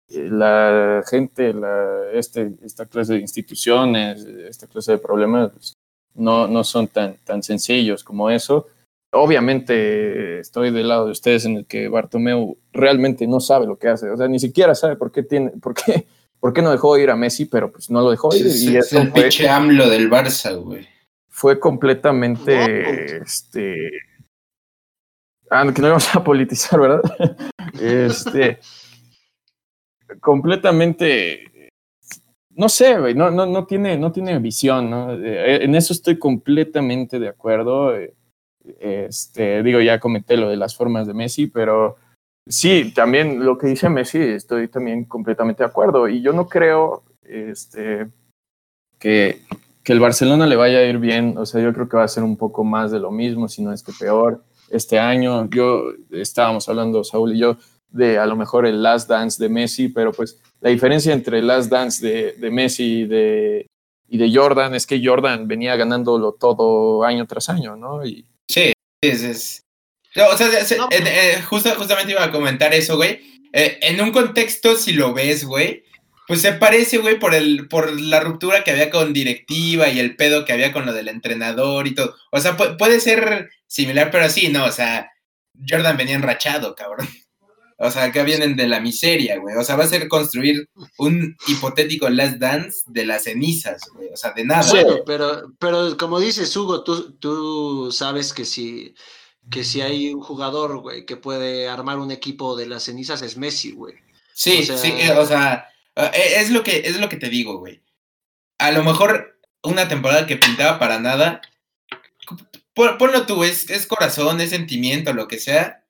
[0.08, 5.72] eh, la gente, la, este, esta clase de instituciones, esta clase de problemas, pues,
[6.14, 8.66] no, no son tan, tan sencillos como eso.
[9.12, 13.88] Obviamente estoy del lado de ustedes en el que Bartomeu realmente no sabe lo que
[13.88, 14.10] hace.
[14.10, 16.06] O sea, ni siquiera sabe por qué tiene, por qué
[16.40, 17.44] ¿Por qué no dejó ir a Messi?
[17.44, 18.46] Pero pues no lo dejó ir.
[18.46, 20.88] y es el pinche AMLO del Barça, güey.
[21.28, 23.90] Fue completamente, este...
[25.50, 27.02] Ah, que no íbamos a politizar, ¿verdad?
[27.80, 28.58] este...
[30.20, 31.70] completamente...
[32.50, 35.14] No sé, güey, no, no, no, tiene, no tiene visión, ¿no?
[35.14, 37.94] Eh, en eso estoy completamente de acuerdo.
[38.80, 41.96] Este, digo, ya comenté lo de las formas de Messi, pero
[42.48, 46.08] Sí, también lo que dice Messi, estoy también completamente de acuerdo.
[46.08, 48.08] Y yo no creo este,
[48.98, 49.42] que,
[49.84, 51.36] el Barcelona le vaya a ir bien.
[51.36, 53.60] O sea, yo creo que va a ser un poco más de lo mismo, si
[53.60, 54.44] no es que peor.
[54.68, 57.56] Este año, yo estábamos hablando, Saúl y yo,
[57.88, 61.48] de a lo mejor el Last Dance de Messi, pero pues la diferencia entre el
[61.48, 63.66] Last Dance de, de Messi y de,
[64.32, 68.04] Jordan es que Jordan venía ganándolo todo año tras año, ¿no?
[68.04, 68.72] Y, sí,
[69.02, 69.64] es,
[70.16, 70.48] o sea,
[70.90, 73.20] eh, justo, justamente iba a comentar eso, güey.
[73.52, 75.84] Eh, en un contexto, si lo ves, güey,
[76.26, 80.16] pues se parece, güey, por, el, por la ruptura que había con directiva y el
[80.16, 82.14] pedo que había con lo del entrenador y todo.
[82.30, 85.10] O sea, puede ser similar, pero sí, no, o sea,
[85.68, 87.08] Jordan venía enrachado, cabrón.
[87.82, 89.56] O sea, acá vienen de la miseria, güey.
[89.56, 90.68] O sea, va a ser construir
[90.98, 94.08] un hipotético Last Dance de las cenizas, güey.
[94.12, 94.70] O sea, de nada.
[94.70, 98.94] Bueno, pero, pero como dices, Hugo, tú, tú sabes que si,
[99.50, 103.36] que si hay un jugador, güey, que puede armar un equipo de las cenizas es
[103.36, 103.94] Messi, güey.
[104.32, 107.82] Sí, sí, o sea, e, es lo que, es lo que te digo, güey.
[108.58, 111.40] A lo mejor una temporada que pintaba para nada,
[112.74, 115.80] ponlo tú, es, es corazón, es sentimiento, lo que sea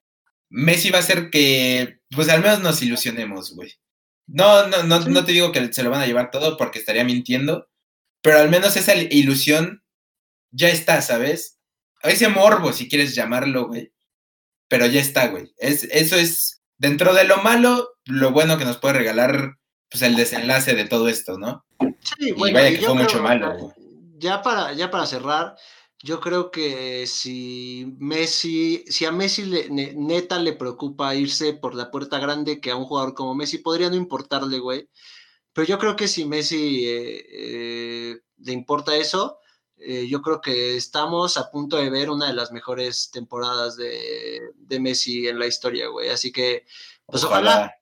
[0.51, 3.73] Messi va a hacer que, pues al menos nos ilusionemos, güey.
[4.27, 7.05] No, no, no, no te digo que se lo van a llevar todo porque estaría
[7.05, 7.69] mintiendo,
[8.21, 9.83] pero al menos esa ilusión
[10.51, 11.60] ya está, ¿sabes?
[12.03, 13.93] Ese morbo, si quieres llamarlo, güey.
[14.69, 15.53] Pero ya está, güey.
[15.59, 19.57] Es, eso es, dentro de lo malo, lo bueno que nos puede regalar,
[19.91, 21.65] pues el desenlace de todo esto, ¿no?
[22.19, 23.75] Sí, y vaya que fue mucho malo.
[24.19, 25.57] Ya para, ya para cerrar,
[26.03, 31.91] yo creo que si Messi, si a Messi le, neta le preocupa irse por la
[31.91, 34.89] puerta grande, que a un jugador como Messi podría no importarle, güey.
[35.53, 39.40] Pero yo creo que si Messi eh, eh, le importa eso,
[39.83, 44.79] eh, yo creo que estamos a punto de ver una de las mejores temporadas de,
[44.79, 46.11] Messi en la historia, güey.
[46.11, 46.65] Así que,
[47.07, 47.75] pues ojalá.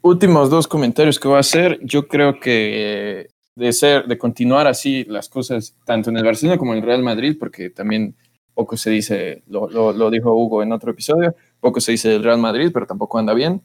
[0.00, 1.80] últimos dos comentarios que voy a hacer.
[1.82, 6.72] Yo creo que de ser, de continuar así las cosas, tanto en el Barcelona como
[6.72, 8.16] en el Real Madrid, porque también
[8.54, 12.38] poco se dice, lo, lo, dijo Hugo en otro episodio, poco se dice del Real
[12.38, 13.62] Madrid, pero tampoco anda bien.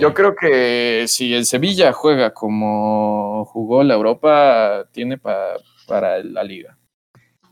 [0.00, 5.56] Yo creo que si el Sevilla juega como jugó la Europa, tiene para
[5.88, 6.78] la liga.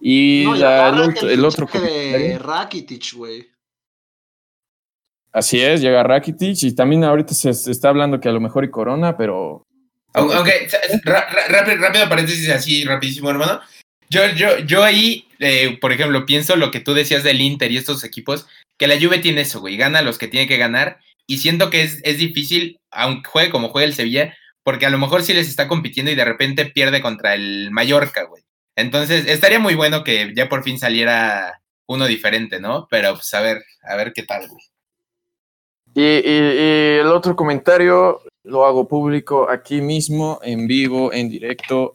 [0.00, 1.66] Y el, otro...
[1.66, 3.48] Que Rakitic, güey.
[5.32, 8.64] Así es, llega Rakitic y también ahorita se, se, está hablando que a lo mejor
[8.64, 9.64] y Corona, pero
[10.14, 10.68] aunque,
[11.04, 13.60] rápido, paréntesis así, rapidísimo, hermano.
[14.10, 17.78] Yo, yo, yo ahí, eh, por ejemplo, pienso lo que tú decías del Inter y
[17.78, 18.46] estos equipos,
[18.78, 21.82] que la Juve tiene eso, güey, gana los que tiene que ganar, y siento que
[21.82, 25.48] es, es difícil, aunque juegue como juega el Sevilla, porque a lo mejor sí les
[25.48, 28.42] está compitiendo y de repente pierde contra el Mallorca, güey.
[28.76, 32.86] Entonces, estaría muy bueno que ya por fin saliera uno diferente, ¿no?
[32.90, 34.62] Pero pues a ver, a ver qué tal, güey.
[35.94, 41.94] y, el otro comentario, lo hago público aquí mismo, en vivo, en directo.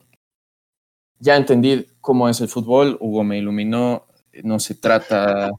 [1.19, 4.05] Ya entendí cómo es el fútbol, Hugo me iluminó,
[4.43, 5.49] no se trata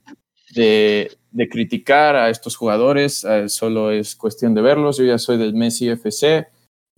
[0.55, 1.19] de,
[1.51, 4.99] criticar a estos jugadores, eh, solo es cuestión de verlos.
[4.99, 6.47] Yo ya soy del Messi FC,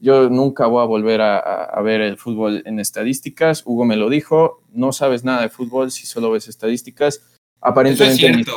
[0.01, 3.63] yo nunca voy a volver a, ver el fútbol en estadísticas.
[3.67, 7.23] Hugo me lo dijo, no sabes nada de fútbol si solo ves estadísticas.
[7.61, 8.53] Aparentemente, es cierto,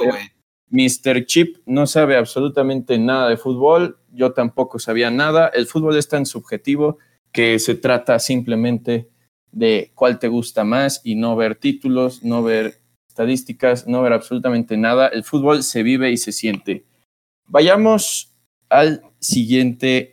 [0.70, 1.26] Mr.
[1.26, 5.50] Chip no sabe absolutamente nada de fútbol, yo tampoco sabía nada.
[5.50, 6.98] El fútbol es tan subjetivo
[7.34, 9.10] que se trata simplemente
[9.52, 14.78] de cuál te gusta más y no ver títulos, no ver estadísticas, no ver absolutamente
[14.78, 15.10] nada.
[15.10, 16.86] El fútbol se vive y se siente.
[17.48, 18.34] Vayamos
[18.70, 20.13] al siguiente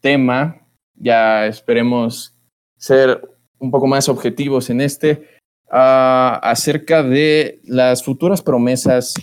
[0.00, 0.66] tema.
[0.94, 2.34] Ya esperemos
[2.76, 3.20] ser
[3.58, 5.28] un poco más objetivos en este,
[5.70, 9.14] ah, acerca de las futuras promesas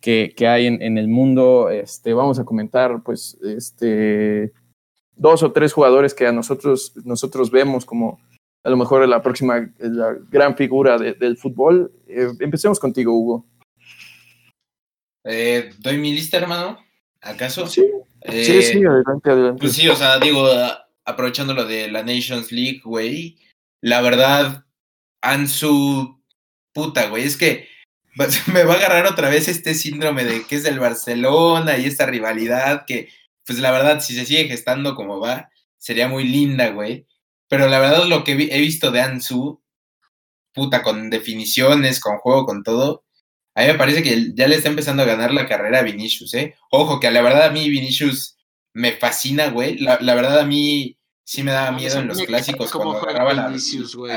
[0.00, 1.70] que, hay en, el mundo.
[1.70, 4.52] Este, vamos a comentar, pues, este,
[5.16, 8.20] dos o tres jugadores que a nosotros, nosotros vemos como
[8.62, 11.92] a lo mejor la próxima, la gran figura del fútbol.
[12.06, 13.46] Eh, empecemos contigo, Hugo.
[15.24, 16.78] Eh, ¿Doy mi lista, hermano?
[17.20, 17.66] ¿Acaso?
[17.66, 17.84] Sí,
[18.22, 19.60] eh, sí, sí, adelante, adelante.
[19.60, 20.46] Pues sí, o sea, digo,
[21.04, 23.38] aprovechando lo de la Nations League, güey,
[23.80, 24.64] la verdad,
[25.22, 26.22] Ansu,
[26.72, 27.68] puta, güey, es que
[28.52, 32.06] me va a agarrar otra vez este síndrome de que es del Barcelona y esta
[32.06, 33.08] rivalidad que,
[33.46, 37.06] pues la verdad, si se sigue gestando como va, sería muy linda, güey.
[37.48, 39.60] Pero la verdad, lo que he visto de Ansu,
[40.52, 43.04] puta, con definiciones, con juego, con todo,
[43.60, 46.32] a mí me parece que ya le está empezando a ganar la carrera a Vinicius,
[46.34, 46.54] ¿eh?
[46.70, 48.38] Ojo, que a la verdad a mí Vinicius
[48.72, 49.78] me fascina, güey.
[49.78, 53.48] La, verdad a mí sí me daba miedo en los clásicos cuando agarraba la...
[53.48, 54.16] Vinicius, güey.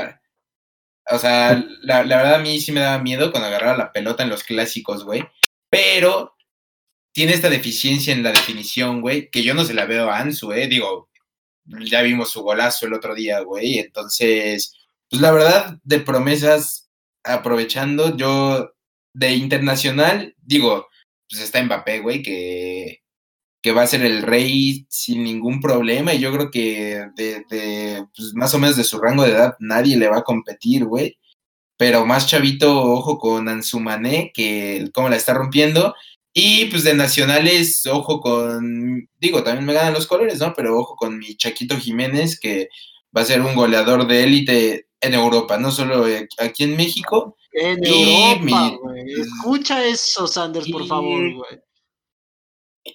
[1.10, 4.30] O sea, la, verdad a mí sí me daba miedo cuando agarraba la pelota en
[4.30, 5.22] los clásicos, güey.
[5.68, 6.34] Pero
[7.12, 10.52] tiene esta deficiencia en la definición, güey, que yo no se la veo a Ansu,
[10.52, 10.66] eh.
[10.68, 11.10] Digo,
[11.66, 13.78] ya vimos su golazo el otro día, güey.
[13.78, 14.74] Entonces,
[15.10, 16.90] pues la verdad, de promesas,
[17.22, 18.73] aprovechando, yo
[19.14, 20.88] de internacional, digo,
[21.28, 23.04] pues está Mbappé, güey, que
[23.64, 26.12] que va a ser el rey sin ningún problema.
[26.12, 29.96] Y yo creo que de, pues, más o menos de su rango de edad nadie
[29.96, 31.16] le va a competir, güey.
[31.78, 35.94] Pero más chavito, ojo con Ansumané, que cómo la está rompiendo.
[36.34, 40.52] Y pues de nacionales, ojo con, digo, también me ganan los colores, ¿no?
[40.54, 42.68] Pero ojo con mi Chaquito Jiménez, que
[43.16, 46.04] va a ser un goleador de élite en Europa, no solo
[46.38, 47.38] aquí en México.
[47.54, 49.12] En Europa, güey.
[49.12, 51.60] Escucha eso, Sanders, por favor, güey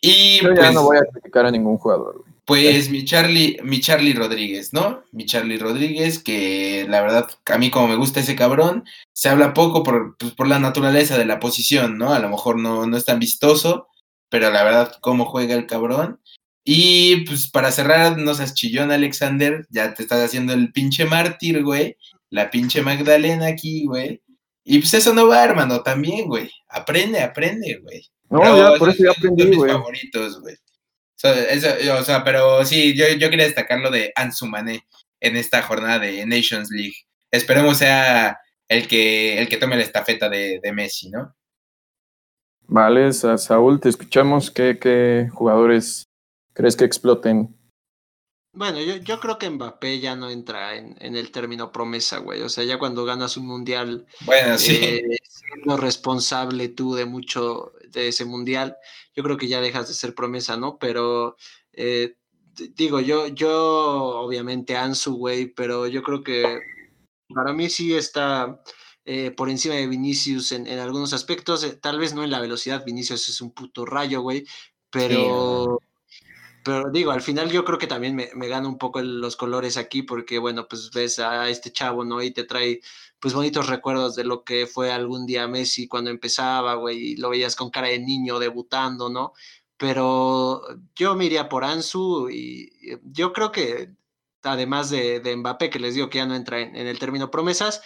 [0.01, 2.25] Y Yo ya pues no voy a criticar a ningún jugador.
[2.43, 5.03] Pues mi Charlie, mi Charlie Rodríguez, ¿no?
[5.11, 8.83] Mi Charlie Rodríguez, que la verdad, a mí como me gusta ese cabrón,
[9.13, 12.13] se habla poco por, pues, por la naturaleza de la posición, ¿no?
[12.13, 13.87] A lo mejor no, no es tan vistoso,
[14.29, 16.19] pero la verdad, cómo juega el cabrón.
[16.63, 21.63] Y pues para cerrar, no seas chillón, Alexander, ya te estás haciendo el pinche mártir,
[21.63, 21.97] güey,
[22.29, 24.21] la pinche Magdalena aquí, güey.
[24.71, 26.47] Y pues eso no va, hermano, también, güey.
[26.67, 28.05] Aprende, aprende, güey.
[28.29, 29.71] No, ya, por eso ya aprendí, güey.
[29.71, 30.55] favoritos, güey.
[31.97, 34.85] o sea, pero sí, yo, yo quería destacar lo de Ansu Mané
[35.21, 36.97] en esta jornada de Nations League.
[37.31, 38.37] Esperemos sea
[38.67, 41.35] el que, el que tome la estafeta de, de Messi, ¿no?
[42.67, 44.51] Vale, Saúl, te escuchamos.
[44.51, 46.03] ¿Qué, qué jugadores
[46.53, 47.58] crees que exploten?
[48.59, 52.41] Bueno, yo, yo creo que Mbappé ya no entra en, en, el término promesa, güey.
[52.41, 54.75] O sea, ya cuando ganas un mundial, bueno, sí.
[54.81, 58.75] eh, siendo responsable tú de mucho de ese mundial,
[59.15, 60.77] yo creo que ya dejas de ser promesa, ¿no?
[60.77, 61.37] Pero
[61.71, 62.17] eh,
[62.75, 66.59] digo, yo, yo obviamente Ansu, güey, pero yo creo que
[67.33, 68.61] para mí sí está
[69.05, 72.41] eh, por encima de Vinicius en, en algunos aspectos, eh, tal vez no en la
[72.41, 74.45] velocidad, Vinicius es un puto rayo, güey,
[74.89, 75.79] pero...
[75.81, 75.88] Sí,
[76.69, 79.75] pero digo, al final yo creo que también me, me gana un poco los colores
[79.75, 82.21] aquí, porque bueno, pues ves a este chavo, ¿no?
[82.21, 82.81] Y te trae
[83.19, 87.29] pues bonitos recuerdos de lo que fue algún día Messi cuando empezaba, güey, y lo
[87.31, 89.33] veías con cara de niño debutando, ¿no?
[89.77, 90.61] Pero
[90.95, 92.69] yo me por Ansu y
[93.03, 93.95] yo creo que
[94.43, 97.81] además de, de Mbappé, que les digo que ya no entra en, el término promesas,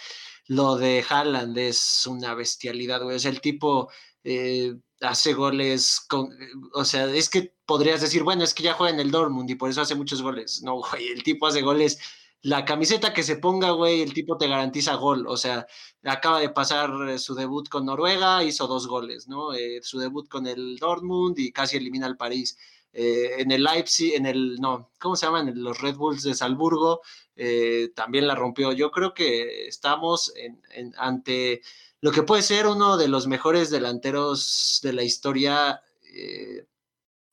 [0.46, 3.18] lo de Haaland es una bestialidad, güey.
[3.18, 3.90] Sea, el tipo
[4.24, 6.30] eh, hace goles con,
[6.72, 9.54] o sea, es que podrías decir, bueno, es que ya juega en el Dortmund y
[9.54, 10.62] por eso hace muchos goles.
[10.62, 11.98] No, güey, el tipo hace goles.
[12.42, 15.26] La camiseta que se ponga, güey, el tipo te garantiza gol.
[15.26, 15.66] O sea,
[16.04, 19.54] acaba de pasar su debut con Noruega, hizo dos goles, ¿no?
[19.54, 22.58] Eh, su debut con el Dortmund y casi elimina al París.
[22.92, 25.52] Eh, en el Leipzig, en el, no, ¿cómo se llaman?
[25.56, 27.00] Los Red Bulls de Salzburgo,
[27.34, 28.72] eh, también la rompió.
[28.72, 30.32] Yo creo que estamos
[30.98, 31.62] ante
[32.04, 36.66] lo que puede ser uno de los mejores delanteros de la historia, eh,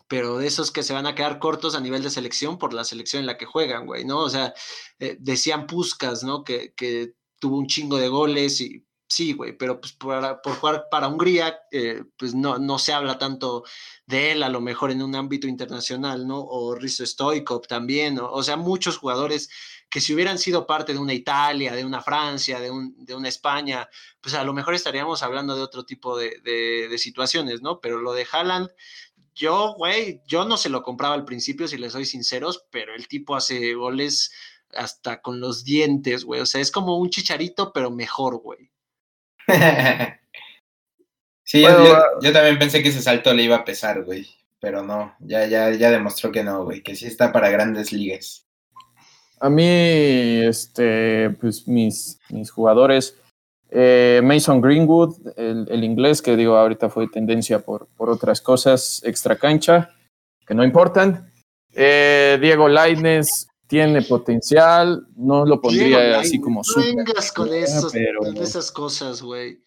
[0.08, 2.86] pero de esos que se van a quedar cortos a nivel de selección por la
[2.86, 4.20] selección en la que juegan, güey, ¿no?
[4.20, 4.54] O sea,
[4.98, 6.46] eh, decían Puskas, ¿no?
[6.46, 10.88] Que, que, tuvo un chingo de goles y sí, güey, pero pues por, por jugar
[10.90, 13.64] para Hungría, eh, pues no, no se habla tanto
[14.06, 16.40] de él, a lo mejor en un ámbito internacional, ¿no?
[16.40, 19.50] O Risto Stoikov también, o sea, muchos jugadores
[19.90, 23.28] que si hubieran sido parte de una Italia, de una Francia, de, un, de una
[23.28, 23.90] España,
[24.22, 27.82] pues a lo mejor estaríamos hablando de otro tipo de, de, de situaciones, ¿no?
[27.82, 28.70] Pero lo de Haaland,
[29.36, 33.08] yo, güey, yo no se lo compraba al principio, si les soy sinceros, pero el
[33.08, 34.32] tipo hace goles
[34.74, 36.42] hasta con los dientes, güey.
[36.42, 38.71] O sea, es como un chicharito, pero mejor, güey.
[41.44, 44.28] sí, bueno, yo, yo, también pensé que ese salto le iba a pesar, güey.
[44.60, 48.46] Pero no, ya, ya, ya demostró que no, güey, que sí está para grandes ligas.
[49.40, 53.18] A mí, este, pues mis, mis jugadores,
[53.72, 59.02] eh, Mason Greenwood, el, el, inglés, que digo ahorita fue tendencia por, por otras cosas
[59.04, 59.90] extra cancha,
[60.46, 61.32] que no importan.
[61.74, 67.54] Eh, Diego Lainez tiene potencial, no lo pondría Diego, así como no super, vengas con,
[67.54, 68.20] esos, pero...
[68.20, 69.64] con esas cosas, güey.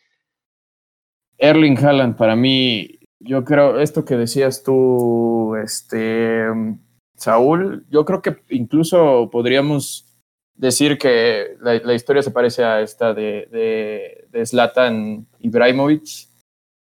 [1.38, 6.44] Erling Haaland, para mí, yo creo, esto que decías tú, este,
[7.16, 10.14] Saúl, yo creo que incluso podríamos
[10.54, 16.28] decir que la, la historia se parece a esta de, de, de Zlatan Ibrahimovic,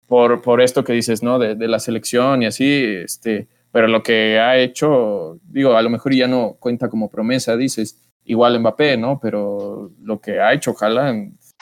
[0.08, 1.38] por, por esto que dices, ¿no?
[1.38, 5.90] De, de, la selección y así, este, pero lo que ha hecho, digo, a lo
[5.90, 9.18] mejor ya no cuenta como promesa, dices, igual Mbappé, ¿no?
[9.20, 11.14] Pero lo que ha hecho, ojalá,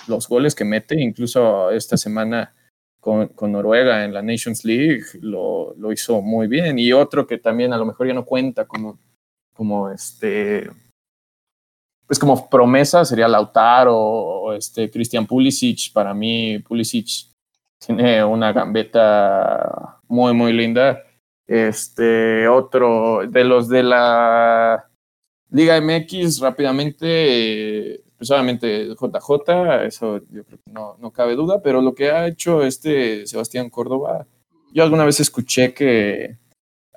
[0.09, 2.55] los goles que mete, incluso esta semana
[3.01, 6.79] con, con, Noruega en la Nations League lo, lo, hizo muy bien.
[6.79, 8.99] Y otro que también a lo mejor ya no cuenta como,
[9.53, 10.71] como este,
[12.07, 15.93] pues como promesa sería Lautaro o este Christian Pulisic.
[15.93, 17.29] Para mí, Pulisic
[17.79, 21.03] tiene una gambeta muy, muy linda.
[21.47, 24.89] Este, otro de los de la
[25.51, 31.83] Liga MX, rápidamente, pues obviamente JJ, eso yo creo que no, no cabe duda, pero
[31.83, 34.27] lo que ha hecho este Sebastián Córdoba,
[34.73, 36.39] yo alguna vez escuché que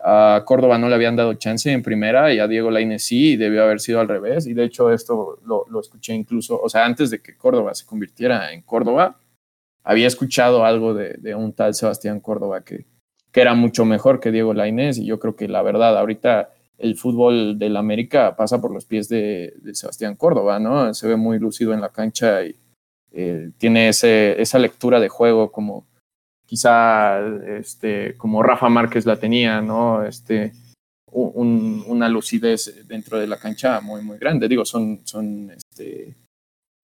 [0.03, 3.35] a Córdoba no le habían dado chance en primera y a Diego Lainez sí, y
[3.35, 4.47] debió haber sido al revés.
[4.47, 7.85] Y de hecho esto lo, lo, escuché incluso, o sea, antes de que Córdoba se
[7.85, 9.19] convirtiera en Córdoba,
[9.83, 12.85] había escuchado algo de, de un tal Sebastián Córdoba que,
[13.37, 16.95] que, era mucho mejor que Diego Lainez y yo creo que la verdad ahorita el
[16.95, 20.93] fútbol del América pasa por los pies de, Sebastián Córdoba, ¿no?
[20.93, 22.55] Se ve muy lucido en la cancha y
[23.11, 25.85] eh, tiene ese, esa lectura de juego como
[26.45, 27.19] quizá
[27.59, 30.03] este, como Rafa Márquez la tenía, ¿no?
[30.03, 30.53] Este,
[31.11, 34.47] una lucidez dentro de la cancha muy, muy grande.
[34.47, 36.15] Digo, son, son este,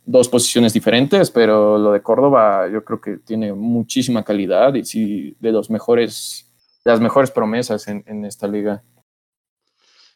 [0.05, 5.35] dos posiciones diferentes, pero lo de Córdoba yo creo que tiene muchísima calidad y sí,
[5.39, 6.51] de los mejores,
[6.83, 8.83] las mejores promesas en, en esta liga.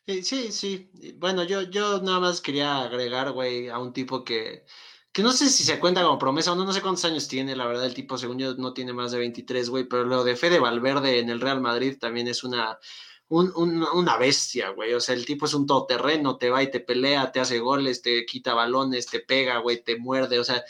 [0.07, 0.89] Sí, sí.
[1.18, 4.64] Bueno, yo, yo nada más quería agregar, güey, a un tipo que,
[5.11, 7.57] que no sé si se cuenta como promesa o no, no sé cuántos años tiene,
[7.57, 10.38] la verdad, el tipo, según yo, no tiene más de 23, güey, pero lo de
[10.38, 12.80] Fede Valverde en el Real Madrid también es una,
[13.29, 14.93] una bestia, güey.
[14.93, 18.01] O sea, el tipo es un todoterreno, te va y te pelea, te hace goles,
[18.01, 20.63] te quita balones, te pega, güey, te muerde, o sea,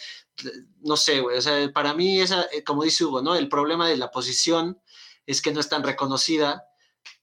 [0.81, 1.37] no sé, güey.
[1.37, 3.35] O sea, para mí, esa, eh, como dice Hugo, ¿no?
[3.35, 4.79] El problema de la posición
[5.25, 6.67] es que no es tan reconocida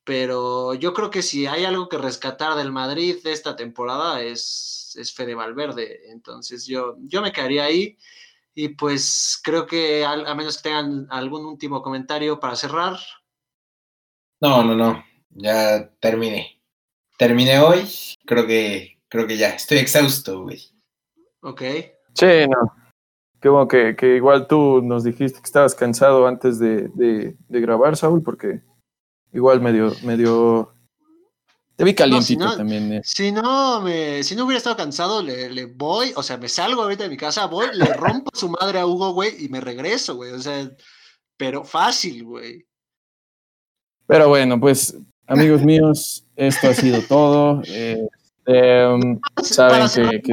[0.05, 4.95] pero yo creo que si hay algo que rescatar del Madrid de esta temporada es,
[5.01, 6.11] es Fede Valverde.
[6.11, 7.97] Entonces yo, yo me quedaría ahí.
[8.55, 12.99] Y pues creo que a, menos que tengan algún último comentario para cerrar.
[14.41, 15.03] No, no, no.
[15.35, 16.61] Ya terminé.
[17.19, 17.89] Terminé hoy.
[18.25, 19.51] Creo que, creo que ya.
[19.51, 20.61] Estoy exhausto, güey.
[21.43, 21.63] Ok.
[22.15, 22.75] Sí, no.
[23.41, 27.61] Qué bueno que, que, igual tú nos dijiste que estabas cansado antes de, de, de
[27.61, 28.63] grabar, Saúl, porque
[29.35, 30.73] igual medio, medio.
[31.77, 32.91] Te vi calientito también.
[32.95, 33.01] Eh.
[33.05, 36.83] Si no, me, si no hubiera estado cansado, le, le, voy, o sea, me salgo
[36.83, 40.15] ahorita de mi casa, voy, le rompo su madre a Hugo, güey, y me regreso,
[40.17, 40.33] güey.
[40.33, 40.71] O sea,
[41.37, 42.67] pero fácil, güey.
[44.07, 44.97] Pero bueno, pues,
[45.27, 47.63] amigos míos, esto ha sido todo.
[47.67, 48.07] Eh,
[48.47, 49.89] em, saben
[50.23, 50.33] que,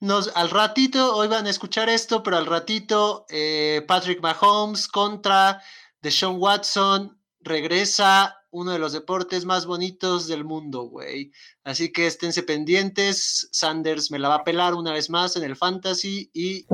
[0.00, 5.60] Nos, al ratito, hoy van a escuchar esto, pero al ratito, eh, Patrick Mahomes contra
[6.00, 11.32] Deshaun Watson regresa uno de los deportes más bonitos del mundo, güey.
[11.64, 13.48] Así que esténse pendientes.
[13.50, 16.66] Sanders me la va a pelar una vez más en el fantasy y.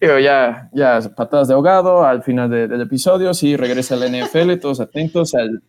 [0.00, 0.18] No.
[0.18, 3.34] ya, ya patadas de ahogado al final del episodio.
[3.34, 5.62] Sí, regresa la NFL, todos atentos al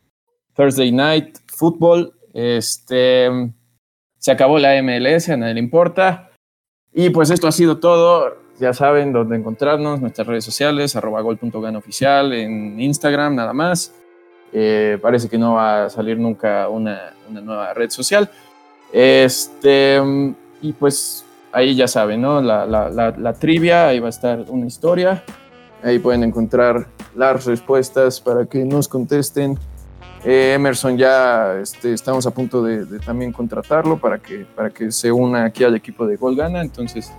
[0.55, 2.13] Thursday Night Football.
[2.33, 3.29] Este
[4.17, 6.29] se acabó la MLS, a nadie le importa.
[6.93, 12.31] Y pues esto ha sido todo ya saben dónde encontrarnos, nuestras redes sociales, arroba oficial
[12.31, 13.91] en Instagram nada más.
[14.53, 18.29] Eh, parece que no va a salir nunca una, nueva red social.
[18.93, 19.99] Este,
[20.61, 22.41] y pues ahí ya saben, ¿no?
[22.41, 25.23] La, la, trivia, ahí va a estar una historia.
[25.83, 29.57] Ahí pueden encontrar las respuestas para que nos contesten.
[30.23, 34.91] Eh, Emerson ya este, estamos a punto de, de, también contratarlo para que, para que
[34.91, 36.61] se una aquí al equipo de Gol Gana.
[36.61, 37.11] Entonces,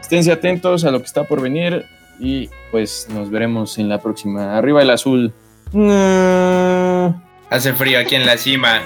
[0.00, 1.86] esténse atentos a lo que está por venir
[2.18, 4.56] y pues nos veremos en la próxima.
[4.56, 5.32] Arriba el azul.
[7.48, 8.82] Hace frío aquí en la cima.